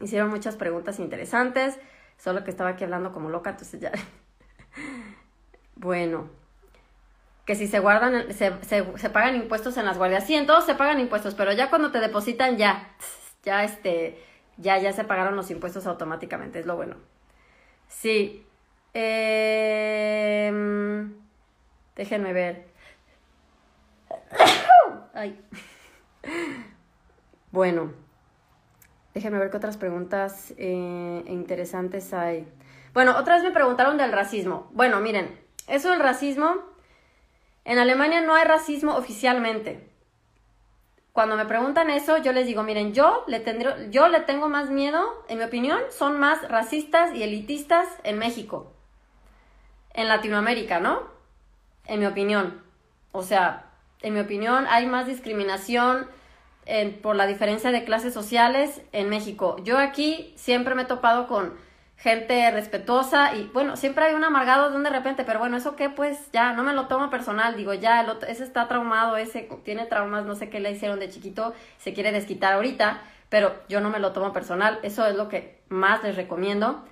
Hicieron 0.00 0.30
muchas 0.30 0.56
preguntas 0.56 0.98
interesantes, 0.98 1.78
solo 2.16 2.44
que 2.44 2.50
estaba 2.50 2.70
aquí 2.70 2.84
hablando 2.84 3.12
como 3.12 3.30
loca, 3.30 3.50
entonces 3.50 3.80
ya... 3.80 3.92
bueno, 5.76 6.30
que 7.44 7.54
si 7.54 7.66
se 7.66 7.80
guardan, 7.80 8.32
se, 8.32 8.52
se, 8.62 9.10
pagan 9.10 9.36
impuestos 9.36 9.76
en 9.76 9.84
las 9.84 9.98
guardias. 9.98 10.24
Sí, 10.26 10.34
en 10.34 10.46
todos 10.46 10.64
se 10.64 10.74
pagan 10.74 11.00
impuestos, 11.00 11.34
pero 11.34 11.52
ya 11.52 11.70
cuando 11.70 11.90
te 11.90 12.00
depositan 12.00 12.56
ya, 12.56 12.94
ya 13.42 13.64
este, 13.64 14.22
ya, 14.56 14.78
ya 14.78 14.92
se 14.92 15.04
pagaron 15.04 15.36
los 15.36 15.50
impuestos 15.50 15.86
automáticamente, 15.86 16.60
es 16.60 16.66
lo 16.66 16.76
bueno. 16.76 16.96
Sí. 17.88 18.46
Em, 18.94 20.52
déjenme 21.96 22.32
ver. 22.32 22.66
Ay. 25.14 25.40
Bueno, 27.50 27.92
déjenme 29.14 29.38
ver 29.38 29.50
qué 29.50 29.56
otras 29.56 29.76
preguntas 29.76 30.54
eh, 30.56 31.24
interesantes 31.26 32.14
hay. 32.14 32.46
Bueno, 32.94 33.16
otra 33.18 33.34
vez 33.34 33.44
me 33.44 33.50
preguntaron 33.50 33.98
del 33.98 34.12
racismo. 34.12 34.70
Bueno, 34.72 35.00
miren, 35.00 35.38
eso 35.66 35.90
del 35.90 36.00
racismo, 36.00 36.71
en 37.64 37.78
Alemania 37.78 38.20
no 38.20 38.34
hay 38.34 38.44
racismo 38.44 38.96
oficialmente 38.96 39.92
cuando 41.12 41.36
me 41.36 41.44
preguntan 41.44 41.90
eso, 41.90 42.16
yo 42.18 42.32
les 42.32 42.46
digo, 42.46 42.62
miren, 42.62 42.94
yo 42.94 43.24
le, 43.26 43.38
tendré, 43.40 43.90
yo 43.90 44.08
le 44.08 44.20
tengo 44.20 44.48
más 44.48 44.70
miedo, 44.70 45.02
en 45.28 45.38
mi 45.38 45.44
opinión, 45.44 45.78
son 45.90 46.18
más 46.18 46.48
racistas 46.48 47.14
y 47.14 47.22
elitistas 47.22 47.86
en 48.02 48.18
México, 48.18 48.72
en 49.92 50.08
Latinoamérica, 50.08 50.80
¿no? 50.80 51.02
En 51.86 52.00
mi 52.00 52.06
opinión. 52.06 52.62
O 53.12 53.22
sea, 53.22 53.66
en 54.00 54.14
mi 54.14 54.20
opinión, 54.20 54.66
hay 54.68 54.86
más 54.86 55.06
discriminación 55.06 56.08
por 57.02 57.16
la 57.16 57.26
diferencia 57.26 57.72
de 57.72 57.84
clases 57.84 58.14
sociales 58.14 58.80
en 58.92 59.10
México. 59.10 59.56
Yo 59.64 59.78
aquí 59.78 60.32
siempre 60.36 60.74
me 60.74 60.82
he 60.82 60.86
topado 60.86 61.26
con 61.26 61.58
gente 62.02 62.50
respetuosa 62.50 63.36
y 63.36 63.48
bueno, 63.54 63.76
siempre 63.76 64.04
hay 64.04 64.14
un 64.14 64.24
amargado 64.24 64.70
de 64.70 64.76
un 64.76 64.82
de 64.82 64.90
repente, 64.90 65.22
pero 65.22 65.38
bueno, 65.38 65.56
eso 65.56 65.76
qué, 65.76 65.88
pues 65.88 66.18
ya, 66.32 66.52
no 66.52 66.64
me 66.64 66.72
lo 66.72 66.88
tomo 66.88 67.10
personal, 67.10 67.56
digo, 67.56 67.74
ya, 67.74 68.04
ese 68.26 68.42
está 68.42 68.66
traumado, 68.66 69.16
ese 69.16 69.48
tiene 69.64 69.86
traumas, 69.86 70.24
no 70.24 70.34
sé 70.34 70.50
qué 70.50 70.58
le 70.58 70.72
hicieron 70.72 70.98
de 70.98 71.08
chiquito, 71.08 71.54
se 71.78 71.92
quiere 71.94 72.10
desquitar 72.10 72.54
ahorita, 72.54 73.02
pero 73.28 73.54
yo 73.68 73.80
no 73.80 73.88
me 73.88 74.00
lo 74.00 74.10
tomo 74.10 74.32
personal, 74.32 74.80
eso 74.82 75.06
es 75.06 75.14
lo 75.14 75.28
que 75.28 75.62
más 75.68 76.02
les 76.02 76.16
recomiendo. 76.16 76.84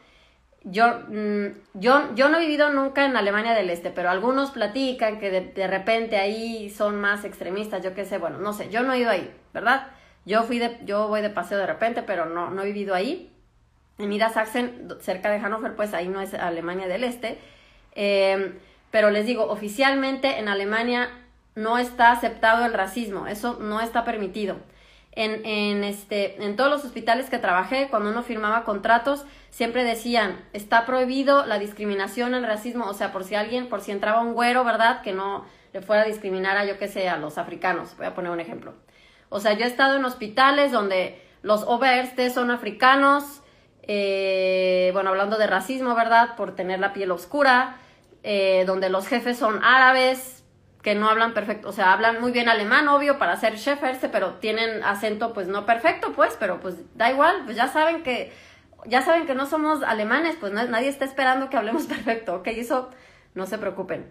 Yo, 0.63 0.87
mm, 1.09 1.47
yo, 1.75 2.15
yo 2.15 2.29
no 2.29 2.39
he 2.39 2.43
vivido 2.43 2.71
nunca 2.71 3.05
en 3.05 3.17
Alemania 3.17 3.53
del 3.53 3.71
Este, 3.71 3.91
pero 3.91 4.11
algunos 4.11 4.53
platican 4.53 5.19
que 5.19 5.31
de, 5.31 5.41
de 5.41 5.67
repente 5.67 6.19
ahí 6.19 6.71
son 6.71 7.01
más 7.01 7.25
extremistas, 7.25 7.83
yo 7.83 7.95
qué 7.95 8.05
sé, 8.05 8.19
bueno, 8.19 8.39
no 8.39 8.53
sé, 8.53 8.71
yo 8.71 8.85
no 8.85 8.93
he 8.93 9.01
ido 9.01 9.11
ahí, 9.11 9.29
¿verdad? 9.53 9.89
Yo 10.25 10.45
fui 10.45 10.61
de, 10.61 10.79
yo 10.85 11.09
voy 11.09 11.21
de 11.21 11.31
paseo 11.31 11.59
de 11.59 11.67
repente, 11.67 12.03
pero 12.05 12.27
no, 12.27 12.51
no 12.51 12.63
he 12.63 12.67
vivido 12.67 12.95
ahí 12.95 13.30
en 14.01 14.09
Niedersachsen, 14.11 14.89
cerca 15.01 15.31
de 15.31 15.39
Hannover, 15.39 15.77
pues 15.77 15.95
ahí 15.95 16.09
no 16.09 16.21
es 16.21 16.35
Alemania 16.35 16.89
del 16.89 17.05
Este. 17.05 17.39
Eh, 17.95 18.59
pero 18.91 19.11
les 19.11 19.27
digo, 19.27 19.45
oficialmente 19.45 20.39
en 20.39 20.49
Alemania 20.49 21.11
no 21.55 21.79
está 21.79 22.13
aceptado 22.13 22.65
el 22.65 22.73
racismo, 22.73 23.27
eso 23.27 23.59
no 23.61 23.81
está 23.81 24.05
permitido. 24.05 24.57
En, 25.13 25.45
en, 25.45 25.83
este, 25.85 26.43
en 26.43 26.57
todos 26.57 26.71
los 26.71 26.85
hospitales 26.85 27.29
que 27.31 27.39
trabajé, 27.39 27.89
cuando 27.89 28.11
uno 28.11 28.23
firmaba 28.23 28.65
contratos, 28.65 29.27
siempre 29.51 29.85
decían, 29.85 30.41
está 30.53 30.87
prohibido 30.87 31.45
la 31.47 31.59
discriminación, 31.59 32.35
el 32.35 32.47
racismo, 32.47 32.87
o 32.87 32.95
sea, 32.95 33.13
por 33.13 33.25
si 33.25 33.35
alguien, 33.35 33.69
por 33.69 33.81
si 33.81 33.91
entraba 33.91 34.21
un 34.21 34.35
güero, 34.35 34.65
¿verdad? 34.65 35.03
Que 35.03 35.13
no 35.13 35.45
le 35.73 35.83
fuera 35.83 36.03
a 36.03 36.07
discriminar 36.07 36.57
a, 36.57 36.65
yo 36.65 36.79
qué 36.79 36.89
sé, 36.89 37.09
a 37.09 37.17
los 37.17 37.39
africanos, 37.39 37.97
voy 37.97 38.07
a 38.07 38.15
poner 38.15 38.31
un 38.31 38.41
ejemplo. 38.41 38.75
O 39.29 39.41
sea, 39.41 39.53
yo 39.53 39.65
he 39.65 39.69
estado 39.69 39.97
en 39.97 40.05
hospitales 40.05 40.73
donde 40.73 41.21
los 41.43 41.63
Oberärzte 41.63 42.31
son 42.31 42.51
africanos, 42.51 43.43
eh, 43.83 44.91
bueno, 44.93 45.11
hablando 45.11 45.39
de 45.39 45.47
racismo, 45.47 45.95
¿verdad? 45.95 46.37
Por 46.37 46.55
tener 46.55 46.81
la 46.81 46.93
piel 46.93 47.11
oscura, 47.11 47.77
eh, 48.23 48.65
donde 48.67 48.89
los 48.91 49.07
jefes 49.07 49.39
son 49.39 49.65
árabes, 49.65 50.45
que 50.83 50.95
no 50.95 51.09
hablan 51.09 51.35
perfecto, 51.35 51.69
o 51.69 51.73
sea, 51.73 51.93
hablan 51.93 52.21
muy 52.21 52.33
bien 52.33 52.49
alemán, 52.49 52.89
obvio, 52.89 53.19
para 53.19 53.37
ser 53.37 53.57
chefers, 53.57 53.99
pero 54.11 54.35
tienen 54.35 54.83
acento, 54.83 55.33
pues 55.35 55.47
no 55.47 55.67
perfecto, 55.67 56.13
pues, 56.13 56.37
pero 56.39 56.61
pues 56.61 56.77
da 56.95 57.11
igual, 57.11 57.43
pues 57.45 57.57
ya 57.57 57.69
saben 57.69 58.03
que, 58.03 58.33
ya 58.87 59.03
saben 59.03 59.27
que 59.27 59.35
no 59.35 59.47
somos 59.47 59.83
alemanes, 59.83 60.37
pues 60.41 60.53
nadie 60.53 60.89
está 60.89 61.05
esperando 61.05 61.51
que 61.51 61.57
hablemos 61.57 61.85
perfecto, 61.87 62.37
ok, 62.37 62.47
eso 62.49 62.91
no 63.35 63.47
se 63.47 63.59
preocupen. 63.59 64.07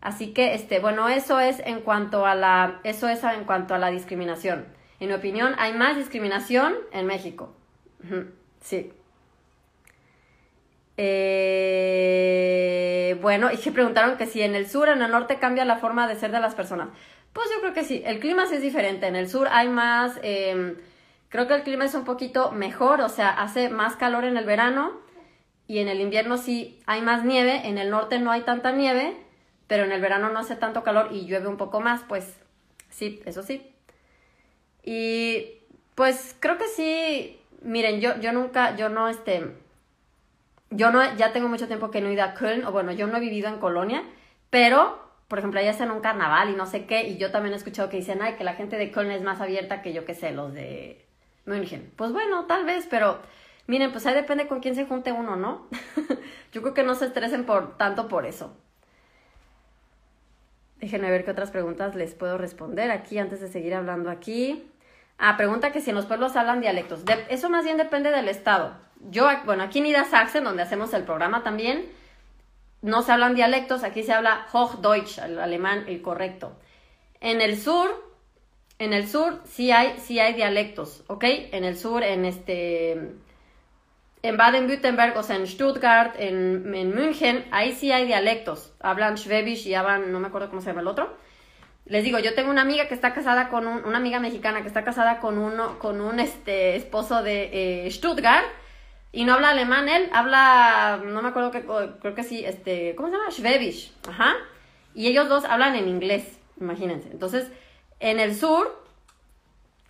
Así 0.00 0.32
que, 0.32 0.54
este, 0.54 0.80
bueno, 0.80 1.08
eso 1.08 1.38
es 1.38 1.60
en 1.60 1.80
cuanto 1.80 2.26
a 2.26 2.34
la, 2.34 2.80
eso 2.82 3.08
es 3.08 3.22
en 3.22 3.44
cuanto 3.44 3.74
a 3.74 3.78
la 3.78 3.90
discriminación. 3.90 4.66
En 4.98 5.08
mi 5.08 5.14
opinión, 5.14 5.54
hay 5.58 5.72
más 5.72 5.96
discriminación 5.96 6.74
en 6.92 7.06
México. 7.06 7.54
Sí. 8.60 8.92
Eh, 10.96 12.02
bueno, 13.20 13.50
y 13.50 13.56
que 13.56 13.72
preguntaron 13.72 14.16
que 14.16 14.26
si 14.26 14.42
en 14.42 14.54
el 14.54 14.68
sur, 14.68 14.88
en 14.88 15.02
el 15.02 15.10
norte 15.10 15.38
cambia 15.38 15.64
la 15.64 15.78
forma 15.78 16.06
de 16.06 16.16
ser 16.16 16.30
de 16.32 16.40
las 16.40 16.54
personas. 16.54 16.88
Pues 17.32 17.48
yo 17.54 17.60
creo 17.60 17.72
que 17.72 17.84
sí, 17.84 18.02
el 18.04 18.18
clima 18.20 18.46
sí 18.46 18.56
es 18.56 18.62
diferente. 18.62 19.06
En 19.06 19.16
el 19.16 19.28
sur 19.28 19.48
hay 19.50 19.68
más, 19.68 20.18
em, 20.22 20.76
creo 21.28 21.46
que 21.46 21.54
el 21.54 21.62
clima 21.62 21.84
es 21.86 21.94
un 21.94 22.04
poquito 22.04 22.52
mejor, 22.52 23.00
o 23.00 23.08
sea, 23.08 23.30
hace 23.30 23.68
más 23.70 23.96
calor 23.96 24.24
en 24.24 24.36
el 24.36 24.44
verano 24.44 25.00
y 25.66 25.78
en 25.78 25.88
el 25.88 26.00
invierno 26.00 26.36
sí 26.36 26.80
hay 26.86 27.00
más 27.00 27.24
nieve. 27.24 27.62
En 27.68 27.78
el 27.78 27.90
norte 27.90 28.18
no 28.18 28.30
hay 28.30 28.42
tanta 28.42 28.72
nieve, 28.72 29.16
pero 29.66 29.84
en 29.84 29.92
el 29.92 30.00
verano 30.00 30.28
no 30.30 30.40
hace 30.40 30.56
tanto 30.56 30.82
calor 30.82 31.08
y 31.12 31.26
llueve 31.26 31.48
un 31.48 31.56
poco 31.56 31.80
más, 31.80 32.02
pues 32.08 32.36
sí, 32.90 33.22
eso 33.24 33.42
sí. 33.42 33.66
Y 34.84 35.60
pues 35.94 36.36
creo 36.40 36.58
que 36.58 36.68
sí, 36.68 37.40
miren, 37.62 38.00
yo, 38.00 38.18
yo 38.20 38.32
nunca, 38.32 38.76
yo 38.76 38.88
no, 38.88 39.08
este, 39.08 39.54
yo 40.72 40.90
no, 40.90 41.16
ya 41.16 41.32
tengo 41.32 41.48
mucho 41.48 41.68
tiempo 41.68 41.90
que 41.90 42.00
no 42.00 42.08
he 42.08 42.14
ido 42.14 42.24
a 42.24 42.34
Köln, 42.34 42.64
o 42.64 42.72
bueno, 42.72 42.92
yo 42.92 43.06
no 43.06 43.16
he 43.16 43.20
vivido 43.20 43.48
en 43.48 43.58
Colonia, 43.58 44.02
pero 44.50 45.02
por 45.32 45.38
ejemplo, 45.38 45.60
ahí 45.60 45.66
hacen 45.66 45.90
un 45.90 46.00
carnaval 46.00 46.50
y 46.50 46.54
no 46.54 46.66
sé 46.66 46.84
qué, 46.84 47.08
y 47.08 47.16
yo 47.16 47.30
también 47.30 47.54
he 47.54 47.56
escuchado 47.56 47.88
que 47.88 47.96
dicen, 47.96 48.20
ay, 48.20 48.34
que 48.34 48.44
la 48.44 48.52
gente 48.52 48.76
de 48.76 48.90
Köln 48.90 49.10
es 49.10 49.22
más 49.22 49.40
abierta 49.40 49.80
que 49.80 49.94
yo 49.94 50.04
qué 50.04 50.14
sé, 50.14 50.30
los 50.30 50.52
de 50.52 51.06
München. 51.46 51.90
Pues 51.96 52.12
bueno, 52.12 52.44
tal 52.44 52.66
vez, 52.66 52.86
pero 52.90 53.18
miren, 53.66 53.92
pues 53.92 54.04
ahí 54.04 54.12
depende 54.12 54.46
con 54.46 54.60
quién 54.60 54.74
se 54.74 54.84
junte 54.84 55.10
uno, 55.10 55.36
¿no? 55.36 55.66
yo 56.52 56.60
creo 56.60 56.74
que 56.74 56.82
no 56.82 56.94
se 56.94 57.06
estresen 57.06 57.46
por 57.46 57.78
tanto 57.78 58.08
por 58.08 58.26
eso. 58.26 58.54
Déjenme 60.80 61.10
ver 61.10 61.24
qué 61.24 61.30
otras 61.30 61.50
preguntas 61.50 61.94
les 61.94 62.14
puedo 62.14 62.36
responder 62.36 62.90
aquí 62.90 63.16
antes 63.16 63.40
de 63.40 63.48
seguir 63.48 63.74
hablando 63.74 64.10
aquí. 64.10 64.70
Ah, 65.16 65.38
pregunta 65.38 65.72
que 65.72 65.80
si 65.80 65.88
en 65.88 65.96
los 65.96 66.04
pueblos 66.04 66.36
hablan 66.36 66.60
dialectos. 66.60 67.04
eso 67.30 67.48
más 67.48 67.64
bien 67.64 67.78
depende 67.78 68.10
del 68.10 68.28
estado. 68.28 68.76
Yo, 69.10 69.28
bueno, 69.44 69.64
aquí 69.64 69.78
en 69.78 69.84
Niedersachsen, 69.84 70.44
donde 70.44 70.62
hacemos 70.62 70.94
el 70.94 71.02
programa 71.02 71.42
también, 71.42 71.86
no 72.82 73.02
se 73.02 73.12
hablan 73.12 73.34
dialectos, 73.34 73.84
aquí 73.84 74.02
se 74.02 74.12
habla 74.12 74.46
Hochdeutsch, 74.52 75.18
el 75.18 75.38
alemán, 75.38 75.84
el 75.88 76.02
correcto. 76.02 76.56
En 77.20 77.40
el 77.40 77.58
sur, 77.58 77.90
en 78.78 78.92
el 78.92 79.08
sur 79.08 79.40
sí 79.44 79.70
hay, 79.70 79.98
sí 79.98 80.18
hay 80.18 80.34
dialectos, 80.34 81.04
¿ok? 81.06 81.24
En 81.52 81.64
el 81.64 81.78
sur, 81.78 82.02
en 82.02 82.24
este, 82.24 82.92
en 84.22 84.36
Baden-Württemberg, 84.36 85.16
o 85.16 85.22
sea, 85.22 85.36
en 85.36 85.46
Stuttgart, 85.46 86.14
en, 86.18 86.72
en, 86.74 86.94
München, 86.94 87.44
ahí 87.50 87.72
sí 87.72 87.92
hay 87.92 88.06
dialectos. 88.06 88.72
Hablan 88.80 89.16
Schwäbisch 89.16 89.66
y 89.66 89.74
hablan, 89.74 90.12
no 90.12 90.20
me 90.20 90.28
acuerdo 90.28 90.48
cómo 90.48 90.60
se 90.60 90.68
llama 90.68 90.80
el 90.80 90.88
otro. 90.88 91.16
Les 91.86 92.04
digo, 92.04 92.20
yo 92.20 92.34
tengo 92.34 92.50
una 92.50 92.62
amiga 92.62 92.86
que 92.86 92.94
está 92.94 93.12
casada 93.12 93.48
con 93.48 93.66
un, 93.66 93.84
una 93.84 93.98
amiga 93.98 94.20
mexicana 94.20 94.62
que 94.62 94.68
está 94.68 94.84
casada 94.84 95.18
con 95.18 95.38
uno, 95.38 95.78
con 95.80 96.00
un 96.00 96.20
este, 96.20 96.76
esposo 96.76 97.22
de 97.22 97.86
eh, 97.86 97.90
Stuttgart 97.90 98.44
y 99.12 99.24
no 99.24 99.34
habla 99.34 99.50
alemán 99.50 99.88
él, 99.88 100.08
habla, 100.12 101.00
no 101.04 101.22
me 101.22 101.28
acuerdo 101.28 101.50
que, 101.50 101.64
creo 102.00 102.14
que 102.14 102.24
sí, 102.24 102.44
este, 102.44 102.94
¿cómo 102.96 103.08
se 103.08 103.16
llama? 103.16 103.30
Schwäbisch, 103.30 103.92
ajá. 104.08 104.34
Y 104.94 105.08
ellos 105.08 105.28
dos 105.28 105.44
hablan 105.44 105.76
en 105.76 105.88
inglés, 105.88 106.38
imagínense. 106.58 107.10
Entonces, 107.10 107.50
en 108.00 108.18
el 108.18 108.34
sur, 108.34 108.82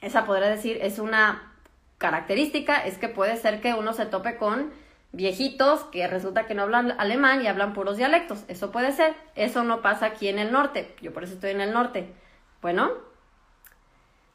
esa 0.01 0.25
podría 0.27 0.49
decir, 0.49 0.79
es 0.83 0.99
una 0.99 1.53
característica, 1.99 2.85
es 2.85 2.99
que 2.99 3.09
puede 3.09 3.37
ser 3.37 3.61
que 3.61 3.75
uno 3.75 3.93
se 3.93 4.07
tope 4.07 4.37
con 4.37 4.73
viejitos 5.13 5.85
que 5.85 6.07
resulta 6.09 6.47
que 6.47 6.55
no 6.55 6.63
hablan 6.63 6.99
alemán 6.99 7.43
y 7.43 7.47
hablan 7.47 7.75
puros 7.75 7.97
dialectos. 7.97 8.45
Eso 8.49 8.73
puede 8.73 8.93
ser. 8.93 9.15
Eso 9.37 9.63
no 9.63 9.83
pasa 9.83 10.07
aquí 10.07 10.29
en 10.29 10.39
el 10.39 10.51
norte. 10.51 10.95
Yo 11.01 11.13
por 11.13 11.25
eso 11.25 11.35
estoy 11.35 11.51
en 11.51 11.61
el 11.61 11.73
norte. 11.73 12.13
Bueno, 12.61 12.91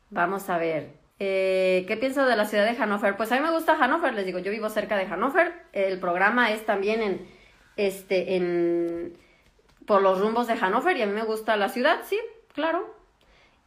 vamos 0.09 0.49
a 0.49 0.57
ver. 0.57 0.93
Eh, 1.19 1.85
¿Qué 1.87 1.97
pienso 1.97 2.25
de 2.25 2.35
la 2.35 2.45
ciudad 2.45 2.65
de 2.65 2.75
Hannover? 2.75 3.17
Pues 3.17 3.31
a 3.31 3.35
mí 3.35 3.41
me 3.41 3.51
gusta 3.51 3.75
Hannover, 3.75 4.13
les 4.13 4.25
digo, 4.25 4.39
yo 4.39 4.51
vivo 4.51 4.69
cerca 4.69 4.97
de 4.97 5.05
Hannover. 5.05 5.53
El 5.73 5.99
programa 5.99 6.51
es 6.51 6.65
también 6.65 7.01
en, 7.01 7.27
este, 7.75 8.35
en, 8.35 9.17
por 9.85 10.01
los 10.01 10.19
rumbos 10.19 10.47
de 10.47 10.55
Hannover 10.55 10.95
y 10.97 11.01
a 11.01 11.07
mí 11.07 11.13
me 11.13 11.23
gusta 11.23 11.57
la 11.57 11.69
ciudad, 11.69 12.01
sí, 12.03 12.19
claro. 12.53 12.95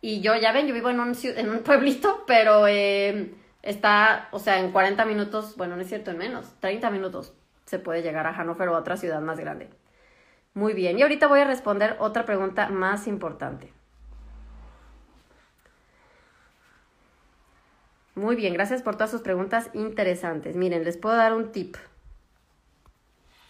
Y 0.01 0.21
yo, 0.21 0.37
ya 0.37 0.53
ven, 0.53 0.67
yo 0.67 0.75
vivo 0.75 0.91
en 0.91 1.01
un, 1.01 1.17
en 1.23 1.51
un 1.51 1.59
pueblito, 1.65 2.25
pero 2.27 2.67
eh, 2.69 3.35
está, 3.63 4.29
o 4.31 4.39
sea, 4.39 4.61
en 4.61 4.71
40 4.71 5.05
minutos, 5.05 5.57
bueno, 5.57 5.77
no 5.77 5.83
es 5.83 5.89
cierto, 5.89 6.11
en 6.11 6.19
menos, 6.19 6.55
30 6.61 6.91
minutos 6.91 7.35
se 7.67 7.79
puede 7.79 8.03
llegar 8.03 8.27
a 8.27 8.33
Hannover 8.33 8.69
o 8.69 8.77
a 8.77 8.81
otra 8.81 8.97
ciudad 8.97 9.21
más 9.21 9.39
grande. 9.39 9.69
Muy 10.55 10.73
bien, 10.75 10.99
y 10.99 11.03
ahorita 11.03 11.29
voy 11.29 11.41
a 11.41 11.45
responder 11.45 11.97
otra 12.01 12.25
pregunta 12.25 12.69
más 12.69 13.07
importante. 13.07 13.73
Muy 18.21 18.37
bien, 18.37 18.53
gracias 18.53 18.83
por 18.83 18.97
todas 18.97 19.11
sus 19.11 19.23
preguntas 19.23 19.71
interesantes. 19.73 20.55
Miren, 20.55 20.85
les 20.85 20.99
puedo 20.99 21.17
dar 21.17 21.33
un 21.33 21.53
tip. 21.53 21.79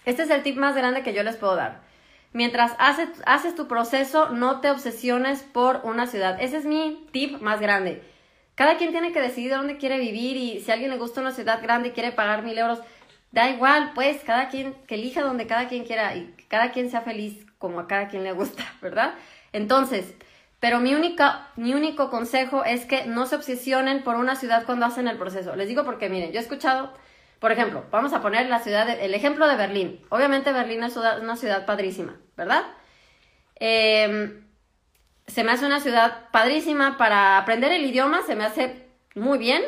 Este 0.06 0.22
es 0.22 0.30
el 0.30 0.44
tip 0.44 0.56
más 0.58 0.76
grande 0.76 1.02
que 1.02 1.12
yo 1.12 1.24
les 1.24 1.34
puedo 1.34 1.56
dar. 1.56 1.80
Mientras 2.32 2.76
haces, 2.78 3.56
tu 3.56 3.66
proceso, 3.66 4.28
no 4.28 4.60
te 4.60 4.70
obsesiones 4.70 5.42
por 5.42 5.80
una 5.82 6.06
ciudad. 6.06 6.40
Ese 6.40 6.58
es 6.58 6.66
mi 6.66 7.04
tip 7.10 7.40
más 7.40 7.60
grande. 7.60 8.00
Cada 8.54 8.76
quien 8.76 8.92
tiene 8.92 9.10
que 9.10 9.20
decidir 9.20 9.50
dónde 9.50 9.76
quiere 9.76 9.98
vivir 9.98 10.36
y 10.36 10.60
si 10.60 10.70
a 10.70 10.74
alguien 10.74 10.92
le 10.92 10.98
gusta 10.98 11.20
una 11.20 11.32
ciudad 11.32 11.60
grande 11.60 11.88
y 11.88 11.92
quiere 11.92 12.12
pagar 12.12 12.44
mil 12.44 12.56
euros, 12.56 12.78
da 13.32 13.50
igual, 13.50 13.90
pues 13.96 14.22
cada 14.22 14.50
quien 14.50 14.74
que 14.86 14.94
elija 14.94 15.22
donde 15.22 15.48
cada 15.48 15.66
quien 15.66 15.84
quiera 15.84 16.14
y 16.14 16.32
cada 16.46 16.70
quien 16.70 16.92
sea 16.92 17.00
feliz 17.00 17.44
como 17.58 17.80
a 17.80 17.88
cada 17.88 18.06
quien 18.06 18.22
le 18.22 18.30
gusta, 18.30 18.62
¿verdad? 18.80 19.14
Entonces, 19.52 20.14
pero 20.60 20.78
mi, 20.78 20.94
única, 20.94 21.48
mi 21.56 21.72
único 21.72 22.10
consejo 22.10 22.64
es 22.64 22.84
que 22.84 23.06
no 23.06 23.24
se 23.24 23.36
obsesionen 23.36 24.02
por 24.04 24.16
una 24.16 24.36
ciudad 24.36 24.64
cuando 24.66 24.84
hacen 24.84 25.08
el 25.08 25.16
proceso. 25.16 25.56
Les 25.56 25.66
digo 25.66 25.84
porque, 25.84 26.10
miren, 26.10 26.32
yo 26.32 26.38
he 26.38 26.42
escuchado, 26.42 26.92
por 27.38 27.50
ejemplo, 27.50 27.84
vamos 27.90 28.12
a 28.12 28.20
poner 28.20 28.46
la 28.46 28.58
ciudad, 28.58 28.88
el 28.88 29.14
ejemplo 29.14 29.48
de 29.48 29.56
Berlín. 29.56 30.04
Obviamente 30.10 30.52
Berlín 30.52 30.82
es 30.82 30.96
una 30.96 31.36
ciudad 31.36 31.64
padrísima, 31.64 32.16
¿verdad? 32.36 32.64
Em, 33.56 34.44
se 35.26 35.44
me 35.44 35.52
hace 35.52 35.64
una 35.64 35.80
ciudad 35.80 36.28
padrísima 36.30 36.98
para 36.98 37.38
aprender 37.38 37.72
el 37.72 37.84
idioma, 37.86 38.20
se 38.22 38.36
me 38.36 38.44
hace 38.44 38.86
muy 39.14 39.38
bien, 39.38 39.62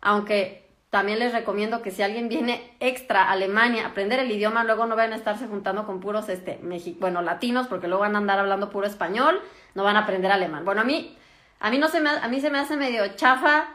aunque 0.00 0.66
también 0.90 1.20
les 1.20 1.32
recomiendo 1.32 1.82
que 1.82 1.92
si 1.92 2.02
alguien 2.02 2.28
viene 2.28 2.76
extra 2.80 3.22
a 3.22 3.32
Alemania 3.32 3.84
a 3.84 3.88
aprender 3.90 4.18
el 4.18 4.30
idioma, 4.30 4.64
luego 4.64 4.86
no 4.86 4.96
vayan 4.96 5.12
a 5.12 5.16
estarse 5.16 5.46
juntando 5.46 5.86
con 5.86 6.00
puros, 6.00 6.28
este, 6.28 6.58
bueno, 6.98 7.22
latinos, 7.22 7.68
porque 7.68 7.86
luego 7.86 8.02
van 8.02 8.16
a 8.16 8.18
andar 8.18 8.40
hablando 8.40 8.70
puro 8.70 8.88
español 8.88 9.40
no 9.74 9.84
van 9.84 9.96
a 9.96 10.00
aprender 10.00 10.30
alemán. 10.30 10.64
Bueno, 10.64 10.80
a 10.80 10.84
mí, 10.84 11.16
a 11.60 11.70
mí, 11.70 11.78
no 11.78 11.88
se 11.88 12.00
me, 12.00 12.10
a 12.10 12.28
mí 12.28 12.40
se 12.40 12.50
me 12.50 12.58
hace 12.58 12.76
medio 12.76 13.06
chafa 13.16 13.68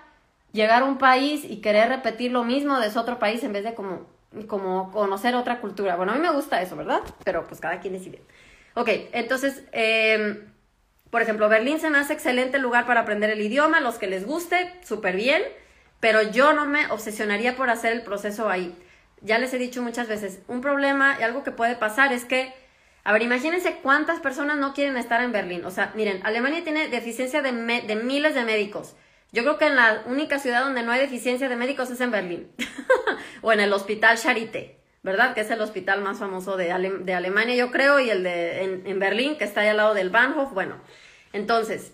llegar 0.51 0.83
a 0.83 0.85
un 0.85 0.97
país 0.97 1.43
y 1.43 1.57
querer 1.57 1.89
repetir 1.89 2.31
lo 2.31 2.43
mismo 2.43 2.79
de 2.79 2.87
ese 2.87 2.99
otro 2.99 3.19
país 3.19 3.43
en 3.43 3.53
vez 3.53 3.63
de 3.63 3.73
como, 3.73 4.07
como 4.47 4.91
conocer 4.91 5.35
otra 5.35 5.59
cultura. 5.59 5.95
Bueno, 5.95 6.11
a 6.11 6.15
mí 6.15 6.21
me 6.21 6.31
gusta 6.31 6.61
eso, 6.61 6.75
¿verdad? 6.75 7.01
Pero 7.23 7.45
pues 7.47 7.59
cada 7.59 7.79
quien 7.79 7.93
decide. 7.93 8.21
Ok, 8.73 8.89
entonces, 9.11 9.63
em, 9.71 10.45
por 11.09 11.21
ejemplo, 11.21 11.49
Berlín 11.49 11.79
se 11.79 11.89
me 11.89 11.97
hace 11.97 12.13
excelente 12.13 12.59
lugar 12.59 12.85
para 12.85 13.01
aprender 13.01 13.29
el 13.29 13.41
idioma, 13.41 13.79
los 13.79 13.95
que 13.95 14.07
les 14.07 14.25
guste, 14.25 14.73
súper 14.83 15.15
bien, 15.15 15.41
pero 15.99 16.21
yo 16.21 16.53
no 16.53 16.65
me 16.65 16.85
obsesionaría 16.91 17.55
por 17.55 17.69
hacer 17.69 17.91
el 17.93 18.03
proceso 18.03 18.49
ahí. 18.49 18.75
Ya 19.21 19.39
les 19.39 19.53
he 19.53 19.57
dicho 19.57 19.81
muchas 19.81 20.07
veces, 20.07 20.41
un 20.47 20.61
problema 20.61 21.17
y 21.19 21.23
algo 21.23 21.43
que 21.43 21.51
puede 21.51 21.75
pasar 21.75 22.13
es 22.13 22.23
que 22.25 22.53
a 23.07 23.13
ver, 23.13 23.21
imagínense 23.21 23.77
cuántas 23.81 24.19
personas 24.19 24.57
no 24.57 24.73
quieren 24.73 24.97
estar 24.97 25.23
en 25.23 25.31
Berlín. 25.31 25.63
O 25.63 25.71
sea, 25.71 25.93
miren, 25.95 26.19
Alemania 26.25 26.65
tiene 26.65 26.89
deficiencia 26.89 27.41
de, 27.41 27.53
miles 27.53 28.35
de 28.35 28.43
médicos. 28.43 28.97
Yo 29.31 29.43
creo 29.43 29.57
que 29.57 29.67
en 29.67 29.77
la 29.77 30.03
única 30.07 30.39
ciudad 30.39 30.65
donde 30.65 30.83
no 30.83 30.91
hay 30.91 30.99
deficiencia 30.99 31.47
de 31.47 31.55
médicos 31.55 31.89
es 31.89 32.01
en 32.01 32.11
Berlín. 32.11 32.51
o 33.41 33.53
en 33.53 33.61
el 33.61 33.71
Hospital 33.71 34.17
Charité, 34.17 34.81
¿verdad? 35.03 35.33
Que 35.33 35.39
es 35.39 35.49
el 35.49 35.61
hospital 35.61 36.01
más 36.01 36.19
famoso 36.19 36.57
de, 36.57 36.69
Alemania, 36.73 37.55
yo 37.55 37.71
creo, 37.71 38.01
y 38.01 38.09
el 38.09 38.23
de 38.23 38.81
en, 38.83 38.99
Berlín, 38.99 39.37
que 39.37 39.45
está 39.45 39.61
ahí 39.61 39.69
al 39.69 39.77
lado 39.77 39.93
del 39.93 40.09
Bahnhof. 40.09 40.51
Bueno, 40.51 40.75
entonces, 41.31 41.93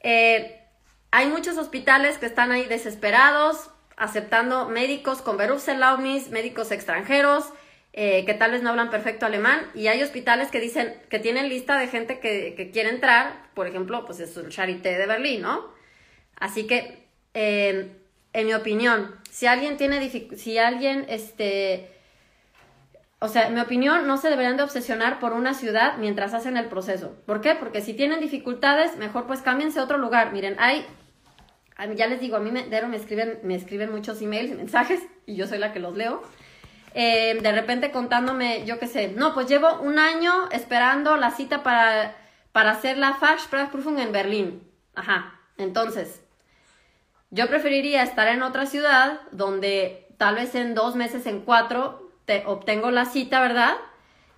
eh, 0.00 0.66
hay 1.12 1.28
muchos 1.28 1.58
hospitales 1.58 2.18
que 2.18 2.26
están 2.26 2.50
ahí 2.50 2.64
desesperados, 2.64 3.70
aceptando 3.96 4.68
médicos 4.68 5.22
con 5.22 5.36
Berufserlaubnis, 5.36 6.30
médicos 6.30 6.72
extranjeros, 6.72 7.52
eh, 7.96 8.24
que 8.24 8.34
tal 8.34 8.50
vez 8.50 8.60
no 8.60 8.70
hablan 8.70 8.90
perfecto 8.90 9.24
alemán, 9.24 9.70
y 9.72 9.86
hay 9.86 10.02
hospitales 10.02 10.50
que 10.50 10.58
dicen 10.58 11.00
que 11.08 11.20
tienen 11.20 11.48
lista 11.48 11.78
de 11.78 11.86
gente 11.86 12.18
que, 12.18 12.70
quiere 12.72 12.88
entrar, 12.88 13.46
por 13.54 13.68
ejemplo, 13.68 14.04
pues 14.04 14.18
es 14.18 14.36
el 14.36 14.48
Charité 14.48 14.98
de 14.98 15.06
Berlín, 15.06 15.42
¿no? 15.42 15.68
Así 16.34 16.66
que, 16.66 17.06
em, 17.34 17.90
en 18.32 18.46
mi 18.46 18.52
opinión, 18.52 19.14
si 19.30 19.46
alguien 19.46 19.76
tiene 19.76 20.10
si 20.10 20.58
alguien, 20.58 21.06
este, 21.08 21.88
o 23.20 23.28
sea, 23.28 23.46
en 23.46 23.54
mi 23.54 23.60
opinión, 23.60 24.08
no 24.08 24.16
se 24.16 24.28
deberían 24.28 24.56
de 24.56 24.64
obsesionar 24.64 25.20
por 25.20 25.32
una 25.32 25.54
ciudad 25.54 25.96
mientras 25.98 26.34
hacen 26.34 26.56
el 26.56 26.66
proceso. 26.66 27.14
¿Por 27.26 27.40
qué? 27.40 27.54
Porque 27.54 27.80
si 27.80 27.94
tienen 27.94 28.18
dificultades, 28.18 28.96
mejor 28.96 29.28
pues 29.28 29.40
cámbiense 29.40 29.78
a 29.78 29.84
otro 29.84 29.98
lugar. 29.98 30.32
Miren, 30.32 30.56
hay, 30.58 30.84
ya 31.94 32.08
les 32.08 32.20
digo, 32.20 32.34
a 32.36 32.40
mí 32.40 32.50
me, 32.50 32.64
me 32.64 32.96
escriben, 32.96 33.38
me 33.44 33.54
escriben 33.54 33.92
muchos 33.92 34.20
emails, 34.20 34.56
mensajes, 34.56 35.00
y 35.26 35.36
yo 35.36 35.46
soy 35.46 35.58
la 35.58 35.72
que 35.72 35.78
los 35.78 35.96
leo 35.96 36.22
eh, 36.94 37.38
de 37.42 37.52
repente 37.52 37.90
contándome, 37.90 38.64
yo 38.64 38.78
qué 38.78 38.86
sé, 38.86 39.08
no, 39.08 39.34
pues 39.34 39.48
llevo 39.48 39.80
un 39.80 39.98
año 39.98 40.48
esperando 40.52 41.16
la 41.16 41.32
cita 41.32 41.62
para, 41.62 42.16
para 42.52 42.70
hacer 42.70 42.96
la 42.98 43.14
Fachsprachprüfung 43.14 43.98
en 43.98 44.12
Berlín. 44.12 44.62
Ajá, 44.94 45.40
entonces, 45.58 46.22
yo 47.30 47.48
preferiría 47.48 48.02
estar 48.04 48.28
en 48.28 48.42
otra 48.42 48.66
ciudad 48.66 49.20
donde 49.32 50.06
tal 50.18 50.36
vez 50.36 50.54
en 50.54 50.74
dos 50.74 50.94
meses, 50.94 51.26
en 51.26 51.40
cuatro, 51.40 52.12
te 52.26 52.44
obtengo 52.46 52.92
la 52.92 53.06
cita, 53.06 53.40
¿verdad? 53.40 53.74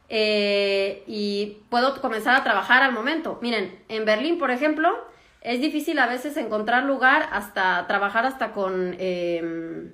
Eh, 0.08 1.04
y 1.06 1.58
puedo 1.68 2.00
comenzar 2.00 2.36
a 2.36 2.42
trabajar 2.42 2.82
al 2.82 2.92
momento. 2.92 3.38
Miren, 3.42 3.78
en 3.88 4.04
Berlín, 4.06 4.38
por 4.38 4.50
ejemplo, 4.50 4.96
es 5.42 5.60
difícil 5.60 5.98
a 5.98 6.06
veces 6.06 6.36
encontrar 6.36 6.84
lugar 6.84 7.28
hasta 7.32 7.86
trabajar 7.86 8.24
hasta 8.24 8.52
con... 8.52 8.96
Em, 8.98 9.92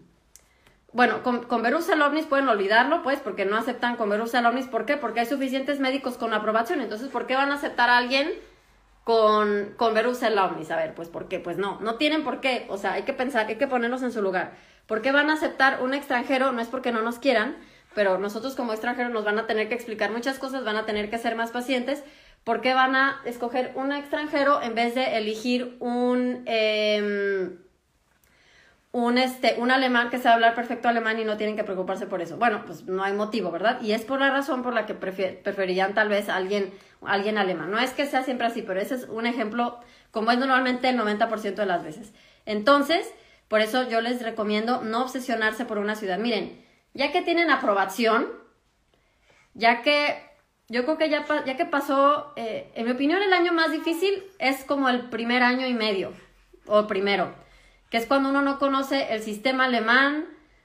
bueno, 0.93 1.23
con, 1.23 1.45
con 1.45 1.65
Ovnis 1.65 2.27
pueden 2.27 2.49
olvidarlo, 2.49 3.03
pues, 3.03 3.21
porque 3.21 3.45
no 3.45 3.57
aceptan 3.57 3.97
con 3.97 4.11
Verusa 4.11 4.47
Ovnis. 4.47 4.67
¿Por 4.67 4.85
qué? 4.85 4.97
Porque 4.97 5.21
hay 5.21 5.27
suficientes 5.27 5.81
médicos 5.81 6.17
con 6.19 6.35
aprobación. 6.35 6.81
Entonces, 6.81 7.09
¿por 7.09 7.27
qué 7.27 7.35
van 7.35 7.51
a 7.51 7.55
aceptar 7.55 7.89
a 7.91 7.97
alguien 7.97 8.31
con, 9.05 9.75
con 9.77 9.95
Verusa 9.95 10.29
Ovnis? 10.29 10.71
A 10.71 10.77
ver, 10.77 10.95
pues, 10.95 11.09
¿por 11.09 11.29
qué? 11.29 11.39
Pues 11.39 11.57
no, 11.57 11.81
no 11.81 11.97
tienen 11.97 12.25
por 12.25 12.41
qué. 12.41 12.67
O 12.69 12.77
sea, 12.77 12.93
hay 12.93 13.03
que 13.03 13.13
pensar, 13.13 13.47
hay 13.47 13.57
que 13.57 13.67
ponernos 13.67 14.03
en 14.03 14.13
su 14.13 14.21
lugar. 14.23 14.53
¿Por 14.87 15.01
qué 15.01 15.13
van 15.13 15.31
a 15.31 15.35
aceptar 15.35 15.83
un 15.83 15.95
extranjero? 15.95 16.53
No 16.53 16.61
es 16.61 16.69
porque 16.69 16.93
no 16.93 17.03
nos 17.03 17.19
quieran, 17.19 17.57
pero 17.95 18.19
nosotros 18.19 18.55
como 18.55 18.73
extranjeros 18.73 19.13
nos 19.13 19.25
van 19.25 19.39
a 19.39 19.47
tener 19.47 19.69
que 19.69 19.75
explicar 19.75 20.11
muchas 20.11 20.39
cosas, 20.39 20.65
van 20.65 20.77
a 20.77 20.87
tener 20.87 21.09
que 21.09 21.19
ser 21.19 21.37
más 21.37 21.51
pacientes, 21.53 22.05
¿Por 22.45 22.61
qué 22.61 22.75
van 22.75 22.97
a 22.97 23.21
escoger 23.25 23.73
un 23.77 23.93
extranjero 23.93 24.63
en 24.63 24.75
vez 24.75 24.97
de 24.97 25.17
elegir 25.17 25.77
un, 25.79 26.43
em, 26.47 27.57
un, 28.93 29.17
este, 29.17 29.57
un 29.59 29.71
alemán 29.71 30.11
que 30.11 30.19
sabe 30.19 30.35
hablar 30.35 30.55
perfecto 30.55 30.89
alemán 30.89 31.19
y 31.19 31.25
no 31.25 31.39
tienen 31.39 31.57
que 31.57 31.65
preocuparse 31.65 32.07
por 32.07 32.21
eso? 32.21 32.37
Bueno, 32.37 32.65
pues 32.67 32.85
no 32.85 33.03
hay 33.03 33.15
motivo, 33.15 33.51
¿verdad? 33.51 33.81
Y 33.81 33.93
es 33.93 34.03
por 34.03 34.21
la 34.21 34.31
razón 34.31 34.63
por 34.63 34.75
la 34.75 34.85
que 34.87 34.95
preferirían 34.95 35.95
tal 35.95 36.11
vez 36.11 36.29
a 36.29 36.37
alguien, 36.37 36.73
alguien 37.03 37.39
alemán. 37.39 37.71
No 37.71 37.79
es 37.79 37.93
que 37.93 38.07
sea 38.07 38.23
siempre 38.23 38.47
así, 38.47 38.61
pero 38.63 38.81
ese 38.81 38.97
es 38.97 39.05
un 39.09 39.27
ejemplo 39.27 39.81
como 40.11 40.31
es 40.31 40.39
normalmente 40.39 40.91
el 40.91 40.99
90% 40.99 41.55
de 41.55 41.67
las 41.67 41.83
veces. 41.83 42.13
Entonces, 42.45 43.11
por 43.49 43.63
eso 43.63 43.89
yo 43.89 44.03
les 44.03 44.23
recomiendo 44.23 44.83
no 44.83 45.03
obsesionarse 45.03 45.65
por 45.65 45.79
una 45.79 45.97
ciudad. 45.97 46.19
Miren, 46.19 46.63
ya 46.93 47.13
que 47.13 47.23
tienen 47.23 47.51
aprobación, 47.51 48.29
ya 49.55 49.81
que 49.81 50.23
yo 50.69 50.85
creo 50.85 50.99
que 50.99 51.09
ya, 51.09 51.25
ya 51.47 51.57
que 51.57 51.65
pasó, 51.65 52.33
eh, 52.37 52.71
en 52.75 52.85
mi 52.85 52.93
opinión, 52.93 53.23
el 53.23 53.33
año 53.33 53.53
más 53.53 53.73
difícil 53.73 54.23
es 54.39 54.65
como 54.65 54.89
el 54.91 55.09
primer 55.09 55.43
año 55.43 55.67
y 55.67 55.75
medio, 55.75 56.13
o 56.67 56.87
primero, 56.87 57.35
que 57.93 57.99
es 57.99 58.07
cuando 58.07 58.31
uno 58.31 58.41
no 58.41 58.59
conoce 58.59 59.13
el 59.13 59.21
sistema 59.21 59.67
alemán, 59.67 60.25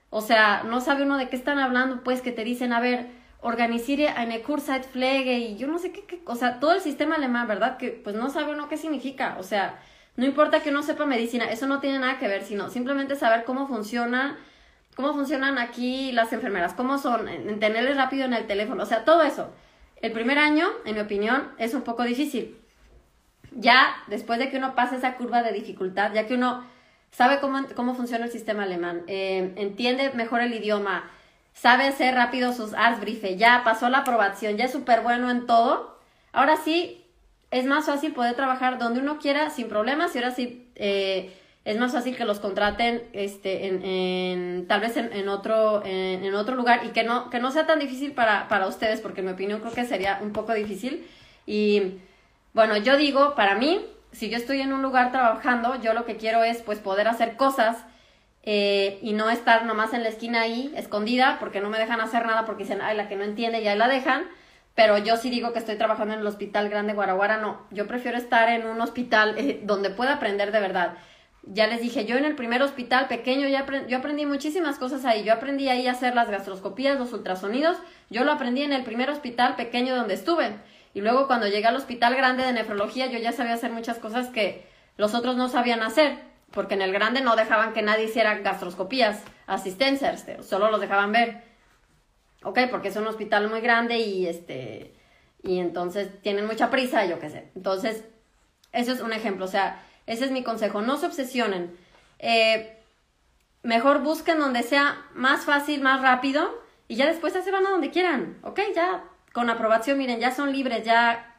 o 0.10 0.22
sea, 0.22 0.64
no 0.64 0.80
sabe 0.80 1.04
uno 1.04 1.18
de 1.18 1.28
qué 1.28 1.36
están 1.36 1.60
hablando, 1.60 2.02
pues 2.02 2.22
que 2.22 2.32
te 2.32 2.46
dicen, 2.46 2.72
a 2.72 2.80
ver, 2.80 3.10
organizar 3.42 4.18
eine 4.18 4.42
Kurzzeitpflege 4.44 5.38
y 5.40 5.58
yo 5.58 5.68
no 5.68 5.78
sé 5.78 5.92
qué, 5.92 6.22
o 6.26 6.36
sea, 6.36 6.62
todo 6.62 6.72
el 6.72 6.80
sistema 6.80 7.16
alemán, 7.16 7.46
¿verdad? 7.46 7.76
Que 7.76 7.90
pues 7.90 8.16
no 8.16 8.30
sabe 8.30 8.54
uno 8.54 8.70
qué 8.70 8.78
significa, 8.78 9.36
o 9.40 9.44
sea, 9.44 9.78
no 10.16 10.26
importa 10.26 10.62
que 10.62 10.70
uno 10.70 10.84
sepa 10.84 11.06
medicina, 11.06 11.52
eso 11.52 11.68
no 11.68 11.82
tiene 11.82 12.00
nada 12.00 12.18
que 12.18 12.30
ver, 12.30 12.44
sino 12.44 12.70
simplemente 12.70 13.18
saber 13.18 13.44
cómo 13.44 13.68
funciona, 13.68 14.38
cómo 14.96 15.14
funcionan 15.14 15.58
aquí 15.58 16.14
las 16.14 16.32
enfermeras, 16.32 16.76
cómo 16.76 16.98
son, 16.98 17.28
entenderles 17.28 17.98
rápido 17.98 18.24
en 18.24 18.36
el 18.36 18.48
teléfono, 18.48 18.84
o 18.84 18.86
sea, 18.86 19.04
todo 19.04 19.24
eso. 19.24 19.52
El 19.98 20.14
primer 20.14 20.40
año, 20.40 20.66
en 20.86 20.96
mi 20.96 21.02
opinión, 21.02 21.50
es 21.58 21.74
un 21.74 21.82
poco 21.82 22.04
difícil. 22.04 22.58
Ya 23.52 23.98
después 24.08 24.40
de 24.40 24.50
que 24.50 24.60
uno 24.60 24.76
pase 24.76 24.96
esa 24.96 25.16
curva 25.16 25.44
de 25.44 25.52
dificultad, 25.52 26.14
ya 26.14 26.26
que 26.26 26.36
uno 26.36 26.77
sabe 27.12 27.40
cómo, 27.40 27.60
cómo 27.76 27.96
funciona 27.96 28.26
el 28.26 28.32
sistema 28.32 28.64
alemán, 28.64 29.04
eh, 29.08 29.54
entiende 29.56 30.12
mejor 30.14 30.42
el 30.42 30.54
idioma, 30.54 31.10
sabe 31.54 31.86
hacer 31.86 32.14
rápido 32.14 32.54
sus 32.54 32.74
Arzbriefe, 32.74 33.38
ya 33.38 33.62
pasó 33.64 33.90
la 33.90 34.00
aprobación, 34.00 34.58
ya 34.58 34.66
es 34.66 34.72
súper 34.72 35.02
bueno 35.02 35.32
en 35.32 35.48
todo, 35.48 35.98
ahora 36.32 36.58
sí 36.58 37.04
es 37.52 37.66
más 37.66 37.86
fácil 37.86 38.14
poder 38.14 38.36
trabajar 38.36 38.78
donde 38.78 39.00
uno 39.00 39.20
quiera 39.20 39.50
sin 39.50 39.70
problemas 39.70 40.14
y 40.14 40.20
ahora 40.20 40.32
sí 40.32 40.68
eh, 40.76 41.34
es 41.68 41.78
más 41.78 41.92
fácil 41.92 42.16
que 42.16 42.24
los 42.24 42.40
contraten 42.40 43.04
este, 43.12 43.68
en, 43.68 44.68
tal 44.68 44.80
vez 44.80 44.96
en, 44.96 45.28
otro, 45.28 45.84
en, 45.86 46.34
otro 46.34 46.56
lugar 46.56 46.86
y 46.86 46.90
que 46.90 47.04
no, 47.04 47.30
que 47.30 47.40
no 47.40 47.52
sea 47.52 47.68
tan 47.68 47.80
difícil 47.80 48.14
para, 48.14 48.48
para 48.48 48.68
ustedes, 48.68 49.02
porque 49.02 49.20
en 49.20 49.28
mi 49.28 49.34
opinión 49.34 49.60
creo 49.60 49.74
que 49.74 49.84
sería 49.84 50.20
un 50.22 50.32
poco 50.32 50.54
difícil. 50.54 51.06
Y 51.46 51.98
bueno, 52.54 52.78
yo 52.78 52.96
digo, 52.96 53.36
para 53.36 53.56
mí, 53.56 53.86
si 54.18 54.30
yo 54.30 54.38
estoy 54.38 54.62
en 54.62 54.74
un 54.74 54.82
lugar 54.82 55.12
trabajando, 55.12 55.80
yo 55.82 55.94
lo 55.94 56.06
que 56.06 56.18
quiero 56.18 56.44
es 56.44 56.62
pues 56.62 56.80
poder 56.80 57.08
hacer 57.08 57.38
cosas 57.38 57.78
eh, 58.42 58.98
y 59.02 59.14
no 59.14 59.30
estar 59.30 59.66
nomás 59.66 59.94
en 59.94 60.04
la 60.04 60.10
esquina 60.10 60.42
ahí, 60.42 60.74
escondida, 60.76 61.38
porque 61.40 61.62
no 61.62 61.70
me 61.70 61.78
dejan 61.78 62.02
hacer 62.02 62.26
nada, 62.26 62.46
porque 62.46 62.64
dicen, 62.64 62.82
ay, 62.82 62.98
la 62.98 63.08
que 63.08 63.16
no 63.16 63.24
entiende, 63.24 63.62
ya 63.62 63.76
la 63.76 63.88
dejan. 63.88 64.24
Pero 64.74 64.98
yo 64.98 65.18
sí 65.18 65.30
digo 65.30 65.54
que 65.54 65.60
estoy 65.60 65.76
trabajando 65.76 66.14
en 66.14 66.22
el 66.22 66.28
Hospital 66.28 66.70
Grande 66.70 66.94
Guaraguara, 66.94 67.38
no. 67.38 67.62
Yo 67.72 67.88
prefiero 67.88 68.18
estar 68.18 68.50
en 68.50 68.68
un 68.68 68.82
hospital 68.82 69.36
eh, 69.38 69.62
donde 69.64 69.90
pueda 69.90 70.14
aprender 70.14 70.52
de 70.52 70.60
verdad 70.60 70.98
ya 71.54 71.68
les 71.68 71.82
dije, 71.82 72.06
yo 72.06 72.18
en 72.18 72.26
el 72.26 72.36
primer 72.36 72.62
hospital 72.62 73.08
pequeño 73.08 73.48
ya 73.48 73.66
yo 73.88 73.98
aprendí 73.98 74.26
muchísimas 74.26 74.78
cosas 74.78 75.06
ahí. 75.06 75.24
Yo 75.24 75.34
aprendí 75.34 75.70
ahí 75.70 75.88
a 75.88 75.92
hacer 75.92 76.16
las 76.16 76.30
gastroscopías, 76.30 77.00
los 77.00 77.14
ultrasonidos. 77.14 77.78
Yo 78.10 78.24
lo 78.24 78.32
aprendí 78.32 78.64
en 78.64 78.74
el 78.74 78.84
primer 78.84 79.10
hospital 79.10 79.56
pequeño 79.56 79.96
donde 79.96 80.14
estuve. 80.14 80.56
Y 80.98 81.02
luego 81.02 81.28
cuando 81.28 81.46
llegué 81.46 81.68
al 81.68 81.76
hospital 81.76 82.16
grande 82.16 82.44
de 82.44 82.54
nefrología, 82.54 83.06
yo 83.06 83.20
ya 83.20 83.32
sabía 83.32 83.54
hacer 83.54 83.72
muchas 83.72 84.00
cosas 84.00 84.30
que 84.30 84.66
los 84.98 85.14
otros 85.14 85.36
no 85.36 85.48
sabían 85.48 85.84
hacer. 85.84 86.18
Porque 86.50 86.74
en 86.74 86.82
el 86.82 86.92
grande 86.92 87.22
no 87.22 87.36
dejaban 87.36 87.74
que 87.74 87.84
nadie 87.84 88.06
hiciera 88.06 88.40
gastroscopías, 88.40 89.22
asistencias, 89.46 90.26
solo 90.42 90.72
los 90.72 90.82
dejaban 90.82 91.12
ver. 91.12 91.44
Ok, 92.42 92.62
porque 92.72 92.88
es 92.88 92.96
un 92.96 93.06
hospital 93.06 93.48
muy 93.48 93.62
grande 93.62 94.00
y 94.00 94.26
este 94.26 94.96
y 95.44 95.60
entonces 95.60 96.20
tienen 96.24 96.48
mucha 96.48 96.72
prisa, 96.72 97.06
yo 97.06 97.20
qué 97.20 97.30
sé. 97.30 97.52
Entonces, 97.56 98.04
eso 98.72 98.92
es 98.92 99.00
un 99.00 99.14
ejemplo. 99.14 99.46
O 99.46 99.50
sea, 99.50 99.84
ese 100.08 100.26
es 100.26 100.32
mi 100.32 100.42
consejo. 100.42 100.82
No 100.82 100.98
se 100.98 101.06
obsesionen. 101.06 101.78
Eh, 102.18 102.76
mejor 103.62 104.02
busquen 104.02 104.40
donde 104.40 104.64
sea 104.64 105.06
más 105.14 105.46
fácil, 105.46 105.80
más 105.80 106.02
rápido 106.02 106.60
y 106.88 106.96
ya 106.96 107.06
después 107.06 107.34
se 107.34 107.52
van 107.52 107.68
a 107.68 107.70
donde 107.70 107.92
quieran. 107.92 108.40
¿Ok? 108.42 108.62
Ya 108.74 109.04
con 109.38 109.52
aprobación, 109.52 110.00
miren, 110.00 110.20
ya 110.20 110.32
son 110.32 110.52
libres, 110.52 110.84
ya 110.84 111.36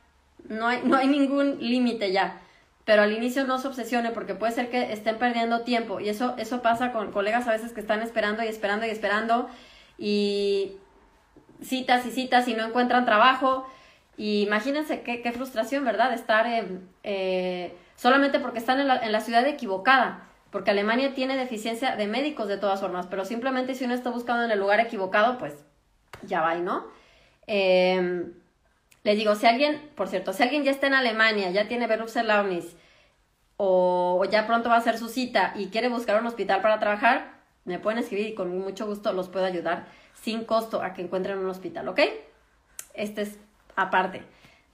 no 0.49 0.69
hay, 0.69 0.83
no 0.85 0.97
hay 0.97 1.09
ningún 1.09 1.59
límite 1.59 2.13
ya. 2.13 2.39
Pero 2.85 3.03
al 3.03 3.11
inicio 3.11 3.45
no 3.45 3.59
se 3.59 3.67
obsesionen 3.67 4.15
porque 4.15 4.37
puede 4.37 4.53
ser 4.53 4.71
que 4.71 4.93
estén 4.93 5.19
perdiendo 5.19 5.63
tiempo 5.63 5.99
y 5.99 6.09
eso, 6.09 6.37
eso 6.39 6.63
pasa 6.63 6.93
con 6.93 7.11
colegas 7.11 7.49
a 7.49 7.51
veces 7.51 7.73
que 7.73 7.81
están 7.81 8.01
esperando 8.01 8.45
y 8.45 8.47
esperando 8.47 8.87
y 8.87 8.91
esperando 8.91 9.51
y 9.99 10.77
citas 11.61 12.07
y 12.07 12.13
citas 12.13 12.47
y 12.47 12.55
no 12.55 12.65
encuentran 12.65 13.05
trabajo. 13.05 13.69
Y 14.17 14.43
imagínense 14.43 15.03
qué, 15.03 15.21
qué 15.21 15.33
frustración, 15.33 15.85
¿verdad? 15.85 16.13
Estar 16.13 16.47
en... 16.47 16.89
Eh, 17.03 17.75
solamente 17.97 18.39
porque 18.39 18.61
están 18.61 18.79
en 18.79 18.87
la, 18.87 18.99
en 18.99 19.11
la 19.11 19.23
ciudad 19.23 19.45
equivocada, 19.45 20.23
porque 20.53 20.71
Alemania 20.71 21.15
tiene 21.15 21.37
deficiencia 21.37 21.97
de 21.97 22.07
médicos 22.07 22.47
de 22.47 22.59
todas 22.59 22.79
formas, 22.79 23.09
pero 23.09 23.25
simplemente 23.25 23.75
si 23.75 23.87
uno 23.87 23.95
está 23.95 24.11
buscando 24.11 24.45
en 24.45 24.53
el 24.53 24.61
lugar 24.61 24.79
equivocado, 24.79 25.37
pues 25.39 25.65
ya 26.23 26.43
va, 26.43 26.55
¿no? 26.55 26.97
Eh, 27.49 28.27
les 29.03 29.17
digo, 29.17 29.35
si 29.35 29.47
alguien, 29.47 29.91
por 29.97 30.07
cierto, 30.07 30.33
si 30.33 30.45
alguien 30.45 30.63
ya 30.63 30.71
está 30.71 30.87
en 30.87 30.95
Alemania, 30.95 31.51
ya 31.51 31.67
tiene 31.67 31.89
Berufserlaubnis, 31.89 32.77
o, 33.57 34.21
o 34.21 34.25
ya 34.27 34.47
pronto 34.47 34.69
va 34.69 34.77
a 34.77 34.79
hacer 34.79 34.99
su 34.99 35.09
cita 35.09 35.53
y 35.57 35.69
quiere 35.69 35.89
buscar 35.89 36.21
un 36.21 36.27
hospital 36.29 36.63
para 36.63 36.79
trabajar, 36.79 37.33
me 37.65 37.81
pueden 37.81 37.99
escribir 37.99 38.29
y 38.29 38.35
con 38.35 38.57
mucho 38.57 38.87
gusto 38.87 39.13
los 39.13 39.29
puedo 39.29 39.45
ayudar 39.45 39.87
sin 40.15 40.45
costo 40.45 40.83
a 40.83 40.95
que 40.95 41.03
encuentren 41.03 41.39
un 41.39 41.51
hospital, 41.51 41.89
¿ok? 41.89 42.01
Este 42.95 43.23
es 43.23 43.39
aparte. 43.75 44.23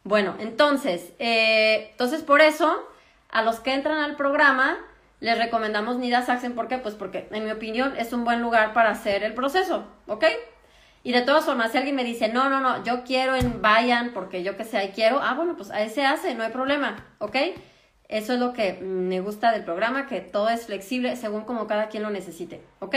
Bueno, 0.02 0.34
entonces, 0.38 1.12
eh, 1.18 1.88
entonces 1.92 2.22
por 2.22 2.42
eso 2.42 2.86
a 3.30 3.42
los 3.42 3.60
que 3.60 3.72
entran 3.72 3.98
al 3.98 4.16
programa 4.16 4.78
les 5.20 5.38
recomendamos 5.38 5.96
Niedersachsen. 5.96 6.54
¿Por 6.54 6.68
qué? 6.68 6.78
Pues 6.78 6.94
porque, 6.94 7.28
en 7.30 7.44
mi 7.44 7.50
opinión, 7.50 7.94
es 7.96 8.12
un 8.12 8.24
buen 8.24 8.42
lugar 8.42 8.74
para 8.74 8.90
hacer 8.90 9.24
el 9.24 9.32
proceso, 9.32 9.86
¿ok? 10.06 10.24
Y 11.05 11.12
de 11.12 11.20
todas 11.20 11.44
formas, 11.44 11.70
si 11.70 11.78
alguien 11.78 11.94
me 11.94 12.02
dice, 12.02 12.28
no, 12.28 12.48
no, 12.48 12.61
no, 12.61 12.82
yo 12.82 13.05
quiero 13.05 13.36
en 13.36 13.61
Bayern 13.61 14.12
porque 14.12 14.42
yo 14.42 14.57
que 14.57 14.64
sé, 14.64 14.78
ahí 14.78 14.92
quiero, 14.94 15.20
ah, 15.22 15.34
bueno, 15.34 15.55
pues 15.55 15.70
ahí 15.70 15.90
se 15.90 16.05
hace, 16.05 16.34
no 16.34 16.42
hay 16.42 16.50
problema, 16.50 16.96
¿ok? 17.18 17.36
Eso 18.09 18.32
es 18.32 18.40
lo 18.40 18.55
que 18.55 18.72
me 18.80 19.20
gusta 19.20 19.52
del 19.52 19.64
programa, 19.64 20.07
que 20.07 20.20
todo 20.20 20.48
es 20.48 20.64
flexible 20.66 21.14
según 21.16 21.44
como 21.44 21.66
cada 21.66 21.88
quien 21.88 22.02
lo 22.02 22.11
necesite, 22.11 22.62
¿ok? 22.80 22.96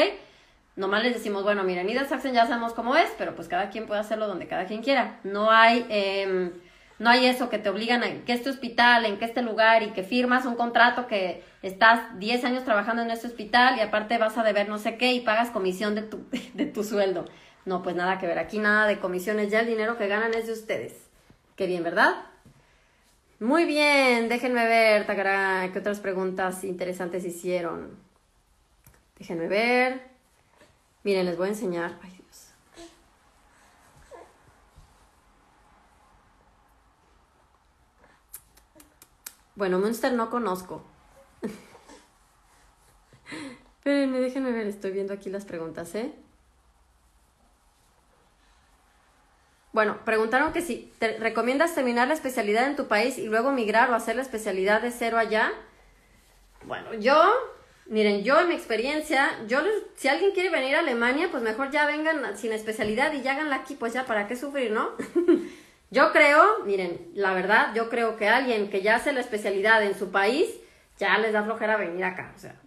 Nomás 0.77 1.03
les 1.03 1.15
decimos, 1.15 1.43
bueno, 1.43 1.63
mira, 1.63 1.83
Niedersachsen 1.83 2.33
ya 2.33 2.45
sabemos 2.45 2.73
cómo 2.73 2.95
es, 2.95 3.09
pero 3.17 3.35
pues 3.35 3.49
cada 3.49 3.69
quien 3.69 3.87
puede 3.87 3.99
hacerlo 3.99 4.27
donde 4.27 4.47
cada 4.47 4.65
quien 4.65 4.81
quiera. 4.81 5.19
No 5.23 5.51
hay... 5.51 5.85
Eh, 5.89 6.51
no 6.99 7.11
hay 7.11 7.27
eso 7.27 7.49
que 7.49 7.59
te 7.59 7.69
obligan 7.69 8.03
a 8.03 8.25
que 8.25 8.33
este 8.33 8.49
hospital, 8.49 9.05
en 9.05 9.19
que 9.19 9.25
este 9.25 9.43
lugar 9.43 9.83
y 9.83 9.91
que 9.91 10.01
firmas 10.01 10.45
un 10.45 10.55
contrato 10.55 11.05
que 11.05 11.43
estás 11.61 12.17
10 12.17 12.43
años 12.43 12.63
trabajando 12.63 13.03
en 13.03 13.11
este 13.11 13.27
hospital 13.27 13.77
y 13.77 13.81
aparte 13.81 14.17
vas 14.17 14.37
a 14.37 14.43
deber 14.43 14.67
no 14.67 14.79
sé 14.79 14.97
qué 14.97 15.13
y 15.13 15.19
pagas 15.19 15.51
comisión 15.51 15.93
de 15.93 16.01
tu, 16.01 16.25
de 16.53 16.65
tu 16.65 16.83
sueldo. 16.83 17.25
No, 17.67 17.83
pues 17.83 17.97
nada 17.97 18.17
que 18.17 18.27
ver. 18.27 18.39
Aquí 18.39 18.59
nada 18.59 18.87
de 18.87 18.97
comisiones. 18.97 19.51
Ya 19.51 19.59
el 19.59 19.67
dinero 19.67 19.97
que 19.97 20.07
ganan 20.07 20.33
es 20.33 20.47
de 20.47 20.53
ustedes. 20.53 20.93
Qué 21.57 21.67
bien, 21.67 21.83
¿verdad? 21.83 22.25
Muy 23.41 23.65
bien. 23.65 24.29
Déjenme 24.29 24.65
ver, 24.65 25.05
Takara, 25.05 25.69
qué 25.73 25.79
otras 25.79 25.99
preguntas 25.99 26.63
interesantes 26.63 27.25
hicieron. 27.25 27.97
Déjenme 29.19 29.49
ver. 29.49 30.01
Miren, 31.03 31.25
les 31.25 31.37
voy 31.37 31.47
a 31.47 31.49
enseñar. 31.49 31.99
Bueno, 39.55 39.79
Munster 39.79 40.13
no 40.13 40.29
conozco. 40.29 40.83
Espérenme, 43.79 44.19
déjenme 44.19 44.51
ver, 44.51 44.67
estoy 44.67 44.91
viendo 44.91 45.13
aquí 45.13 45.29
las 45.29 45.43
preguntas, 45.43 45.95
¿eh? 45.95 46.13
Bueno, 49.73 49.97
preguntaron 50.05 50.53
que 50.53 50.61
si 50.61 50.91
te 50.99 51.17
recomiendas 51.17 51.75
terminar 51.75 52.07
la 52.07 52.13
especialidad 52.13 52.67
en 52.67 52.75
tu 52.75 52.87
país 52.87 53.17
y 53.17 53.25
luego 53.25 53.51
migrar 53.51 53.89
o 53.91 53.95
hacer 53.95 54.15
la 54.15 54.21
especialidad 54.21 54.81
de 54.81 54.91
cero 54.91 55.17
allá. 55.17 55.51
Bueno, 56.63 56.93
yo, 56.95 57.33
miren, 57.85 58.23
yo 58.23 58.39
en 58.39 58.49
mi 58.49 58.55
experiencia, 58.55 59.29
yo 59.47 59.61
si 59.95 60.07
alguien 60.07 60.31
quiere 60.31 60.49
venir 60.49 60.75
a 60.75 60.79
Alemania, 60.79 61.29
pues 61.29 61.43
mejor 61.43 61.71
ya 61.71 61.85
vengan 61.85 62.37
sin 62.37 62.53
especialidad 62.53 63.13
y 63.13 63.21
ya 63.21 63.33
háganla 63.33 63.57
aquí, 63.57 63.75
pues 63.75 63.93
ya, 63.93 64.05
¿para 64.05 64.27
qué 64.27 64.35
sufrir, 64.35 64.71
no? 64.71 64.91
Yo 65.89 66.11
creo, 66.11 66.65
miren, 66.65 67.11
la 67.13 67.33
verdad, 67.33 67.73
yo 67.73 67.89
creo 67.89 68.17
que 68.17 68.27
alguien 68.27 68.69
que 68.69 68.81
ya 68.81 68.97
hace 68.97 69.13
la 69.13 69.21
especialidad 69.21 69.81
en 69.83 69.97
su 69.97 70.11
país, 70.11 70.49
ya 70.99 71.17
les 71.17 71.31
da 71.31 71.43
flojera 71.43 71.77
venir 71.77 72.03
acá, 72.03 72.33
o 72.35 72.39
sea. 72.39 72.59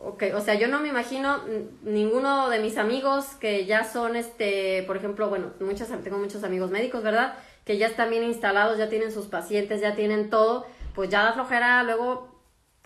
Okay, 0.00 0.30
o 0.30 0.40
sea, 0.40 0.54
yo 0.54 0.68
no 0.68 0.78
me 0.78 0.88
imagino 0.88 1.40
ninguno 1.82 2.48
de 2.50 2.60
mis 2.60 2.78
amigos 2.78 3.26
que 3.40 3.66
ya 3.66 3.82
son, 3.82 4.14
este, 4.14 4.84
por 4.84 4.96
ejemplo, 4.96 5.28
bueno, 5.28 5.52
muchas, 5.58 5.88
tengo 6.04 6.18
muchos 6.18 6.44
amigos 6.44 6.70
médicos, 6.70 7.02
¿verdad? 7.02 7.36
que 7.68 7.76
ya 7.76 7.86
están 7.86 8.08
bien 8.08 8.24
instalados, 8.24 8.78
ya 8.78 8.88
tienen 8.88 9.12
sus 9.12 9.26
pacientes, 9.26 9.82
ya 9.82 9.94
tienen 9.94 10.30
todo, 10.30 10.66
pues 10.94 11.10
ya 11.10 11.22
da 11.22 11.34
flojera 11.34 11.82
luego 11.82 12.34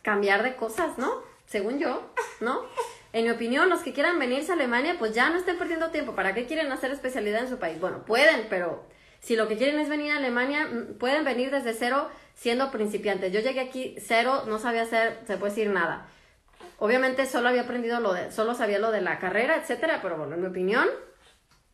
cambiar 0.03 0.43
de 0.43 0.57
cosas, 0.57 0.99
¿no? 0.99 1.23
Según 1.47 1.79
yo, 1.79 2.11
¿no? 2.41 2.63
En 3.13 3.23
mi 3.27 3.31
opinión, 3.31 3.69
los 3.69 3.83
que 3.83 3.93
quieran 3.93 4.19
venirse 4.19 4.51
a 4.51 4.57
Alemania, 4.57 4.97
pues 4.99 5.15
ya 5.15 5.31
no 5.31 5.37
estén 5.39 5.57
perdiendo 5.57 5.91
tiempo. 5.91 6.17
¿Para 6.17 6.35
qué 6.35 6.47
quieren 6.47 6.73
hacer 6.73 6.91
especialidad 6.91 7.43
en 7.45 7.49
su 7.49 7.61
país? 7.61 7.79
Bueno, 7.79 8.05
pueden, 8.05 8.49
pero 8.51 8.83
si 9.21 9.37
lo 9.37 9.47
que 9.47 9.57
quieren 9.57 9.79
es 9.79 9.89
venir 9.89 10.11
a 10.11 10.17
Alemania, 10.17 10.69
pueden 10.99 11.23
venir 11.23 11.53
desde 11.53 11.75
cero 11.75 12.09
siendo 12.35 12.73
principiantes. 12.73 13.33
Yo 13.33 13.39
llegué 13.39 13.61
aquí 13.61 13.95
cero, 14.05 14.43
no 14.49 14.59
sabía 14.59 14.83
hacer, 14.83 15.21
se 15.29 15.37
puede 15.37 15.53
decir 15.53 15.71
nada. 15.71 16.09
Obviamente 16.83 17.27
solo 17.27 17.49
había 17.49 17.63
aprendido 17.63 18.01
lo 18.01 18.13
de, 18.13 18.33
solo 18.33 18.57
sabía 18.57 18.81
lo 18.81 18.91
de 18.91 19.01
la 19.01 19.21
carrera, 19.21 19.55
etcétera, 19.55 20.01
pero 20.03 20.17
bueno, 20.17 20.35
en 20.35 20.41
mi 20.41 20.49
opinión, 20.49 20.89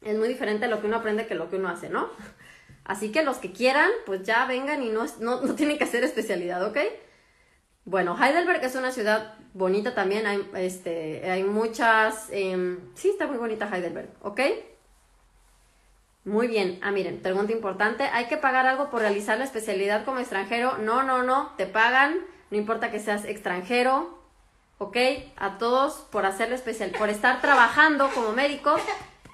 es 0.02 0.18
muy 0.18 0.28
diferente 0.28 0.68
lo 0.68 0.82
que 0.82 0.86
uno 0.86 0.98
aprende 0.98 1.26
que 1.26 1.34
lo 1.34 1.48
que 1.48 1.56
uno 1.56 1.70
hace, 1.70 1.88
¿no? 1.88 2.10
Así 2.84 3.10
que 3.10 3.22
los 3.22 3.38
que 3.38 3.50
quieran, 3.50 3.90
pues 4.04 4.22
ya 4.24 4.44
vengan 4.44 4.82
y 4.82 4.90
no, 4.90 5.06
no, 5.20 5.40
no 5.40 5.54
tienen 5.54 5.78
que 5.78 5.84
hacer 5.84 6.04
especialidad, 6.04 6.62
¿ok? 6.62 6.76
Bueno, 7.86 8.22
Heidelberg 8.22 8.62
es 8.62 8.74
una 8.74 8.92
ciudad 8.92 9.32
bonita 9.54 9.94
también, 9.94 10.26
hay, 10.26 10.46
este, 10.56 11.30
hay 11.30 11.42
muchas, 11.42 12.28
em, 12.30 12.78
sí, 12.94 13.08
está 13.08 13.26
muy 13.26 13.38
bonita 13.38 13.66
Heidelberg, 13.66 14.10
¿ok? 14.20 14.40
Muy 16.26 16.48
bien, 16.48 16.80
ah, 16.82 16.90
miren, 16.90 17.22
pregunta 17.22 17.54
importante, 17.54 18.04
¿hay 18.04 18.26
que 18.26 18.36
pagar 18.36 18.66
algo 18.66 18.90
por 18.90 19.00
realizar 19.00 19.38
la 19.38 19.44
especialidad 19.44 20.04
como 20.04 20.18
extranjero? 20.18 20.76
No, 20.76 21.02
no, 21.02 21.22
no, 21.22 21.54
te 21.56 21.64
pagan, 21.64 22.14
no 22.50 22.58
importa 22.58 22.90
que 22.90 23.00
seas 23.00 23.24
extranjero, 23.24 24.17
¿ok? 24.78 24.96
A 25.36 25.58
todos 25.58 26.06
por 26.10 26.24
hacer 26.24 26.48
la 26.48 26.54
especial, 26.54 26.90
por 26.90 27.10
estar 27.10 27.40
trabajando 27.40 28.10
como 28.14 28.32
médico, 28.32 28.76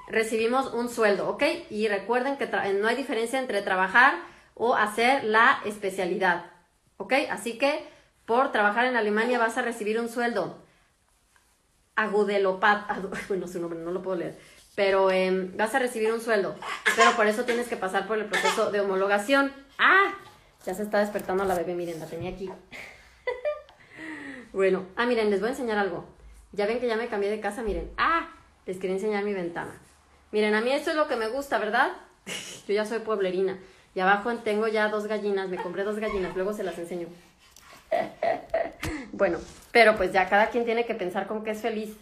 recibimos 0.08 0.72
un 0.72 0.88
sueldo, 0.88 1.28
¿ok? 1.28 1.42
Y 1.70 1.88
recuerden 1.88 2.36
que 2.36 2.46
no 2.46 2.88
hay 2.88 2.96
diferencia 2.96 3.38
entre 3.38 3.62
trabajar 3.62 4.14
o 4.54 4.74
hacer 4.74 5.24
la 5.24 5.60
especialidad, 5.64 6.46
¿ok? 6.96 7.12
Así 7.30 7.58
que 7.58 7.86
por 8.24 8.52
trabajar 8.52 8.86
en 8.86 8.96
Alemania 8.96 9.38
vas 9.38 9.58
a 9.58 9.62
recibir 9.62 10.00
un 10.00 10.08
sueldo. 10.08 10.62
Agudelopat, 11.96 12.90
bueno, 13.28 13.46
su 13.46 13.60
nombre 13.60 13.78
no 13.78 13.90
lo 13.90 14.02
puedo 14.02 14.16
leer, 14.16 14.38
pero 14.74 15.10
em, 15.10 15.56
vas 15.56 15.74
a 15.74 15.78
recibir 15.78 16.12
un 16.12 16.20
sueldo. 16.20 16.56
Pero 16.96 17.12
por 17.12 17.26
eso 17.26 17.44
tienes 17.44 17.68
que 17.68 17.76
pasar 17.76 18.06
por 18.06 18.18
el 18.18 18.26
proceso 18.26 18.70
de 18.70 18.80
homologación. 18.80 19.52
¡Ah! 19.78 20.14
Ya 20.64 20.74
se 20.74 20.82
está 20.82 21.00
despertando 21.00 21.44
la 21.44 21.54
bebé, 21.54 21.74
miren, 21.74 22.00
la 22.00 22.06
tenía 22.06 22.30
aquí. 22.30 22.50
Bueno, 24.54 24.86
ah, 24.96 25.04
miren, 25.04 25.30
les 25.30 25.40
voy 25.40 25.48
a 25.48 25.52
enseñar 25.52 25.78
algo. 25.78 26.04
Ya 26.52 26.66
ven 26.66 26.78
que 26.78 26.86
ya 26.86 26.96
me 26.96 27.08
cambié 27.08 27.28
de 27.28 27.40
casa, 27.40 27.62
miren. 27.62 27.90
¡Ah! 27.98 28.28
Les 28.66 28.78
quería 28.78 28.94
enseñar 28.94 29.24
mi 29.24 29.34
ventana. 29.34 29.72
Miren, 30.30 30.54
a 30.54 30.60
mí 30.60 30.70
esto 30.70 30.90
es 30.90 30.96
lo 30.96 31.08
que 31.08 31.16
me 31.16 31.26
gusta, 31.26 31.58
¿verdad? 31.58 31.92
Yo 32.68 32.74
ya 32.74 32.84
soy 32.84 33.00
pueblerina. 33.00 33.58
Y 33.96 34.00
abajo 34.00 34.32
tengo 34.38 34.68
ya 34.68 34.88
dos 34.88 35.08
gallinas, 35.08 35.48
me 35.48 35.56
compré 35.56 35.82
dos 35.82 35.98
gallinas, 35.98 36.34
luego 36.36 36.52
se 36.52 36.64
las 36.64 36.78
enseño. 36.78 37.08
Bueno, 39.12 39.38
pero 39.70 39.96
pues 39.96 40.12
ya 40.12 40.28
cada 40.28 40.48
quien 40.48 40.64
tiene 40.64 40.86
que 40.86 40.94
pensar 40.96 41.28
con 41.28 41.44
qué 41.44 41.52
es 41.52 41.62
feliz. 41.62 41.96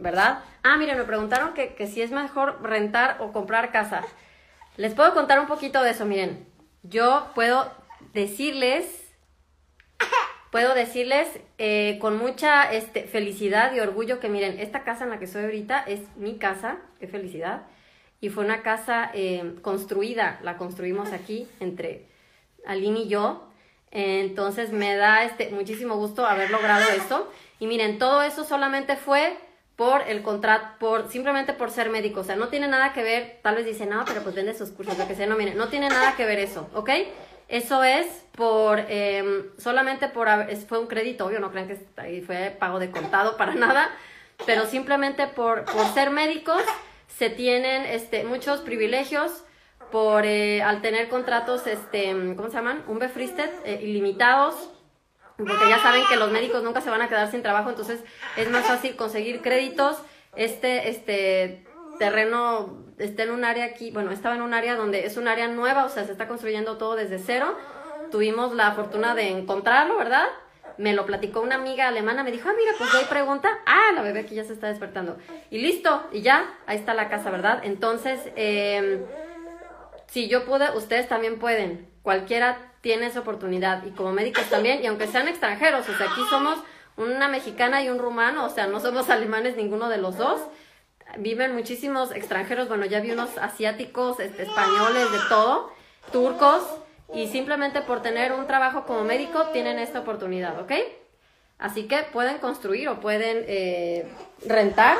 ¿Verdad? 0.00 0.40
Ah, 0.64 0.76
miren, 0.76 0.98
me 0.98 1.04
preguntaron 1.04 1.54
que, 1.54 1.74
que 1.74 1.86
si 1.86 2.02
es 2.02 2.10
mejor 2.10 2.60
rentar 2.62 3.18
o 3.20 3.32
comprar 3.32 3.70
casa. 3.70 4.02
Les 4.76 4.92
puedo 4.92 5.14
contar 5.14 5.38
un 5.38 5.46
poquito 5.46 5.84
de 5.84 5.90
eso, 5.90 6.04
miren. 6.04 6.48
Yo 6.82 7.28
puedo 7.36 7.70
decirles, 8.12 9.03
puedo 10.54 10.72
decirles 10.72 11.26
eh, 11.58 11.98
con 12.00 12.16
mucha 12.16 12.72
este, 12.72 13.02
felicidad 13.02 13.74
y 13.74 13.80
orgullo 13.80 14.20
que 14.20 14.28
miren, 14.28 14.60
esta 14.60 14.84
casa 14.84 15.02
en 15.02 15.10
la 15.10 15.18
que 15.18 15.24
estoy 15.24 15.42
ahorita 15.42 15.80
es 15.80 15.98
mi 16.14 16.38
casa, 16.38 16.76
qué 17.00 17.08
felicidad. 17.08 17.62
Y 18.20 18.28
fue 18.28 18.44
una 18.44 18.62
casa 18.62 19.10
eh, 19.14 19.56
construida, 19.62 20.38
la 20.44 20.56
construimos 20.56 21.12
aquí 21.12 21.48
entre 21.58 22.06
Aline 22.64 23.00
y 23.00 23.08
yo. 23.08 23.48
Entonces 23.90 24.70
me 24.70 24.94
da 24.94 25.24
este, 25.24 25.50
muchísimo 25.50 25.96
gusto 25.96 26.24
haber 26.24 26.52
logrado 26.52 26.88
esto. 26.96 27.28
Y 27.58 27.66
miren, 27.66 27.98
todo 27.98 28.22
eso 28.22 28.44
solamente 28.44 28.94
fue 28.94 29.36
por 29.74 30.02
el 30.02 30.22
contrato, 30.22 30.78
por, 30.78 31.10
simplemente 31.10 31.52
por 31.52 31.72
ser 31.72 31.90
médico. 31.90 32.20
O 32.20 32.24
sea, 32.24 32.36
no 32.36 32.46
tiene 32.46 32.68
nada 32.68 32.92
que 32.92 33.02
ver, 33.02 33.40
tal 33.42 33.56
vez 33.56 33.66
dicen, 33.66 33.88
no, 33.88 34.04
pero 34.04 34.22
pues 34.22 34.36
vende 34.36 34.54
sus 34.54 34.70
cursos, 34.70 34.96
lo 34.98 35.08
que 35.08 35.16
sea. 35.16 35.26
No, 35.26 35.34
miren, 35.34 35.58
no 35.58 35.66
tiene 35.66 35.88
nada 35.88 36.14
que 36.14 36.24
ver 36.24 36.38
eso, 36.38 36.70
¿ok? 36.74 36.90
Eso 37.48 37.84
es 37.84 38.06
por, 38.36 38.80
em, 38.88 39.50
solamente 39.58 40.08
por, 40.08 40.28
fue 40.66 40.78
un 40.78 40.86
crédito, 40.86 41.26
obvio, 41.26 41.40
no 41.40 41.50
crean 41.50 41.68
que 41.68 42.22
fue 42.26 42.56
pago 42.58 42.78
de 42.78 42.90
contado 42.90 43.36
para 43.36 43.54
nada, 43.54 43.90
pero 44.46 44.66
simplemente 44.66 45.26
por, 45.26 45.64
por 45.64 45.86
ser 45.92 46.10
médicos 46.10 46.62
se 47.06 47.30
tienen 47.30 47.84
este, 47.84 48.24
muchos 48.24 48.60
privilegios 48.60 49.44
por 49.92 50.24
eh, 50.24 50.62
al 50.62 50.80
tener 50.80 51.08
contratos, 51.08 51.66
este, 51.66 52.10
¿cómo 52.34 52.48
se 52.48 52.54
llaman? 52.54 52.82
Un 52.88 52.98
befristed, 52.98 53.50
eh, 53.64 53.80
ilimitados, 53.82 54.70
porque 55.36 55.68
ya 55.68 55.78
saben 55.80 56.02
que 56.08 56.16
los 56.16 56.32
médicos 56.32 56.62
nunca 56.62 56.80
se 56.80 56.90
van 56.90 57.02
a 57.02 57.08
quedar 57.08 57.30
sin 57.30 57.42
trabajo, 57.42 57.70
entonces 57.70 58.02
es 58.36 58.50
más 58.50 58.64
fácil 58.64 58.96
conseguir 58.96 59.40
créditos. 59.40 59.98
Este, 60.34 60.88
este 60.88 61.64
terreno 62.00 62.83
está 62.98 63.24
en 63.24 63.30
un 63.30 63.44
área 63.44 63.64
aquí, 63.64 63.90
bueno, 63.90 64.10
estaba 64.10 64.34
en 64.34 64.42
un 64.42 64.54
área 64.54 64.76
donde 64.76 65.06
es 65.06 65.16
un 65.16 65.28
área 65.28 65.48
nueva, 65.48 65.84
o 65.84 65.88
sea, 65.88 66.04
se 66.04 66.12
está 66.12 66.28
construyendo 66.28 66.76
todo 66.76 66.96
desde 66.96 67.18
cero. 67.18 67.56
Tuvimos 68.10 68.54
la 68.54 68.72
fortuna 68.72 69.14
de 69.14 69.30
encontrarlo, 69.30 69.96
¿verdad? 69.96 70.26
Me 70.76 70.92
lo 70.92 71.06
platicó 71.06 71.40
una 71.40 71.54
amiga 71.54 71.88
alemana, 71.88 72.22
me 72.24 72.32
dijo, 72.32 72.48
ah, 72.48 72.54
mira, 72.56 72.72
pues 72.76 72.92
hay 72.94 73.04
pregunta. 73.04 73.48
Ah, 73.66 73.92
la 73.94 74.02
bebé 74.02 74.20
aquí 74.20 74.34
ya 74.34 74.44
se 74.44 74.52
está 74.52 74.68
despertando. 74.68 75.18
Y 75.50 75.58
listo, 75.58 76.02
y 76.12 76.22
ya, 76.22 76.52
ahí 76.66 76.76
está 76.76 76.94
la 76.94 77.08
casa, 77.08 77.30
¿verdad? 77.30 77.60
Entonces, 77.62 78.20
eh, 78.36 79.04
si 80.08 80.28
yo 80.28 80.44
pude, 80.44 80.70
ustedes 80.76 81.08
también 81.08 81.38
pueden. 81.38 81.88
Cualquiera 82.02 82.72
tiene 82.80 83.06
esa 83.06 83.20
oportunidad. 83.20 83.84
Y 83.84 83.90
como 83.90 84.12
médicos 84.12 84.44
también, 84.50 84.82
y 84.82 84.86
aunque 84.86 85.06
sean 85.06 85.28
extranjeros, 85.28 85.88
o 85.88 85.96
sea, 85.96 86.10
aquí 86.10 86.20
somos 86.28 86.58
una 86.96 87.28
mexicana 87.28 87.82
y 87.82 87.88
un 87.88 87.98
rumano, 87.98 88.44
o 88.44 88.50
sea, 88.50 88.66
no 88.66 88.80
somos 88.80 89.10
alemanes 89.10 89.56
ninguno 89.56 89.88
de 89.88 89.98
los 89.98 90.16
dos. 90.16 90.40
Viven 91.18 91.54
muchísimos 91.54 92.10
extranjeros, 92.12 92.68
bueno, 92.68 92.86
ya 92.86 93.00
vi 93.00 93.12
unos 93.12 93.36
asiáticos, 93.38 94.20
este, 94.20 94.42
españoles, 94.42 95.12
de 95.12 95.18
todo, 95.28 95.70
turcos, 96.12 96.62
y 97.14 97.28
simplemente 97.28 97.82
por 97.82 98.02
tener 98.02 98.32
un 98.32 98.46
trabajo 98.46 98.84
como 98.84 99.04
médico 99.04 99.46
tienen 99.52 99.78
esta 99.78 100.00
oportunidad, 100.00 100.60
¿ok? 100.60 100.72
Así 101.58 101.86
que 101.86 102.02
pueden 102.12 102.38
construir 102.38 102.88
o 102.88 103.00
pueden 103.00 103.44
eh, 103.46 104.10
rentar 104.44 104.98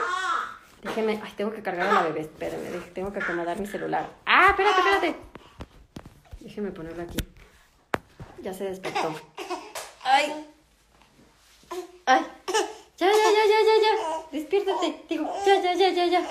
Déjeme, 0.84 1.18
ay, 1.24 1.32
tengo 1.34 1.50
que 1.50 1.62
cargar 1.62 1.88
a 1.88 1.92
la 1.94 2.02
bebé, 2.02 2.20
espérenme, 2.20 2.68
tengo 2.92 3.10
que 3.10 3.18
acomodar 3.18 3.58
mi 3.58 3.66
celular. 3.66 4.06
Ah, 4.26 4.48
espérate, 4.50 4.80
espérate. 4.80 5.16
Déjeme 6.40 6.72
ponerlo 6.72 7.02
aquí. 7.02 7.16
Ya 8.42 8.52
se 8.52 8.64
despertó. 8.64 9.14
Ay. 10.04 10.46
Ay. 12.04 12.26
Ya, 12.98 13.08
ya, 13.08 13.28
ya, 13.36 13.44
ya, 13.52 13.60
ya, 13.68 13.76
ya. 13.82 13.92
Despiértate. 14.30 15.04
Digo, 15.08 15.32
ya, 15.46 15.60
ya, 15.60 15.72
ya, 15.74 15.88
ya, 15.90 16.06
ya. 16.06 16.22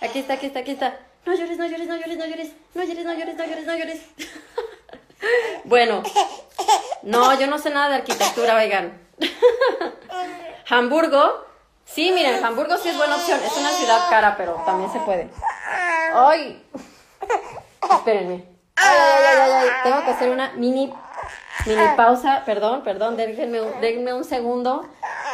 Aquí 0.00 0.18
está, 0.20 0.34
aquí 0.34 0.46
está, 0.46 0.60
aquí 0.60 0.72
está. 0.72 0.98
No 1.24 1.34
llores, 1.34 1.58
no 1.58 1.66
llores, 1.66 1.88
no 1.88 1.96
llores, 1.96 2.18
no 2.18 2.26
llores. 2.26 2.52
No 2.74 2.82
llores, 2.82 3.04
no 3.04 3.14
llores, 3.14 3.36
no 3.36 3.44
llores, 3.44 3.66
no 3.66 3.76
llores. 3.76 4.00
bueno. 5.64 6.02
No, 7.02 7.38
yo 7.38 7.46
no 7.46 7.58
sé 7.58 7.70
nada 7.70 7.88
de 7.88 7.94
arquitectura, 7.96 8.56
oigan. 8.56 9.00
Hamburgo 10.68 11.50
Sí, 11.92 12.12
miren, 12.12 12.44
Hamburgo 12.44 12.76
sí 12.76 12.88
es 12.88 12.96
buena 12.96 13.16
opción. 13.16 13.40
Es 13.44 13.56
una 13.56 13.70
ciudad 13.70 14.08
cara, 14.08 14.36
pero 14.36 14.54
también 14.64 14.92
se 14.92 15.00
puede. 15.00 15.28
¡Ay! 16.14 16.64
Espérenme. 17.90 18.44
Ay, 18.76 18.96
ay, 18.96 19.24
ay, 19.24 19.50
ay, 19.50 19.68
Tengo 19.82 20.04
que 20.04 20.10
hacer 20.10 20.30
una 20.30 20.52
mini, 20.52 20.92
mini 21.66 21.82
pausa. 21.96 22.44
Perdón, 22.46 22.82
perdón, 22.84 23.16
déjenme 23.16 23.60
déjenme 23.80 24.14
un 24.14 24.22
segundo. 24.22 24.88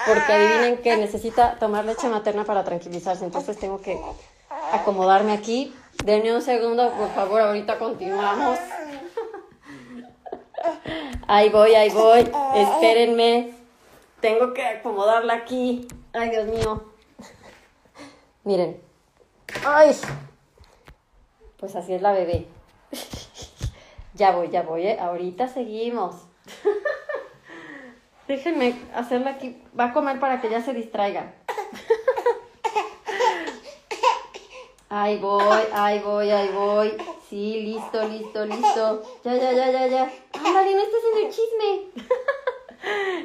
Porque 0.07 0.33
adivinen 0.33 0.79
que 0.79 0.97
necesita 0.97 1.59
tomar 1.59 1.85
leche 1.85 2.09
materna 2.09 2.45
para 2.45 2.65
tranquilizarse. 2.65 3.25
Entonces 3.25 3.59
tengo 3.59 3.81
que 3.81 3.99
acomodarme 4.73 5.33
aquí. 5.33 5.75
Denme 6.05 6.35
un 6.35 6.43
segundo, 6.43 6.91
por 6.93 7.11
favor. 7.11 7.41
Ahorita 7.41 7.79
continuamos. 7.79 8.59
Ahí 11.27 11.49
voy, 11.49 11.75
ahí 11.75 11.91
voy. 11.91 12.31
Espérenme. 12.55 13.55
Tengo 14.21 14.55
que 14.55 14.65
acomodarla 14.65 15.35
aquí. 15.35 15.87
Ay, 16.13 16.31
Dios 16.31 16.47
mío. 16.47 16.85
Miren. 18.45 18.81
Ay. 19.65 19.97
Pues 21.57 21.75
así 21.75 21.95
es 21.95 22.03
la 22.03 22.13
bebé. 22.13 22.47
ya 24.15 24.31
voy, 24.31 24.51
ya 24.51 24.63
voy, 24.63 24.87
¿eh? 24.87 24.99
Ahorita 25.01 25.49
seguimos. 25.49 26.15
Déjenme 28.29 28.75
hacerla 28.95 29.31
aquí. 29.33 29.57
Va 29.79 29.87
a 29.87 29.93
comer 29.93 30.19
para 30.19 30.41
que 30.41 30.51
ya 30.51 30.61
se 30.63 30.73
distraiga. 30.73 31.35
Ahí 34.89 35.19
voy, 35.19 35.63
ahí 35.73 35.99
voy, 35.99 36.31
ahí 36.31 36.49
voy. 36.55 36.93
Sí, 37.29 37.61
listo, 37.61 38.09
listo, 38.09 38.47
listo. 38.47 39.03
Ya, 39.25 39.35
ya, 39.35 39.53
ya, 39.53 39.71
ya, 39.73 39.87
ya. 39.89 40.13
Ándale, 40.33 40.75
no 40.75 40.83
estás 40.83 41.03
en 41.13 41.27
el 41.27 41.33
chisme. 41.33 42.05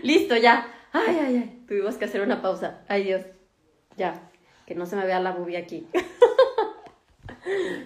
listo, 0.03 0.35
ya. 0.37 0.67
Ay, 0.91 1.19
ay, 1.19 1.35
ay. 1.37 1.63
Tuvimos 1.67 1.95
que 1.97 2.05
hacer 2.05 2.21
una 2.21 2.41
pausa. 2.41 2.81
Ay, 2.87 3.03
Dios. 3.03 3.21
Ya. 3.95 4.27
Que 4.65 4.73
no 4.73 4.87
se 4.87 4.95
me 4.95 5.05
vea 5.05 5.19
la 5.19 5.33
bubia 5.33 5.59
aquí. 5.59 5.87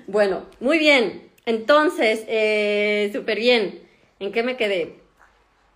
bueno, 0.08 0.46
muy 0.62 0.80
bien. 0.80 1.32
entonces, 1.46 2.24
eh, 2.28 3.12
súper 3.14 3.40
bien. 3.40 3.88
¿En 4.20 4.32
qué 4.32 4.42
me 4.42 4.56
quedé? 4.56 5.02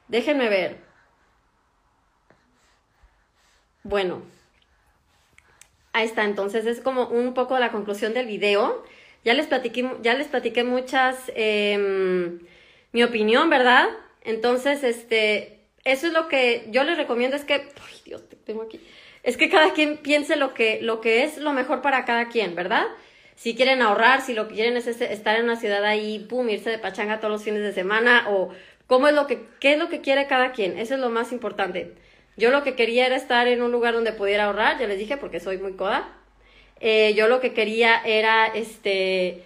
Déjenme 0.07 0.47
ver. 0.47 0.88
Bueno, 3.89 4.21
ahí 5.93 6.05
está. 6.05 6.23
Entonces 6.23 6.67
es 6.67 6.79
como 6.79 7.07
un 7.07 7.33
poco 7.33 7.57
la 7.57 7.71
conclusión 7.71 8.13
del 8.13 8.27
video. 8.27 8.83
Ya 9.25 9.33
les 9.33 9.47
platiqué, 9.47 9.89
ya 10.03 10.13
les 10.13 10.27
platiqué 10.27 10.63
muchas, 10.63 11.31
em, 11.35 12.39
mi 12.91 13.03
opinión, 13.03 13.49
¿verdad? 13.49 13.89
Entonces, 14.21 14.83
este, 14.83 15.57
eso 15.85 16.05
es 16.07 16.13
lo 16.13 16.27
que 16.27 16.67
yo 16.69 16.83
les 16.83 16.97
recomiendo, 16.97 17.35
es 17.35 17.45
que, 17.45 17.53
ay 17.55 18.01
Dios, 18.05 18.29
te 18.29 18.35
tengo 18.35 18.61
aquí, 18.61 18.79
es 19.23 19.37
que 19.37 19.49
cada 19.49 19.73
quien 19.73 19.97
piense 19.97 20.35
lo 20.35 20.53
que, 20.53 20.79
lo 20.81 21.01
que 21.01 21.23
es 21.23 21.37
lo 21.37 21.51
mejor 21.53 21.81
para 21.81 22.05
cada 22.05 22.29
quien, 22.29 22.55
¿verdad? 22.55 22.85
Si 23.35 23.55
quieren 23.55 23.81
ahorrar, 23.81 24.21
si 24.21 24.33
lo 24.33 24.47
que 24.47 24.55
quieren 24.55 24.77
es 24.77 24.87
estar 24.87 25.37
en 25.37 25.45
una 25.45 25.55
ciudad 25.55 25.83
ahí, 25.83 26.19
pum, 26.29 26.47
irse 26.49 26.69
de 26.69 26.77
pachanga 26.79 27.19
todos 27.19 27.31
los 27.31 27.43
fines 27.43 27.61
de 27.63 27.73
semana, 27.73 28.27
o 28.29 28.49
cómo 28.87 29.07
es 29.07 29.15
lo 29.15 29.27
que, 29.27 29.47
qué 29.59 29.73
es 29.73 29.79
lo 29.79 29.89
que 29.89 30.01
quiere 30.01 30.27
cada 30.27 30.51
quien, 30.51 30.77
eso 30.77 30.93
es 30.95 30.99
lo 30.99 31.09
más 31.09 31.31
importante. 31.31 31.95
Yo 32.39 32.51
lo 32.51 32.63
que 32.63 32.75
quería 32.75 33.05
era 33.05 33.17
estar 33.17 33.47
en 33.47 33.61
un 33.61 33.71
lugar 33.71 33.93
donde 33.93 34.13
pudiera 34.13 34.45
ahorrar, 34.45 34.79
ya 34.79 34.87
les 34.87 34.97
dije, 34.97 35.17
porque 35.17 35.41
soy 35.41 35.57
muy 35.57 35.73
coda. 35.73 36.15
Eh, 36.79 37.13
yo 37.13 37.27
lo 37.27 37.41
que 37.41 37.53
quería 37.53 38.01
era, 38.05 38.47
este, 38.47 39.43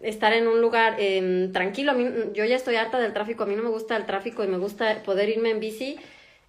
estar 0.00 0.32
en 0.32 0.48
un 0.48 0.62
lugar 0.62 0.96
em, 0.98 1.52
tranquilo. 1.52 1.92
A 1.92 1.94
mí, 1.94 2.08
yo 2.32 2.46
ya 2.46 2.56
estoy 2.56 2.76
harta 2.76 2.98
del 2.98 3.12
tráfico, 3.12 3.42
a 3.42 3.46
mí 3.46 3.54
no 3.54 3.62
me 3.62 3.68
gusta 3.68 3.96
el 3.96 4.06
tráfico 4.06 4.42
y 4.42 4.48
me 4.48 4.56
gusta 4.56 5.02
poder 5.04 5.28
irme 5.28 5.50
en 5.50 5.60
bici 5.60 5.98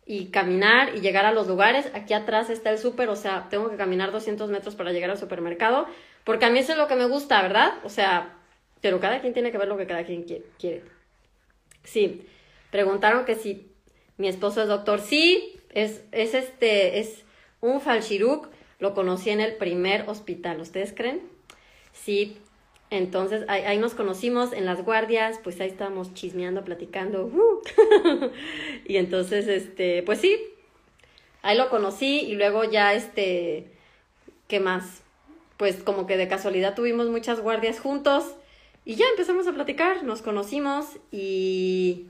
y 0.06 0.28
caminar 0.28 0.96
y 0.96 1.02
llegar 1.02 1.26
a 1.26 1.34
los 1.34 1.48
lugares. 1.48 1.90
Aquí 1.94 2.14
atrás 2.14 2.50
está 2.50 2.70
el 2.72 2.78
súper, 2.78 3.10
o 3.10 3.18
sea, 3.18 3.48
tengo 3.50 3.70
que 3.70 3.76
caminar 3.76 4.12
200 4.12 4.50
metros 4.50 4.76
para 4.76 4.94
llegar 4.94 5.10
al 5.10 5.18
supermercado, 5.18 5.86
porque 6.24 6.46
a 6.46 6.50
mí 6.50 6.60
eso 6.60 6.72
es 6.72 6.78
lo 6.78 6.88
que 6.88 6.96
me 6.96 7.08
gusta, 7.08 7.42
¿verdad? 7.42 7.74
O 7.84 7.90
sea, 7.90 8.38
pero 8.82 9.02
cada 9.02 9.20
quien 9.20 9.34
tiene 9.34 9.52
que 9.52 9.58
ver 9.58 9.68
lo 9.68 9.78
que 9.78 9.88
cada 9.88 10.06
quien 10.06 10.24
quiere. 10.24 10.84
Sí, 11.84 12.26
preguntaron 12.72 13.26
que 13.26 13.36
si 13.36 13.70
mi 14.18 14.28
esposo 14.28 14.62
es 14.62 14.68
doctor. 14.68 15.00
Sí, 15.02 15.60
es, 15.74 16.02
es 16.12 16.34
este, 16.34 17.00
es 17.00 17.24
un 17.62 17.82
falchiruk, 17.82 18.50
lo 18.80 18.94
conocí 18.94 19.30
en 19.30 19.40
el 19.40 19.56
primer 19.56 20.10
hospital, 20.10 20.60
¿ustedes 20.60 20.94
creen? 20.94 21.22
Sí, 21.94 22.38
entonces 22.90 23.44
ahí, 23.48 23.78
nos 23.80 23.96
conocimos 23.96 24.54
en 24.54 24.66
las 24.66 24.84
guardias, 24.84 25.40
pues 25.44 25.60
ahí 25.60 25.70
estábamos 25.70 26.14
chismeando, 26.14 26.64
platicando. 26.64 27.26
Uh. 27.26 27.62
y 28.86 28.98
entonces, 28.98 29.48
este, 29.48 30.04
pues 30.04 30.20
sí, 30.20 30.40
ahí 31.42 31.58
lo 31.58 31.70
conocí 31.70 32.20
y 32.20 32.36
luego 32.36 32.64
ya, 32.66 32.94
este, 32.94 33.72
¿qué 34.48 34.60
más? 34.60 35.02
Pues 35.58 35.82
como 35.82 36.06
que 36.06 36.18
de 36.18 36.28
casualidad 36.28 36.76
tuvimos 36.76 37.08
muchas 37.08 37.40
guardias 37.40 37.80
juntos 37.80 38.36
y 38.86 38.96
ya 38.96 39.06
empezamos 39.10 39.48
a 39.48 39.54
platicar, 39.54 40.04
nos 40.04 40.22
conocimos 40.22 40.86
y 41.12 42.08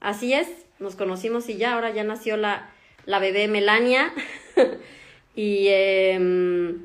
así 0.00 0.32
es, 0.32 0.48
nos 0.82 0.96
conocimos 0.96 1.48
y 1.48 1.56
ya, 1.56 1.74
ahora 1.74 1.90
ya 1.90 2.04
nació 2.04 2.36
la, 2.36 2.70
la 3.06 3.18
bebé 3.18 3.48
Melania. 3.48 4.12
y, 5.34 5.68
eh, 5.68 6.76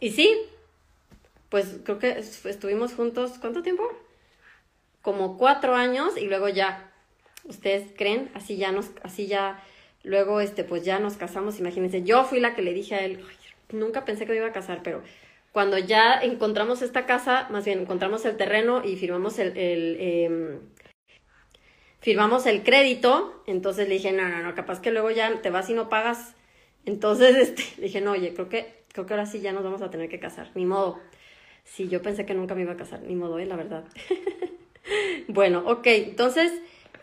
y 0.00 0.10
sí, 0.10 0.36
pues 1.48 1.76
creo 1.84 1.98
que 1.98 2.18
estuvimos 2.18 2.94
juntos, 2.94 3.38
¿cuánto 3.40 3.62
tiempo? 3.62 3.84
Como 5.02 5.38
cuatro 5.38 5.74
años 5.74 6.16
y 6.16 6.26
luego 6.26 6.48
ya, 6.48 6.90
¿ustedes 7.44 7.88
creen? 7.96 8.30
Así 8.34 8.56
ya 8.56 8.72
nos, 8.72 8.90
así 9.02 9.28
ya, 9.28 9.62
luego 10.02 10.40
este, 10.40 10.64
pues 10.64 10.84
ya 10.84 10.98
nos 10.98 11.14
casamos, 11.14 11.60
imagínense, 11.60 12.02
yo 12.02 12.24
fui 12.24 12.40
la 12.40 12.54
que 12.54 12.62
le 12.62 12.72
dije 12.72 12.96
a 12.96 13.04
él, 13.04 13.24
nunca 13.70 14.04
pensé 14.04 14.26
que 14.26 14.32
me 14.32 14.38
iba 14.38 14.48
a 14.48 14.52
casar, 14.52 14.80
pero 14.82 15.02
cuando 15.52 15.78
ya 15.78 16.20
encontramos 16.20 16.82
esta 16.82 17.06
casa, 17.06 17.46
más 17.50 17.64
bien 17.64 17.78
encontramos 17.78 18.24
el 18.24 18.36
terreno 18.36 18.84
y 18.84 18.96
firmamos 18.96 19.38
el, 19.38 19.52
em, 19.56 20.58
firmamos 22.04 22.44
el 22.44 22.62
crédito, 22.62 23.42
entonces 23.46 23.88
le 23.88 23.94
dije, 23.94 24.12
no, 24.12 24.28
no, 24.28 24.42
no, 24.42 24.54
capaz 24.54 24.82
que 24.82 24.90
luego 24.90 25.10
ya 25.10 25.40
te 25.40 25.48
vas 25.48 25.70
y 25.70 25.72
no 25.72 25.88
pagas. 25.88 26.34
Entonces, 26.84 27.34
este, 27.48 27.64
le 27.78 27.86
dije, 27.86 28.02
no, 28.02 28.12
oye, 28.12 28.34
creo 28.34 28.50
que, 28.50 28.74
creo 28.92 29.06
que 29.06 29.14
ahora 29.14 29.24
sí 29.24 29.40
ya 29.40 29.52
nos 29.52 29.64
vamos 29.64 29.80
a 29.80 29.90
tener 29.90 30.10
que 30.10 30.20
casar, 30.20 30.50
ni 30.54 30.66
modo. 30.66 31.00
Sí, 31.64 31.88
yo 31.88 32.02
pensé 32.02 32.26
que 32.26 32.34
nunca 32.34 32.54
me 32.54 32.60
iba 32.60 32.72
a 32.72 32.76
casar, 32.76 33.00
ni 33.00 33.16
modo, 33.16 33.38
¿eh? 33.38 33.46
la 33.46 33.56
verdad. 33.56 33.84
bueno, 35.28 35.62
ok, 35.64 35.86
entonces, 35.86 36.52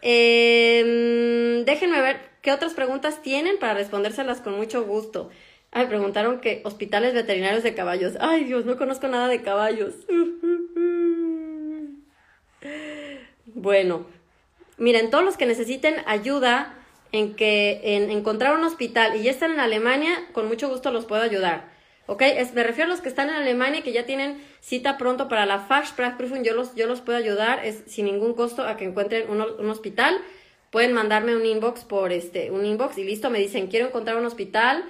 em, 0.04 1.66
déjenme 1.66 2.00
ver 2.00 2.20
qué 2.44 2.52
otras 2.52 2.76
preguntas 2.76 3.24
tienen 3.24 3.58
para 3.58 3.74
respondérselas 3.74 4.40
con 4.40 4.56
mucho 4.56 4.84
gusto. 4.84 5.32
Ay, 5.72 5.88
preguntaron 5.88 6.42
que 6.42 6.62
hospitales 6.64 7.16
veterinarios 7.16 7.64
de 7.64 7.74
caballos. 7.74 8.18
Ay, 8.20 8.44
Dios, 8.44 8.66
no 8.66 8.78
conozco 8.78 9.08
nada 9.08 9.30
de 9.30 9.42
caballos. 9.42 9.96
bueno, 13.48 14.06
miren, 14.82 15.10
todos 15.12 15.24
los 15.24 15.38
que 15.38 15.46
necesiten 15.46 15.96
ayuda 16.06 16.76
en 17.12 17.36
que 17.36 17.82
en 17.84 18.10
encontrar 18.10 18.56
un 18.58 18.64
hospital 18.64 19.16
y 19.16 19.24
ya 19.24 19.32
están 19.32 19.52
en 19.52 19.60
Alemania, 19.60 20.28
con 20.34 20.48
mucho 20.48 20.70
gusto 20.70 20.92
los 20.92 21.06
puedo 21.06 21.22
ayudar. 21.22 21.70
¿Ok? 22.08 22.24
Es, 22.24 22.54
me 22.54 22.64
refiero 22.64 22.90
a 22.90 22.94
los 22.94 23.00
que 23.00 23.10
están 23.10 23.30
en 23.30 23.36
Alemania 23.36 23.80
y 23.80 23.84
que 23.84 23.94
ya 23.94 24.06
tienen 24.06 24.44
cita 24.60 24.98
pronto 24.98 25.28
para 25.28 25.46
la 25.46 25.60
Fachsprachprüfung. 25.60 26.44
Yo 26.44 26.56
los, 26.56 26.76
yo 26.76 26.88
los 26.88 27.02
puedo 27.02 27.18
ayudar 27.18 27.64
es, 27.64 27.84
sin 27.86 28.06
ningún 28.06 28.34
costo 28.34 28.64
a 28.64 28.76
que 28.76 28.86
encuentren 28.86 29.30
un, 29.30 29.42
un, 29.42 29.70
hospital. 29.70 30.18
Pueden 30.72 30.94
mandarme 30.94 31.36
un 31.36 31.46
inbox 31.46 31.84
por 31.84 32.12
este, 32.12 32.50
un 32.50 32.66
inbox 32.66 32.98
y 32.98 33.04
listo. 33.04 33.30
Me 33.30 33.40
dicen, 33.40 33.68
quiero 33.68 33.88
encontrar 33.88 34.18
un 34.18 34.26
hospital 34.26 34.84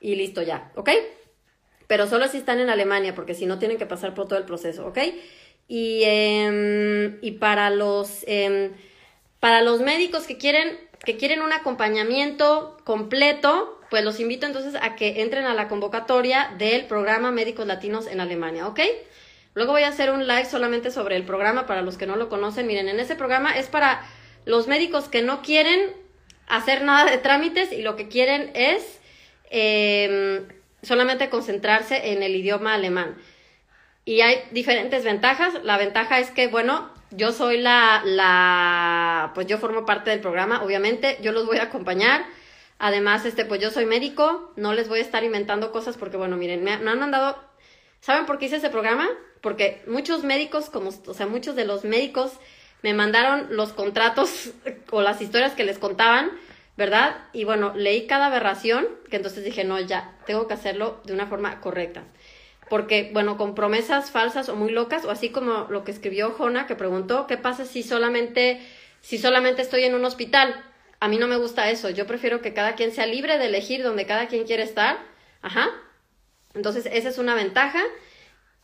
y 0.00 0.16
listo 0.16 0.42
ya. 0.42 0.70
¿Ok? 0.76 0.90
Pero 1.86 2.06
solo 2.06 2.28
si 2.28 2.36
están 2.36 2.60
en 2.60 2.68
Alemania, 2.68 3.14
porque 3.14 3.34
si 3.34 3.46
no 3.46 3.58
tienen 3.58 3.78
que 3.78 3.86
pasar 3.86 4.14
por 4.14 4.28
todo 4.28 4.38
el 4.38 4.44
proceso. 4.44 4.86
¿Ok? 4.86 4.98
Y, 5.66 6.02
eh, 6.04 7.18
y 7.22 7.32
para 7.32 7.70
los, 7.70 8.24
eh, 8.28 8.70
para 9.40 9.62
los 9.62 9.80
médicos 9.80 10.26
que 10.26 10.38
quieren, 10.38 10.78
que 11.04 11.16
quieren 11.16 11.40
un 11.42 11.52
acompañamiento 11.52 12.76
completo, 12.84 13.80
pues 13.90 14.04
los 14.04 14.20
invito 14.20 14.46
entonces 14.46 14.74
a 14.80 14.94
que 14.94 15.22
entren 15.22 15.46
a 15.46 15.54
la 15.54 15.66
convocatoria 15.66 16.54
del 16.58 16.86
programa 16.86 17.32
Médicos 17.32 17.66
Latinos 17.66 18.06
en 18.06 18.20
Alemania, 18.20 18.68
¿ok? 18.68 18.80
Luego 19.54 19.72
voy 19.72 19.82
a 19.82 19.88
hacer 19.88 20.10
un 20.10 20.28
live 20.28 20.44
solamente 20.44 20.90
sobre 20.90 21.16
el 21.16 21.24
programa 21.24 21.66
para 21.66 21.82
los 21.82 21.96
que 21.96 22.06
no 22.06 22.16
lo 22.16 22.28
conocen. 22.28 22.66
Miren, 22.66 22.88
en 22.88 23.00
ese 23.00 23.16
programa 23.16 23.58
es 23.58 23.66
para 23.66 24.06
los 24.44 24.68
médicos 24.68 25.08
que 25.08 25.22
no 25.22 25.42
quieren 25.42 25.92
hacer 26.46 26.82
nada 26.82 27.10
de 27.10 27.18
trámites 27.18 27.72
y 27.72 27.82
lo 27.82 27.96
que 27.96 28.08
quieren 28.08 28.50
es 28.54 29.00
em, 29.50 30.46
solamente 30.82 31.30
concentrarse 31.30 32.12
en 32.12 32.22
el 32.22 32.36
idioma 32.36 32.74
alemán. 32.74 33.16
Y 34.04 34.20
hay 34.20 34.42
diferentes 34.52 35.04
ventajas. 35.04 35.54
La 35.64 35.78
ventaja 35.78 36.20
es 36.20 36.30
que, 36.30 36.46
bueno, 36.46 36.90
yo 37.10 37.32
soy 37.32 37.58
la, 37.58 38.02
la, 38.04 39.32
pues 39.34 39.46
yo 39.46 39.58
formo 39.58 39.84
parte 39.84 40.10
del 40.10 40.20
programa, 40.20 40.62
obviamente, 40.62 41.18
yo 41.22 41.32
los 41.32 41.46
voy 41.46 41.58
a 41.58 41.64
acompañar 41.64 42.24
Además, 42.80 43.26
este, 43.26 43.44
pues 43.44 43.60
yo 43.60 43.70
soy 43.70 43.84
médico, 43.84 44.52
no 44.56 44.72
les 44.72 44.88
voy 44.88 45.00
a 45.00 45.02
estar 45.02 45.22
inventando 45.22 45.70
cosas 45.70 45.98
porque, 45.98 46.16
bueno, 46.16 46.38
miren, 46.38 46.64
me, 46.64 46.72
han 46.72 46.82
mandado, 46.82 47.36
¿saben 48.00 48.24
por 48.24 48.38
qué 48.38 48.46
hice 48.46 48.56
ese 48.56 48.70
programa? 48.70 49.06
Porque 49.42 49.82
muchos 49.86 50.24
médicos, 50.24 50.70
como, 50.70 50.88
o 50.88 51.12
sea, 51.12 51.26
muchos 51.26 51.54
de 51.56 51.66
los 51.66 51.84
médicos 51.84 52.32
me 52.80 52.94
mandaron 52.94 53.48
los 53.50 53.74
contratos 53.74 54.52
o 54.90 55.02
las 55.02 55.20
historias 55.20 55.52
que 55.52 55.64
les 55.64 55.78
contaban, 55.78 56.30
¿verdad? 56.78 57.18
Y 57.34 57.44
bueno, 57.44 57.74
leí 57.76 58.06
cada 58.06 58.28
aberración, 58.28 58.88
que 59.10 59.16
entonces 59.16 59.44
dije, 59.44 59.62
no, 59.62 59.78
ya, 59.78 60.16
tengo 60.24 60.48
que 60.48 60.54
hacerlo 60.54 61.02
de 61.04 61.12
una 61.12 61.26
forma 61.26 61.60
correcta. 61.60 62.04
Porque, 62.70 63.10
bueno, 63.12 63.36
con 63.36 63.54
promesas 63.54 64.10
falsas 64.10 64.48
o 64.48 64.56
muy 64.56 64.70
locas, 64.70 65.04
o 65.04 65.10
así 65.10 65.28
como 65.28 65.66
lo 65.68 65.84
que 65.84 65.90
escribió 65.90 66.30
Jona, 66.30 66.66
que 66.66 66.76
preguntó, 66.76 67.26
¿qué 67.26 67.36
pasa 67.36 67.66
si 67.66 67.82
solamente, 67.82 68.62
si 69.02 69.18
solamente 69.18 69.60
estoy 69.60 69.82
en 69.82 69.94
un 69.94 70.04
hospital? 70.06 70.64
A 71.00 71.08
mí 71.08 71.18
no 71.18 71.26
me 71.26 71.36
gusta 71.36 71.68
eso. 71.68 71.90
Yo 71.90 72.06
prefiero 72.06 72.40
que 72.40 72.54
cada 72.54 72.76
quien 72.76 72.92
sea 72.92 73.06
libre 73.06 73.36
de 73.38 73.46
elegir 73.46 73.82
donde 73.82 74.06
cada 74.06 74.28
quien 74.28 74.44
quiere 74.44 74.62
estar. 74.62 74.98
Ajá. 75.42 75.68
Entonces, 76.54 76.88
esa 76.92 77.08
es 77.08 77.18
una 77.18 77.34
ventaja. 77.34 77.82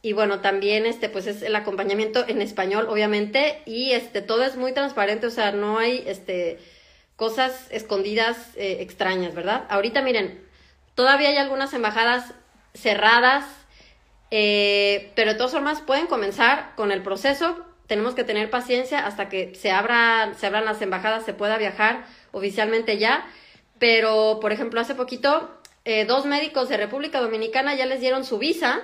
Y 0.02 0.12
bueno, 0.12 0.40
también 0.40 0.86
este, 0.86 1.09
pues 1.09 1.26
es 1.26 1.42
el 1.42 1.57
acompañamiento 1.57 2.24
en 2.28 2.40
español, 2.40 2.86
obviamente. 2.88 3.61
Y 3.66 3.90
este, 3.90 4.22
todo 4.22 4.44
es 4.44 4.57
muy 4.57 4.72
transparente, 4.72 5.26
o 5.26 5.30
sea, 5.30 5.50
no 5.50 5.78
hay 5.78 6.04
este, 6.07 6.61
cosas 7.16 7.66
escondidas 7.70 8.36
eh, 8.57 8.76
extrañas, 8.80 9.34
¿verdad? 9.34 9.64
Ahorita 9.68 10.02
miren, 10.02 10.46
todavía 10.94 11.30
hay 11.30 11.38
algunas 11.38 11.74
embajadas 11.74 12.34
cerradas, 12.72 13.44
eh, 14.30 15.12
pero 15.14 15.32
de 15.32 15.36
todas 15.36 15.52
formas 15.52 15.80
pueden 15.80 16.06
comenzar 16.06 16.74
con 16.76 16.92
el 16.92 17.02
proceso. 17.02 17.64
Tenemos 17.86 18.14
que 18.14 18.24
tener 18.24 18.50
paciencia 18.50 19.06
hasta 19.06 19.28
que 19.28 19.54
se, 19.54 19.70
abra, 19.70 20.34
se 20.36 20.46
abran 20.46 20.64
las 20.64 20.82
embajadas, 20.82 21.24
se 21.24 21.34
pueda 21.34 21.56
viajar 21.58 22.04
oficialmente 22.32 22.98
ya, 22.98 23.26
pero 23.78 24.38
por 24.40 24.52
ejemplo 24.52 24.80
hace 24.80 24.94
poquito 24.94 25.50
eh, 25.84 26.04
dos 26.04 26.26
médicos 26.26 26.68
de 26.68 26.76
República 26.76 27.20
Dominicana 27.20 27.74
ya 27.76 27.86
les 27.86 28.00
dieron 28.00 28.24
su 28.24 28.38
visa, 28.38 28.80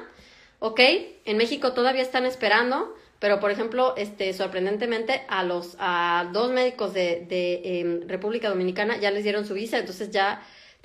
¿ok? 0.60 0.80
En 1.24 1.36
México 1.36 1.72
todavía 1.72 2.02
están 2.02 2.26
esperando, 2.26 2.94
pero 3.18 3.40
por 3.40 3.50
ejemplo, 3.50 3.94
este, 3.96 4.32
sorprendentemente 4.32 5.22
a 5.28 5.42
los 5.42 5.76
a 5.80 6.30
dos 6.32 6.52
médicos 6.52 6.94
de, 6.94 7.26
de 7.28 7.80
em, 7.80 8.08
República 8.08 8.48
Dominicana 8.48 8.98
ya 8.98 9.10
les 9.10 9.24
dieron 9.24 9.44
su 9.44 9.54
visa, 9.54 9.78
entonces 9.78 10.10
ya 10.10 10.42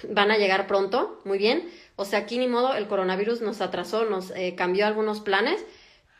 van 0.09 0.31
a 0.31 0.37
llegar 0.37 0.67
pronto, 0.67 1.21
muy 1.23 1.37
bien. 1.37 1.69
O 1.97 2.05
sea, 2.05 2.19
aquí 2.19 2.37
ni 2.37 2.47
modo, 2.47 2.75
el 2.75 2.87
coronavirus 2.87 3.41
nos 3.41 3.59
atrasó, 3.59 4.05
nos 4.05 4.31
eh, 4.31 4.53
cambió 4.55 4.85
algunos 4.85 5.19
planes, 5.19 5.65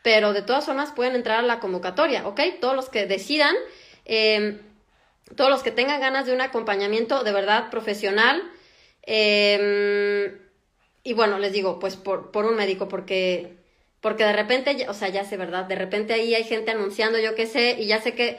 pero 0.02 0.32
de 0.32 0.42
todas 0.42 0.66
formas 0.66 0.92
pueden 0.92 1.14
entrar 1.14 1.38
a 1.38 1.42
la 1.42 1.60
convocatoria, 1.60 2.26
¿ok? 2.26 2.40
Todos 2.60 2.74
los 2.76 2.88
que 2.90 3.06
decidan, 3.06 3.54
em, 4.04 4.58
todos 5.36 5.50
los 5.50 5.62
que 5.62 5.70
tengan 5.70 6.00
ganas 6.00 6.26
de 6.26 6.34
un 6.34 6.40
acompañamiento 6.40 7.22
de 7.24 7.32
verdad 7.32 7.70
profesional, 7.70 8.42
em, 9.02 10.38
y 11.04 11.12
bueno, 11.14 11.38
les 11.38 11.52
digo, 11.52 11.78
pues 11.78 11.96
por, 11.96 12.30
por 12.32 12.44
un 12.44 12.56
médico, 12.56 12.88
porque, 12.88 13.56
porque 14.00 14.24
de 14.24 14.32
repente, 14.32 14.86
o 14.88 14.94
sea, 14.94 15.08
ya 15.08 15.24
sé, 15.24 15.36
¿verdad? 15.36 15.64
De 15.66 15.76
repente 15.76 16.12
ahí 16.12 16.34
hay 16.34 16.44
gente 16.44 16.72
anunciando, 16.72 17.18
yo 17.18 17.34
qué 17.34 17.46
sé, 17.46 17.76
y 17.78 17.86
ya 17.86 18.00
sé 18.02 18.14
que, 18.14 18.38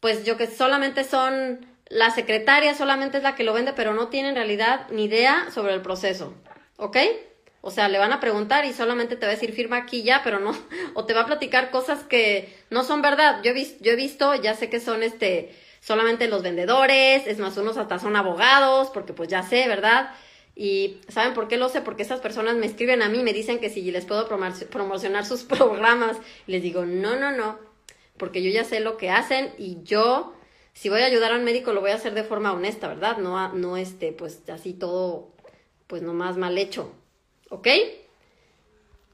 pues 0.00 0.24
yo 0.24 0.36
que 0.36 0.46
solamente 0.46 1.04
son 1.04 1.66
la 1.88 2.10
secretaria 2.10 2.74
solamente 2.74 3.18
es 3.18 3.22
la 3.22 3.34
que 3.34 3.44
lo 3.44 3.52
vende, 3.52 3.72
pero 3.72 3.94
no 3.94 4.08
tiene 4.08 4.30
en 4.30 4.34
realidad 4.36 4.86
ni 4.90 5.04
idea 5.04 5.50
sobre 5.52 5.74
el 5.74 5.82
proceso. 5.82 6.34
¿Ok? 6.76 6.96
O 7.60 7.70
sea, 7.70 7.88
le 7.88 7.98
van 7.98 8.12
a 8.12 8.20
preguntar 8.20 8.64
y 8.66 8.72
solamente 8.72 9.16
te 9.16 9.24
va 9.24 9.32
a 9.32 9.34
decir 9.34 9.52
firma 9.52 9.78
aquí 9.78 10.02
ya, 10.02 10.20
pero 10.22 10.38
no, 10.38 10.54
o 10.94 11.06
te 11.06 11.14
va 11.14 11.22
a 11.22 11.26
platicar 11.26 11.70
cosas 11.70 12.04
que 12.04 12.54
no 12.70 12.84
son 12.84 13.02
verdad. 13.02 13.40
Yo 13.42 13.52
he, 13.52 13.54
visto, 13.54 13.82
yo 13.82 13.92
he 13.92 13.96
visto, 13.96 14.34
ya 14.34 14.54
sé 14.54 14.68
que 14.68 14.80
son 14.80 15.02
este, 15.02 15.54
solamente 15.80 16.28
los 16.28 16.42
vendedores, 16.42 17.26
es 17.26 17.38
más, 17.38 17.56
unos 17.56 17.76
hasta 17.76 17.98
son 17.98 18.16
abogados, 18.16 18.90
porque 18.92 19.12
pues 19.12 19.28
ya 19.28 19.42
sé, 19.42 19.66
¿verdad? 19.66 20.14
Y 20.54 21.00
¿saben 21.08 21.34
por 21.34 21.48
qué 21.48 21.56
lo 21.56 21.68
sé? 21.68 21.80
Porque 21.80 22.02
esas 22.02 22.20
personas 22.20 22.56
me 22.56 22.66
escriben 22.66 23.02
a 23.02 23.08
mí, 23.08 23.22
me 23.22 23.32
dicen 23.32 23.58
que 23.58 23.70
si 23.70 23.90
les 23.90 24.04
puedo 24.04 24.28
promocionar 24.28 25.24
sus 25.24 25.42
programas. 25.44 26.18
Les 26.46 26.62
digo, 26.62 26.84
no, 26.84 27.16
no, 27.16 27.32
no, 27.32 27.58
porque 28.18 28.42
yo 28.42 28.50
ya 28.50 28.64
sé 28.64 28.80
lo 28.80 28.96
que 28.96 29.10
hacen 29.10 29.52
y 29.58 29.82
yo 29.82 30.34
si 30.74 30.88
voy 30.88 31.02
a 31.02 31.06
ayudar 31.06 31.32
a 31.32 31.36
un 31.36 31.44
médico 31.44 31.72
lo 31.72 31.80
voy 31.80 31.92
a 31.92 31.94
hacer 31.94 32.14
de 32.14 32.24
forma 32.24 32.52
honesta, 32.52 32.88
¿verdad? 32.88 33.18
No, 33.18 33.52
no 33.52 33.76
este, 33.76 34.12
pues 34.12 34.42
así 34.50 34.74
todo, 34.74 35.33
pues 35.86 36.02
nomás 36.02 36.36
mal 36.36 36.56
hecho, 36.58 36.92
¿ok? 37.50 37.68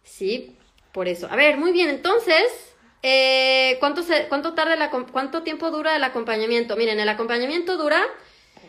Sí, 0.05 0.57
por 0.93 1.09
eso. 1.09 1.29
A 1.31 1.37
ver, 1.37 1.57
muy 1.57 1.73
bien, 1.73 1.89
entonces, 1.89 2.43
eh, 3.03 3.77
¿cuánto, 3.81 4.03
se, 4.03 4.29
cuánto, 4.29 4.55
tarda 4.55 4.77
la, 4.77 4.91
¿cuánto 4.91 5.43
tiempo 5.43 5.71
dura 5.71 5.97
el 5.97 6.05
acompañamiento? 6.05 6.77
Miren, 6.77 7.01
el 7.01 7.09
acompañamiento 7.09 7.77
dura 7.77 8.03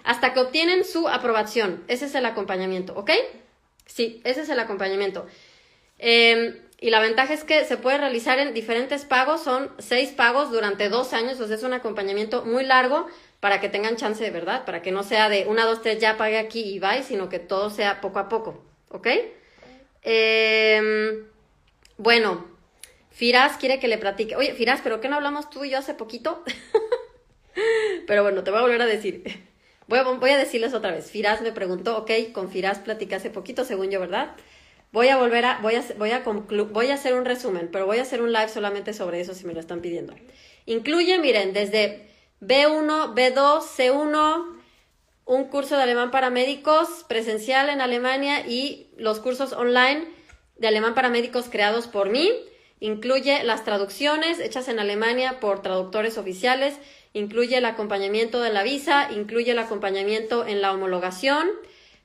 hasta 0.04 0.34
que 0.34 0.40
obtienen 0.40 0.84
su 0.84 1.08
aprobación. 1.08 1.84
Ese 1.88 2.06
es 2.06 2.16
el 2.16 2.26
acompañamiento, 2.26 2.94
¿ok? 2.96 3.12
Sí, 3.86 4.22
ese 4.24 4.42
es 4.42 4.50
el 4.50 4.60
acompañamiento. 4.60 5.28
Eh, 6.00 6.62
y 6.80 6.90
la 6.90 7.00
ventaja 7.00 7.34
es 7.34 7.44
que 7.44 7.64
se 7.66 7.78
puede 7.78 8.00
realizar 8.00 8.40
en 8.40 8.56
diferentes 8.56 9.06
pagos, 9.06 9.44
son 9.44 9.72
seis 9.78 10.10
pagos 10.10 10.52
durante 10.52 10.90
dos 10.90 11.14
años, 11.14 11.40
o 11.40 11.46
sea, 11.46 11.56
es 11.56 11.64
un 11.64 11.74
acompañamiento 11.74 12.44
muy 12.44 12.64
largo 12.64 13.08
para 13.42 13.60
que 13.60 13.70
tengan 13.70 13.98
chance 13.98 14.24
de 14.24 14.30
verdad, 14.30 14.64
para 14.66 14.82
que 14.82 14.92
no 14.92 15.04
sea 15.04 15.28
de 15.28 15.48
una, 15.48 15.66
dos, 15.66 15.82
tres, 15.82 16.00
ya 16.00 16.16
pague 16.16 16.38
aquí 16.38 16.62
y 16.62 16.80
bye, 16.80 17.04
sino 17.04 17.28
que 17.28 17.40
todo 17.40 17.70
sea 17.72 18.00
poco 18.00 18.20
a 18.20 18.30
poco, 18.30 18.64
¿ok? 18.90 19.08
Em, 20.04 21.26
bueno, 21.98 22.46
Firas 23.10 23.58
quiere 23.58 23.80
que 23.80 23.88
le 23.88 23.98
platique. 23.98 24.36
Oye, 24.36 24.54
Firas, 24.54 24.82
¿pero 24.84 25.02
qué 25.02 25.10
no 25.10 25.16
hablamos 25.16 25.50
tú 25.50 25.66
y 25.66 25.72
yo 25.72 25.80
hace 25.80 25.96
poquito? 25.96 26.44
pero 28.08 28.22
bueno, 28.22 28.44
te 28.44 28.52
voy 28.52 28.60
a 28.60 28.64
volver 28.64 28.82
a 28.84 28.86
decir. 28.86 29.24
Voy 29.88 29.98
a, 29.98 30.04
voy 30.04 30.30
a 30.30 30.38
decirles 30.38 30.76
otra 30.76 30.92
vez. 30.92 31.10
Firas 31.10 31.42
me 31.42 31.52
preguntó, 31.52 31.98
ok, 31.98 32.12
con 32.32 32.52
Firas 32.52 32.78
platicé 32.78 33.16
hace 33.16 33.30
poquito, 33.32 33.66
según 33.66 33.90
yo, 33.90 34.00
¿verdad? 34.00 34.36
Voy 34.92 35.08
a 35.08 35.18
volver 35.18 35.46
a, 35.46 35.58
voy 35.62 35.76
a, 35.76 35.84
voy 35.98 36.12
a, 36.12 36.20
voy 36.20 36.88
a 36.88 36.94
hacer 36.94 37.16
un 37.16 37.26
resumen, 37.26 37.70
pero 37.72 37.88
voy 37.88 37.98
a 37.98 38.04
hacer 38.04 38.22
un 38.22 38.32
live 38.32 38.50
solamente 38.50 38.94
sobre 38.94 39.20
eso 39.20 39.34
si 39.34 39.46
me 39.46 39.54
lo 39.54 39.60
están 39.60 39.82
pidiendo. 39.82 40.14
Incluye, 40.68 41.18
miren, 41.18 41.54
desde 41.54 42.11
B1, 42.42 43.14
B2, 43.14 43.62
C1, 43.62 44.58
un 45.26 45.44
curso 45.46 45.78
de 45.78 45.84
alemán 45.84 46.12
para 46.12 46.30
médicos 46.30 47.06
presencial 47.08 47.70
en 47.70 47.80
Alemania 47.80 48.46
y 48.48 48.90
los 48.98 49.20
cursos 49.20 49.54
online 49.54 50.06
de 50.58 50.68
alemán 50.68 50.94
para 50.94 51.10
médicos 51.10 51.48
creados 51.50 51.88
por 51.88 52.10
mí. 52.10 52.32
Incluye 52.80 53.44
las 53.44 53.64
traducciones 53.64 54.40
hechas 54.40 54.68
en 54.68 54.80
Alemania 54.80 55.40
por 55.40 55.62
traductores 55.62 56.18
oficiales, 56.18 56.76
incluye 57.14 57.58
el 57.58 57.66
acompañamiento 57.66 58.42
de 58.42 58.52
la 58.52 58.64
visa, 58.64 59.10
incluye 59.12 59.52
el 59.52 59.60
acompañamiento 59.60 60.48
en 60.48 60.62
la 60.62 60.74
homologación, 60.74 61.48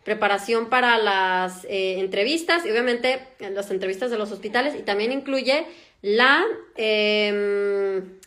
preparación 0.05 0.69
para 0.69 0.99
las 0.99 1.65
eh, 1.65 1.99
entrevistas 1.99 2.67
y 2.67 2.71
obviamente 2.71 3.27
las 3.41 3.71
entrevistas 3.71 4.11
de 4.11 4.19
los 4.19 4.31
hospitales 4.31 4.75
y 4.79 4.83
también 4.83 5.13
incluye 5.13 5.67
la, 6.03 6.45
em, 6.77 8.19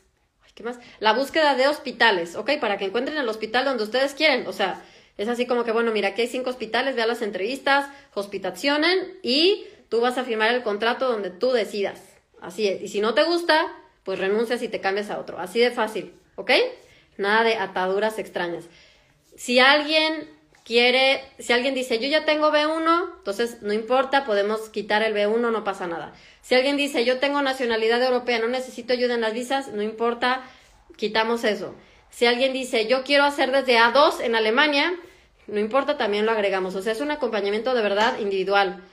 ¿qué 0.59 0.63
más? 0.63 0.77
La 0.99 1.13
búsqueda 1.13 1.55
de 1.55 1.69
hospitales, 1.69 2.35
¿ok? 2.35 2.59
Para 2.59 2.77
que 2.77 2.83
encuentren 2.83 3.17
el 3.17 3.29
hospital 3.29 3.63
donde 3.63 3.85
ustedes 3.85 4.13
quieren, 4.13 4.45
o 4.45 4.51
sea, 4.51 4.83
es 5.17 5.29
así 5.29 5.45
como 5.45 5.63
que, 5.63 5.71
bueno, 5.71 5.93
mira, 5.93 6.09
aquí 6.09 6.23
hay 6.23 6.27
cinco 6.27 6.49
hospitales, 6.49 6.97
ve 6.97 7.01
a 7.01 7.07
las 7.07 7.21
entrevistas, 7.21 7.87
hospitacionen 8.13 9.17
y 9.23 9.65
tú 9.87 10.01
vas 10.01 10.17
a 10.17 10.25
firmar 10.25 10.53
el 10.53 10.61
contrato 10.61 11.09
donde 11.09 11.29
tú 11.29 11.51
decidas. 11.51 12.01
Así 12.41 12.67
es. 12.67 12.81
Y 12.81 12.89
si 12.89 12.99
no 12.99 13.13
te 13.13 13.23
gusta, 13.23 13.73
pues 14.03 14.19
renuncias 14.19 14.61
y 14.61 14.67
te 14.67 14.81
cambias 14.81 15.09
a 15.09 15.19
otro. 15.19 15.39
Así 15.39 15.61
de 15.61 15.71
fácil, 15.71 16.13
¿ok? 16.35 16.51
Nada 17.15 17.45
de 17.45 17.55
ataduras 17.55 18.19
extrañas. 18.19 18.65
Si 19.37 19.59
alguien 19.59 20.29
quiere, 20.69 21.23
si 21.39 21.51
alguien 21.51 21.73
dice, 21.73 21.97
yo 21.97 22.07
ya 22.07 22.25
tengo 22.25 22.51
B1, 22.51 23.13
entonces 23.17 23.63
no 23.63 23.73
importa, 23.73 24.23
podemos 24.23 24.69
quitar 24.69 25.01
el 25.01 25.15
B1, 25.15 25.51
no 25.51 25.63
pasa 25.63 25.87
nada. 25.87 26.13
Si 26.43 26.53
alguien 26.53 26.77
dice, 26.77 27.03
yo 27.05 27.17
tengo 27.17 27.41
nacionalidad 27.41 28.03
europea, 28.03 28.37
no 28.37 28.47
necesito 28.47 28.93
ayuda 28.93 29.15
en 29.15 29.21
las 29.21 29.33
visas, 29.33 29.69
no 29.69 29.81
importa, 29.81 30.43
quitamos 30.95 31.43
eso. 31.43 31.73
Si 32.11 32.27
alguien 32.27 32.53
dice, 32.53 32.85
yo 32.85 33.03
quiero 33.03 33.23
hacer 33.23 33.49
desde 33.49 33.79
A2 33.79 34.21
en 34.21 34.35
Alemania, 34.35 34.93
no 35.47 35.59
importa, 35.59 35.97
también 35.97 36.27
lo 36.27 36.33
agregamos. 36.33 36.75
O 36.75 36.83
sea, 36.83 36.93
es 36.93 37.01
un 37.01 37.09
acompañamiento 37.09 37.73
de 37.73 37.81
verdad 37.81 38.19
individual. 38.19 38.83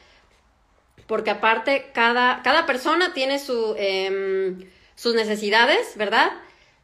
Porque 1.06 1.28
aparte, 1.28 1.90
cada, 1.92 2.40
cada 2.42 2.64
persona 2.64 3.12
tiene 3.12 3.38
em, 3.76 4.70
sus 4.94 5.14
necesidades, 5.14 5.94
¿verdad? 5.96 6.32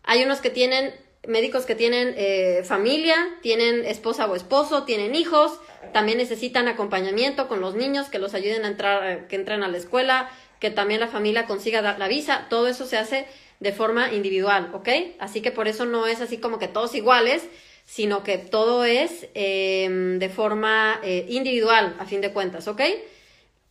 Hay 0.02 0.22
unos 0.22 0.42
que 0.42 0.50
tienen 0.50 0.92
médicos 1.26 1.66
que 1.66 1.74
tienen 1.74 2.14
eh, 2.16 2.62
familia, 2.64 3.16
tienen 3.42 3.84
esposa 3.84 4.26
o 4.26 4.34
esposo, 4.34 4.84
tienen 4.84 5.14
hijos, 5.14 5.52
también 5.92 6.18
necesitan 6.18 6.68
acompañamiento 6.68 7.48
con 7.48 7.60
los 7.60 7.74
niños, 7.74 8.08
que 8.08 8.18
los 8.18 8.34
ayuden 8.34 8.64
a 8.64 8.68
entrar, 8.68 9.10
eh, 9.10 9.24
que 9.28 9.36
entren 9.36 9.62
a 9.62 9.68
la 9.68 9.78
escuela, 9.78 10.30
que 10.58 10.70
también 10.70 11.00
la 11.00 11.08
familia 11.08 11.46
consiga 11.46 11.80
la 11.82 12.08
visa, 12.08 12.46
todo 12.48 12.68
eso 12.68 12.86
se 12.86 12.96
hace 12.96 13.26
de 13.60 13.72
forma 13.72 14.12
individual, 14.12 14.70
¿ok? 14.74 14.88
Así 15.20 15.40
que 15.40 15.52
por 15.52 15.68
eso 15.68 15.86
no 15.86 16.06
es 16.06 16.20
así 16.20 16.38
como 16.38 16.58
que 16.58 16.68
todos 16.68 16.94
iguales, 16.94 17.48
sino 17.84 18.22
que 18.24 18.38
todo 18.38 18.84
es 18.84 19.28
em, 19.34 20.18
de 20.18 20.28
forma 20.28 21.00
eh, 21.02 21.26
individual, 21.28 21.94
a 21.98 22.06
fin 22.06 22.20
de 22.20 22.32
cuentas, 22.32 22.66
¿ok? 22.66 22.80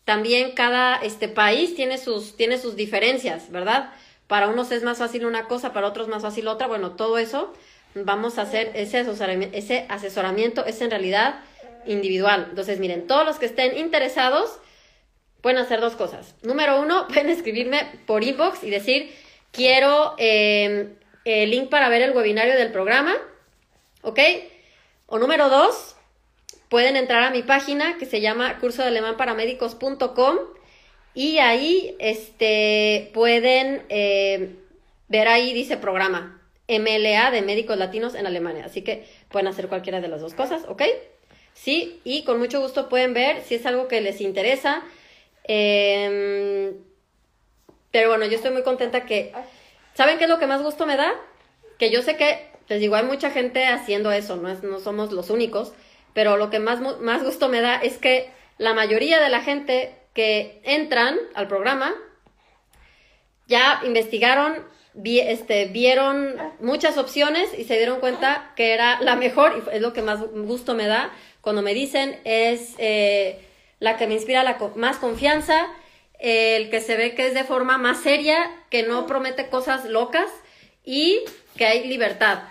También 0.05 0.51
cada 0.51 0.95
este 0.95 1.27
país 1.27 1.75
tiene 1.75 1.97
sus, 1.97 2.35
tiene 2.37 2.57
sus 2.57 2.75
diferencias, 2.75 3.51
¿verdad? 3.51 3.93
Para 4.31 4.47
unos 4.47 4.71
es 4.71 4.81
más 4.81 4.99
fácil 4.99 5.25
una 5.25 5.49
cosa, 5.49 5.73
para 5.73 5.87
otros 5.87 6.07
más 6.07 6.21
fácil 6.21 6.47
otra, 6.47 6.65
bueno, 6.65 6.91
todo 6.91 7.17
eso 7.17 7.51
vamos 7.95 8.37
a 8.37 8.43
hacer 8.43 8.71
ese 8.75 8.99
asesoramiento, 8.99 9.57
ese 9.57 9.85
asesoramiento 9.89 10.65
es 10.65 10.79
en 10.79 10.89
realidad 10.89 11.41
individual. 11.85 12.47
Entonces, 12.47 12.79
miren, 12.79 13.07
todos 13.07 13.25
los 13.25 13.39
que 13.39 13.45
estén 13.45 13.77
interesados 13.77 14.57
pueden 15.41 15.57
hacer 15.57 15.81
dos 15.81 15.97
cosas. 15.97 16.33
Número 16.43 16.79
uno, 16.79 17.07
pueden 17.09 17.27
escribirme 17.27 17.99
por 18.05 18.23
inbox 18.23 18.63
y 18.63 18.69
decir, 18.69 19.13
quiero 19.51 20.15
em, 20.17 20.95
el 21.25 21.51
link 21.51 21.69
para 21.69 21.89
ver 21.89 22.01
el 22.01 22.11
webinario 22.11 22.55
del 22.55 22.71
programa, 22.71 23.13
¿ok? 24.01 24.19
O 25.07 25.19
número 25.19 25.49
dos, 25.49 25.97
pueden 26.69 26.95
entrar 26.95 27.23
a 27.23 27.31
mi 27.31 27.43
página 27.43 27.97
que 27.97 28.05
se 28.05 28.21
llama 28.21 28.59
curso 28.59 28.81
de 28.81 28.87
alemán 28.87 29.17
para 29.17 29.33
y 31.13 31.39
ahí 31.39 31.95
este, 31.99 33.11
pueden 33.13 33.83
eh, 33.89 34.55
ver 35.07 35.27
ahí, 35.27 35.53
dice 35.53 35.77
programa 35.77 36.41
MLA 36.67 37.31
de 37.31 37.41
Médicos 37.41 37.77
Latinos 37.77 38.15
en 38.15 38.25
Alemania. 38.25 38.65
Así 38.65 38.81
que 38.81 39.05
pueden 39.29 39.47
hacer 39.47 39.67
cualquiera 39.67 39.99
de 39.99 40.07
las 40.07 40.21
dos 40.21 40.33
cosas, 40.33 40.63
¿ok? 40.67 40.83
Sí, 41.53 41.99
y 42.03 42.23
con 42.23 42.39
mucho 42.39 42.61
gusto 42.61 42.87
pueden 42.87 43.13
ver 43.13 43.41
si 43.41 43.55
es 43.55 43.65
algo 43.65 43.87
que 43.87 43.99
les 44.01 44.21
interesa. 44.21 44.83
Em, 45.43 46.73
pero 47.91 48.09
bueno, 48.09 48.25
yo 48.25 48.35
estoy 48.35 48.51
muy 48.51 48.63
contenta 48.63 49.05
que... 49.05 49.33
¿Saben 49.93 50.17
qué 50.17 50.23
es 50.23 50.29
lo 50.29 50.39
que 50.39 50.47
más 50.47 50.61
gusto 50.61 50.85
me 50.85 50.95
da? 50.95 51.13
Que 51.77 51.91
yo 51.91 52.01
sé 52.01 52.15
que, 52.15 52.47
les 52.69 52.79
digo, 52.79 52.95
hay 52.95 53.03
mucha 53.03 53.31
gente 53.31 53.65
haciendo 53.65 54.11
eso, 54.13 54.37
no, 54.37 54.47
es, 54.47 54.63
no 54.63 54.79
somos 54.79 55.11
los 55.11 55.29
únicos, 55.29 55.73
pero 56.13 56.37
lo 56.37 56.49
que 56.49 56.59
más, 56.59 56.79
más 57.01 57.23
gusto 57.23 57.49
me 57.49 57.59
da 57.59 57.75
es 57.75 57.97
que 57.97 58.29
la 58.57 58.73
mayoría 58.73 59.19
de 59.19 59.29
la 59.29 59.41
gente 59.41 59.93
que 60.13 60.61
entran 60.63 61.17
al 61.35 61.47
programa, 61.47 61.93
ya 63.47 63.81
investigaron, 63.83 64.65
este, 65.03 65.65
vieron 65.65 66.35
muchas 66.59 66.97
opciones 66.97 67.49
y 67.57 67.63
se 67.63 67.77
dieron 67.77 67.99
cuenta 67.99 68.53
que 68.55 68.73
era 68.73 69.01
la 69.01 69.15
mejor, 69.15 69.53
y 69.57 69.75
es 69.75 69.81
lo 69.81 69.93
que 69.93 70.01
más 70.01 70.21
gusto 70.21 70.73
me 70.73 70.87
da 70.87 71.11
cuando 71.41 71.61
me 71.61 71.73
dicen, 71.73 72.19
es 72.23 72.75
eh, 72.77 73.45
la 73.79 73.97
que 73.97 74.07
me 74.07 74.13
inspira 74.13 74.43
la 74.43 74.57
más 74.75 74.97
confianza, 74.97 75.67
el 76.19 76.69
que 76.69 76.81
se 76.81 76.95
ve 76.95 77.15
que 77.15 77.27
es 77.27 77.33
de 77.33 77.43
forma 77.43 77.77
más 77.77 78.01
seria, 78.01 78.51
que 78.69 78.83
no 78.83 79.07
promete 79.07 79.49
cosas 79.49 79.85
locas 79.85 80.29
y 80.85 81.21
que 81.57 81.65
hay 81.65 81.87
libertad. 81.87 82.43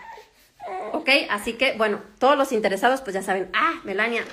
¿Ok? 0.93 1.09
Así 1.31 1.55
que, 1.55 1.73
bueno, 1.75 2.03
todos 2.19 2.37
los 2.37 2.53
interesados, 2.53 3.01
pues 3.01 3.15
ya 3.15 3.23
saben, 3.23 3.49
ah, 3.55 3.81
Melania, 3.85 4.25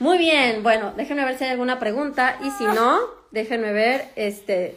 muy 0.00 0.18
bien, 0.18 0.62
bueno, 0.62 0.92
déjenme 0.96 1.24
ver 1.24 1.38
si 1.38 1.44
hay 1.44 1.50
alguna 1.50 1.78
pregunta 1.78 2.38
y 2.42 2.50
si 2.50 2.64
no, 2.64 3.00
déjenme 3.30 3.72
ver, 3.72 4.08
este, 4.16 4.76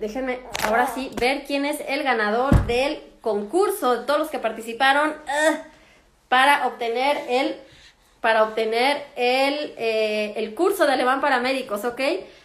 déjenme 0.00 0.40
ahora 0.64 0.86
sí 0.86 1.10
ver 1.18 1.44
quién 1.44 1.64
es 1.64 1.80
el 1.88 2.02
ganador 2.02 2.66
del 2.66 3.02
concurso, 3.20 4.00
de 4.00 4.06
todos 4.06 4.18
los 4.18 4.30
que 4.30 4.38
participaron 4.38 5.14
para 6.28 6.66
obtener 6.66 7.16
el 7.28 7.56
para 8.20 8.42
obtener 8.42 9.02
el, 9.16 9.72
eh, 9.78 10.34
el 10.36 10.54
curso 10.54 10.86
de 10.86 10.92
alemán 10.92 11.20
para 11.20 11.40
médicos, 11.40 11.84
¿ok? 11.84 12.00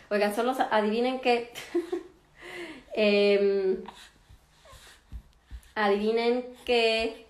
Oigan, 0.09 0.33
solo 0.35 0.55
adivinen 0.71 1.19
que... 1.19 1.51
Em, 2.97 3.83
adivinen 5.75 6.45
que... 6.65 7.25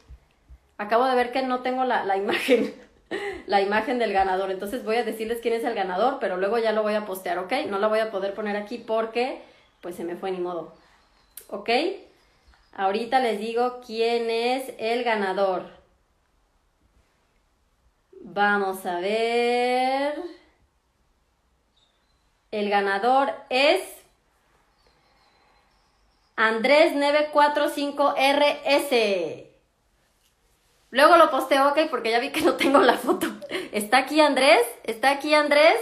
Acabo 0.78 1.06
de 1.06 1.16
ver 1.16 1.32
que 1.32 1.42
no 1.42 1.62
tengo 1.62 1.86
la, 1.86 2.04
la 2.06 2.18
imagen, 2.18 2.76
la 3.48 3.62
imagen 3.62 4.00
del 4.00 4.14
ganador. 4.14 4.52
Entonces 4.52 4.84
voy 4.84 4.98
a 4.98 5.04
decirles 5.04 5.40
quién 5.42 5.54
es 5.54 5.64
el 5.64 5.76
ganador, 5.76 6.18
pero 6.20 6.38
luego 6.38 6.58
ya 6.58 6.72
lo 6.72 6.84
voy 6.84 6.96
a 6.96 7.06
postear, 7.06 7.40
¿ok? 7.40 7.52
No 7.68 7.80
la 7.80 7.88
voy 7.88 8.00
a 8.00 8.12
poder 8.12 8.34
poner 8.34 8.56
aquí 8.56 8.78
porque 8.78 9.42
pues 9.82 9.96
se 9.96 10.04
me 10.04 10.16
fue 10.16 10.32
ni 10.32 10.40
modo. 10.40 10.74
¿Ok? 11.48 11.70
Ahorita 12.74 13.20
les 13.20 13.40
digo 13.40 13.82
quién 13.86 14.30
es 14.30 14.74
el 14.80 15.04
ganador. 15.04 15.70
Vamos 18.22 18.86
a 18.86 19.00
ver. 19.00 20.16
El 22.52 22.70
ganador 22.70 23.34
es 23.50 23.82
Andrés 26.36 26.94
945RS. 26.96 29.55
Luego 30.92 31.18
lo 31.18 31.30
posteo, 31.30 31.70
ok, 31.70 31.80
porque 31.90 32.12
ya 32.12 32.20
vi 32.20 32.32
que 32.32 32.42
no 32.42 32.54
tengo 32.54 32.80
la 32.80 32.98
foto. 32.98 33.28
¿Está 33.72 33.98
aquí 33.98 34.22
Andrés? 34.22 34.62
¿Está 34.84 35.12
aquí 35.12 35.34
Andrés? 35.34 35.78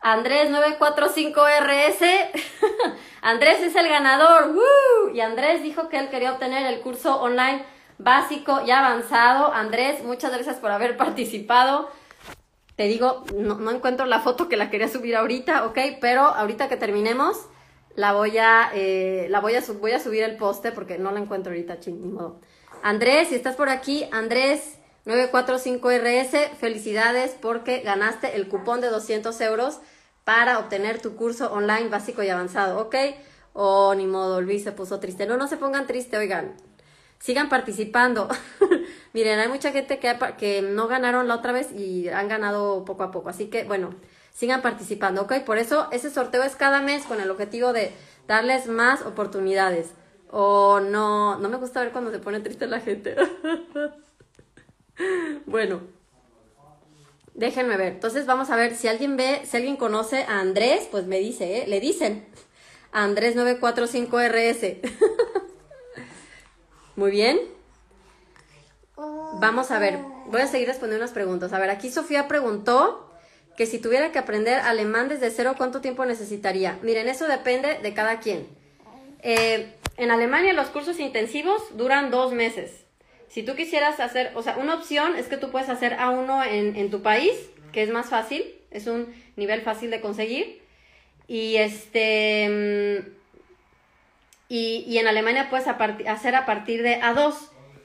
Andrés 0.00 0.50
945RS. 0.50 2.30
Andrés 3.22 3.60
es 3.60 3.74
el 3.74 3.88
ganador. 3.88 4.54
Y 5.12 5.20
Andrés 5.20 5.62
dijo 5.62 5.88
que 5.88 5.98
él 5.98 6.08
quería 6.10 6.32
obtener 6.32 6.66
el 6.66 6.80
curso 6.80 7.20
online 7.20 7.64
básico 7.98 8.60
y 8.66 8.70
avanzado. 8.70 9.52
Andrés, 9.52 10.04
muchas 10.04 10.32
gracias 10.32 10.56
por 10.56 10.70
haber 10.70 10.96
participado. 10.96 11.90
Te 12.76 12.84
digo, 12.84 13.24
no, 13.34 13.70
encuentro 13.70 14.06
la 14.06 14.20
foto 14.20 14.48
que 14.48 14.56
la 14.56 14.70
quería 14.70 14.88
subir 14.88 15.16
ahorita, 15.16 15.64
¿ok? 15.66 15.78
Pero 16.00 16.22
ahorita 16.22 16.68
que 16.68 16.76
terminemos, 16.76 17.48
la 17.94 18.12
voy 18.12 18.36
a, 18.36 18.70
eh, 18.74 19.26
la 19.30 19.40
voy 19.40 19.54
a, 19.54 19.62
voy 19.80 19.92
a 19.92 19.98
subir 19.98 20.22
el 20.22 20.36
poste 20.36 20.72
porque 20.72 20.98
no 20.98 21.10
la 21.10 21.20
encuentro 21.20 21.52
ahorita, 21.52 21.80
ching, 21.80 22.02
ni 22.02 22.08
modo. 22.08 22.40
Andrés, 22.86 23.30
si 23.30 23.34
estás 23.34 23.56
por 23.56 23.68
aquí, 23.68 24.08
Andrés 24.12 24.78
945RS, 25.06 26.50
felicidades 26.52 27.32
porque 27.32 27.80
ganaste 27.80 28.36
el 28.36 28.46
cupón 28.46 28.80
de 28.80 28.90
200 28.90 29.40
euros 29.40 29.80
para 30.22 30.60
obtener 30.60 31.02
tu 31.02 31.16
curso 31.16 31.52
online 31.52 31.88
básico 31.88 32.22
y 32.22 32.28
avanzado, 32.28 32.78
¿ok? 32.78 32.94
Oh, 33.54 33.92
ni 33.96 34.06
modo, 34.06 34.40
Luis 34.40 34.62
se 34.62 34.70
puso 34.70 35.00
triste. 35.00 35.26
No, 35.26 35.36
no 35.36 35.48
se 35.48 35.56
pongan 35.56 35.88
triste, 35.88 36.16
oigan. 36.16 36.54
Sigan 37.18 37.48
participando. 37.48 38.28
Miren, 39.12 39.40
hay 39.40 39.48
mucha 39.48 39.72
gente 39.72 39.98
que, 39.98 40.16
que 40.38 40.62
no 40.62 40.86
ganaron 40.86 41.26
la 41.26 41.34
otra 41.34 41.50
vez 41.50 41.72
y 41.72 42.08
han 42.08 42.28
ganado 42.28 42.84
poco 42.84 43.02
a 43.02 43.10
poco. 43.10 43.30
Así 43.30 43.46
que, 43.46 43.64
bueno, 43.64 43.96
sigan 44.32 44.62
participando, 44.62 45.22
¿ok? 45.22 45.40
Por 45.44 45.58
eso 45.58 45.88
ese 45.90 46.08
sorteo 46.08 46.44
es 46.44 46.54
cada 46.54 46.82
mes 46.82 47.02
con 47.02 47.20
el 47.20 47.32
objetivo 47.32 47.72
de 47.72 47.90
darles 48.28 48.68
más 48.68 49.02
oportunidades. 49.02 49.88
O 50.30 50.80
no, 50.80 51.38
no 51.38 51.48
me 51.48 51.56
gusta 51.56 51.80
ver 51.80 51.92
cuando 51.92 52.10
se 52.10 52.18
pone 52.18 52.40
triste 52.40 52.66
la 52.66 52.80
gente. 52.80 53.16
bueno. 55.46 55.80
Déjenme 57.34 57.76
ver. 57.76 57.92
Entonces 57.92 58.26
vamos 58.26 58.50
a 58.50 58.56
ver 58.56 58.74
si 58.74 58.88
alguien 58.88 59.16
ve, 59.16 59.42
si 59.44 59.56
alguien 59.56 59.76
conoce 59.76 60.22
a 60.22 60.40
Andrés, 60.40 60.88
pues 60.90 61.06
me 61.06 61.18
dice, 61.18 61.58
¿eh? 61.58 61.66
Le 61.66 61.80
dicen. 61.80 62.26
Andrés 62.92 63.36
945RS. 63.36 64.78
Muy 66.96 67.10
bien. 67.10 67.38
Vamos 68.96 69.70
a 69.70 69.78
ver. 69.78 69.98
Voy 70.28 70.40
a 70.40 70.46
seguir 70.46 70.66
respondiendo 70.66 71.04
unas 71.04 71.12
preguntas. 71.12 71.52
A 71.52 71.58
ver, 71.58 71.68
aquí 71.68 71.90
Sofía 71.90 72.26
preguntó 72.26 73.10
que 73.56 73.66
si 73.66 73.78
tuviera 73.78 74.12
que 74.12 74.18
aprender 74.18 74.60
alemán 74.60 75.08
desde 75.08 75.30
cero, 75.30 75.54
¿cuánto 75.58 75.82
tiempo 75.82 76.06
necesitaría? 76.06 76.78
Miren, 76.82 77.08
eso 77.08 77.26
depende 77.26 77.78
de 77.82 77.94
cada 77.94 78.20
quien. 78.20 78.46
Eh, 79.22 79.75
en 79.96 80.10
Alemania 80.10 80.52
los 80.52 80.68
cursos 80.68 80.98
intensivos 81.00 81.76
duran 81.76 82.10
dos 82.10 82.32
meses. 82.32 82.84
Si 83.28 83.42
tú 83.42 83.54
quisieras 83.54 84.00
hacer, 84.00 84.32
o 84.34 84.42
sea, 84.42 84.56
una 84.56 84.74
opción 84.74 85.16
es 85.16 85.26
que 85.28 85.36
tú 85.36 85.50
puedes 85.50 85.68
hacer 85.68 85.96
A1 85.96 86.46
en, 86.48 86.76
en 86.76 86.90
tu 86.90 87.02
país, 87.02 87.32
que 87.72 87.82
es 87.82 87.90
más 87.90 88.08
fácil, 88.08 88.44
es 88.70 88.86
un 88.86 89.14
nivel 89.36 89.62
fácil 89.62 89.90
de 89.90 90.00
conseguir. 90.00 90.62
Y 91.28 91.56
este. 91.56 92.48
Mm, 92.48 93.16
y, 94.48 94.84
y 94.86 94.98
en 94.98 95.08
Alemania 95.08 95.48
puedes 95.50 95.66
hacer 95.66 96.34
a 96.34 96.46
partir 96.46 96.82
de 96.82 97.00
A2. 97.00 97.34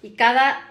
Y 0.03 0.11
cada. 0.11 0.69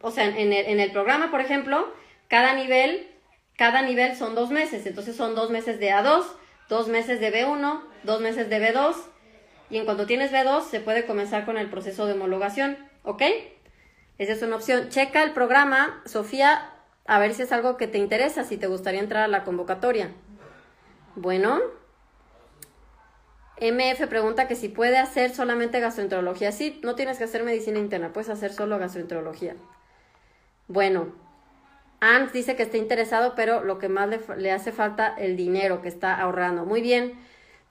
O 0.00 0.10
sea, 0.10 0.24
en 0.24 0.52
el, 0.52 0.66
en 0.66 0.80
el 0.80 0.92
programa, 0.92 1.30
por 1.30 1.40
ejemplo, 1.40 1.92
cada 2.28 2.54
nivel. 2.54 3.08
Cada 3.56 3.82
nivel 3.82 4.16
son 4.16 4.34
dos 4.34 4.50
meses. 4.50 4.86
Entonces 4.86 5.14
son 5.16 5.34
dos 5.34 5.50
meses 5.50 5.78
de 5.78 5.90
A2, 5.90 6.24
dos 6.68 6.88
meses 6.88 7.20
de 7.20 7.32
B1, 7.32 7.82
dos 8.02 8.20
meses 8.20 8.48
de 8.48 8.60
B2. 8.60 8.94
Y 9.72 9.78
en 9.78 9.86
cuanto 9.86 10.04
tienes 10.04 10.30
B2, 10.30 10.64
se 10.64 10.80
puede 10.80 11.06
comenzar 11.06 11.46
con 11.46 11.56
el 11.56 11.70
proceso 11.70 12.04
de 12.04 12.12
homologación. 12.12 12.76
¿Ok? 13.04 13.22
Esa 14.18 14.34
es 14.34 14.42
una 14.42 14.56
opción. 14.56 14.90
Checa 14.90 15.22
el 15.22 15.32
programa, 15.32 16.02
Sofía, 16.04 16.70
a 17.06 17.18
ver 17.18 17.32
si 17.32 17.40
es 17.40 17.52
algo 17.52 17.78
que 17.78 17.86
te 17.86 17.96
interesa, 17.96 18.44
si 18.44 18.58
te 18.58 18.66
gustaría 18.66 19.00
entrar 19.00 19.22
a 19.22 19.28
la 19.28 19.44
convocatoria. 19.44 20.10
Bueno. 21.16 21.58
MF 23.62 24.08
pregunta 24.08 24.46
que 24.46 24.56
si 24.56 24.68
puede 24.68 24.98
hacer 24.98 25.34
solamente 25.34 25.80
gastroenterología. 25.80 26.52
Sí, 26.52 26.78
no 26.82 26.94
tienes 26.94 27.16
que 27.16 27.24
hacer 27.24 27.42
medicina 27.42 27.78
interna, 27.78 28.12
puedes 28.12 28.28
hacer 28.28 28.52
solo 28.52 28.78
gastroenterología. 28.78 29.56
Bueno, 30.68 31.14
Ans 32.00 32.30
dice 32.34 32.56
que 32.56 32.64
está 32.64 32.76
interesado, 32.76 33.32
pero 33.34 33.64
lo 33.64 33.78
que 33.78 33.88
más 33.88 34.06
le, 34.10 34.20
le, 34.36 34.52
hace 34.52 34.70
falta 34.70 35.14
el 35.16 35.34
dinero 35.34 35.80
que 35.80 35.88
está 35.88 36.14
ahorrando. 36.14 36.66
Muy 36.66 36.82
bien, 36.82 37.14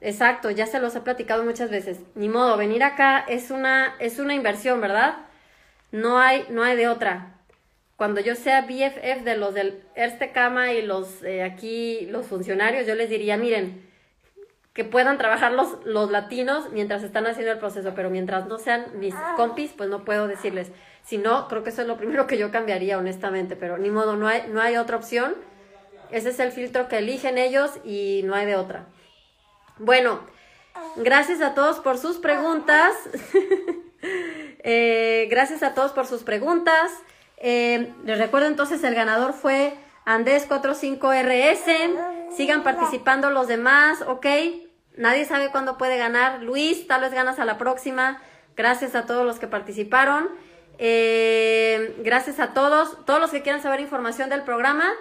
exacto, 0.02 0.49
ya 0.52 0.66
se 0.66 0.80
los 0.80 0.95
he 0.95 1.02
platicado 1.02 1.43
muchas 1.43 1.70
veces. 1.70 1.99
Ni 2.16 2.28
modo, 2.28 2.58
venir 2.58 2.84
acá 2.84 3.20
es 3.20 3.52
una, 3.52 3.95
es 3.99 4.20
una 4.20 4.34
inversión, 4.34 4.82
¿verdad? 4.82 5.18
No 5.91 6.20
hay, 6.20 6.45
no 6.49 6.64
hay 6.64 6.76
de 6.76 6.88
otra. 6.88 7.38
Cuando 7.95 8.20
yo 8.20 8.36
sea 8.36 8.62
BFF 8.62 9.24
de 9.24 9.38
los 9.38 9.54
del 9.54 9.84
Erste 9.95 10.32
Cama 10.32 10.74
y 10.74 10.82
los 10.82 11.24
eh, 11.24 11.43
aquí, 11.43 12.08
los 12.08 12.26
funcionarios, 12.26 12.88
yo 12.88 12.95
les 12.95 13.10
diría, 13.10 13.38
miren, 13.38 13.88
que 14.74 14.84
puedan 14.86 15.18
trabajar 15.18 15.52
los, 15.52 15.86
los 15.86 16.10
latinos 16.10 16.72
mientras 16.72 17.04
están 17.04 17.28
haciendo 17.28 17.52
el 17.52 17.60
proceso, 17.60 17.93
pero 17.93 18.10
mientras 18.10 18.47
no 18.47 18.58
sean 18.58 18.86
mis 18.99 19.14
compis, 19.36 19.74
pues 19.76 19.89
no 19.89 20.06
puedo 20.06 20.28
decirles. 20.28 20.72
Si 21.04 21.18
no, 21.18 21.47
creo 21.47 21.64
que 21.64 21.72
eso 21.72 21.82
es 21.82 21.88
lo 21.88 21.97
primero 21.97 22.26
que 22.26 22.38
yo 22.38 22.52
cambiaría, 22.52 22.97
honestamente, 22.97 23.56
pero 23.56 23.78
ni 23.78 23.89
modo, 23.89 24.16
no 24.16 24.28
hay, 24.28 24.43
no 24.49 24.62
hay 24.62 24.78
otra 24.78 24.97
opción. 24.97 25.36
Ese 26.10 26.30
es 26.30 26.39
el 26.39 26.52
filtro 26.52 26.88
que 26.88 26.99
eligen 26.99 27.38
ellos 27.38 27.72
y 27.84 28.22
no 28.24 28.34
hay 28.34 28.45
de 28.45 28.56
otra. 28.56 28.86
Bueno, 29.84 30.20
gracias 30.96 31.42
a 31.42 31.56
todos 31.56 31.80
por 31.80 31.98
sus 31.98 32.18
preguntas. 32.18 32.94
Eh, 34.64 35.28
gracias 35.32 35.64
a 35.64 35.74
todos 35.74 35.92
por 35.92 36.06
sus 36.06 36.22
preguntas. 36.22 36.92
Eh, 37.38 37.92
les 38.04 38.20
recuerdo 38.20 38.48
entonces, 38.48 38.84
el 38.84 38.94
ganador 38.94 39.34
fue 39.34 39.74
Andrés45RS. 40.06 42.36
Sigan 42.36 42.62
participando 42.62 43.32
los 43.32 43.48
demás, 43.48 44.04
¿ok? 44.04 44.28
Nadie 44.98 45.26
sabe 45.26 45.50
cuándo 45.50 45.80
puede 45.80 45.98
ganar. 45.98 46.44
Luis, 46.44 46.88
tal 46.88 47.02
vez 47.02 47.12
ganas 47.12 47.40
a 47.40 47.46
la 47.46 47.58
próxima. 47.58 48.22
Gracias 48.56 48.94
a 48.94 49.08
todos 49.08 49.26
los 49.26 49.40
que 49.40 49.48
participaron. 49.48 50.30
Eh, 50.78 51.96
gracias 52.04 52.40
a 52.40 52.54
todos. 52.54 53.04
Todos 53.06 53.20
los 53.20 53.32
que 53.32 53.42
quieran 53.42 53.64
saber 53.64 53.80
información 53.80 54.30
del 54.30 54.44
programa, 54.44 54.92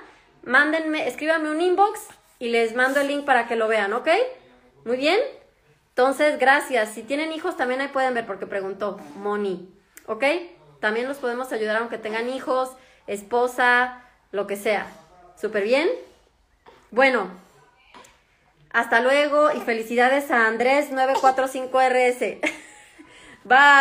mándenme, 0.43 1.07
escríbanme 1.07 1.51
un 1.51 1.61
inbox 1.61 2.01
y 2.39 2.49
les 2.49 2.75
mando 2.75 3.01
el 3.01 3.09
link 3.09 3.27
para 3.27 3.47
que 3.47 3.57
lo 3.57 3.69
vean, 3.69 3.93
¿ok? 3.93 4.09
Muy 4.85 4.97
bien. 4.97 5.21
Entonces, 5.91 6.39
gracias. 6.39 6.91
Si 6.91 7.03
tienen 7.03 7.33
hijos, 7.33 7.57
también 7.57 7.81
ahí 7.81 7.89
pueden 7.89 8.15
ver 8.15 8.27
porque 8.27 8.47
preguntó 8.47 8.99
Moni. 9.17 9.69
¿Ok? 10.07 10.25
También 10.81 11.07
los 11.09 11.19
podemos 11.19 11.53
ayudar 11.53 11.77
aunque 11.77 11.99
tengan 11.99 12.29
hijos, 12.29 12.71
esposa, 13.07 14.03
lo 14.33 14.47
que 14.47 14.57
sea. 14.57 14.87
¿Súper 15.37 15.65
bien? 15.65 15.89
Bueno, 16.91 17.31
hasta 18.73 19.01
luego 19.01 19.53
y 19.53 19.61
felicidades 19.61 20.31
a 20.31 20.51
Andrés945RS. 20.51 22.41
Bye. 23.45 23.81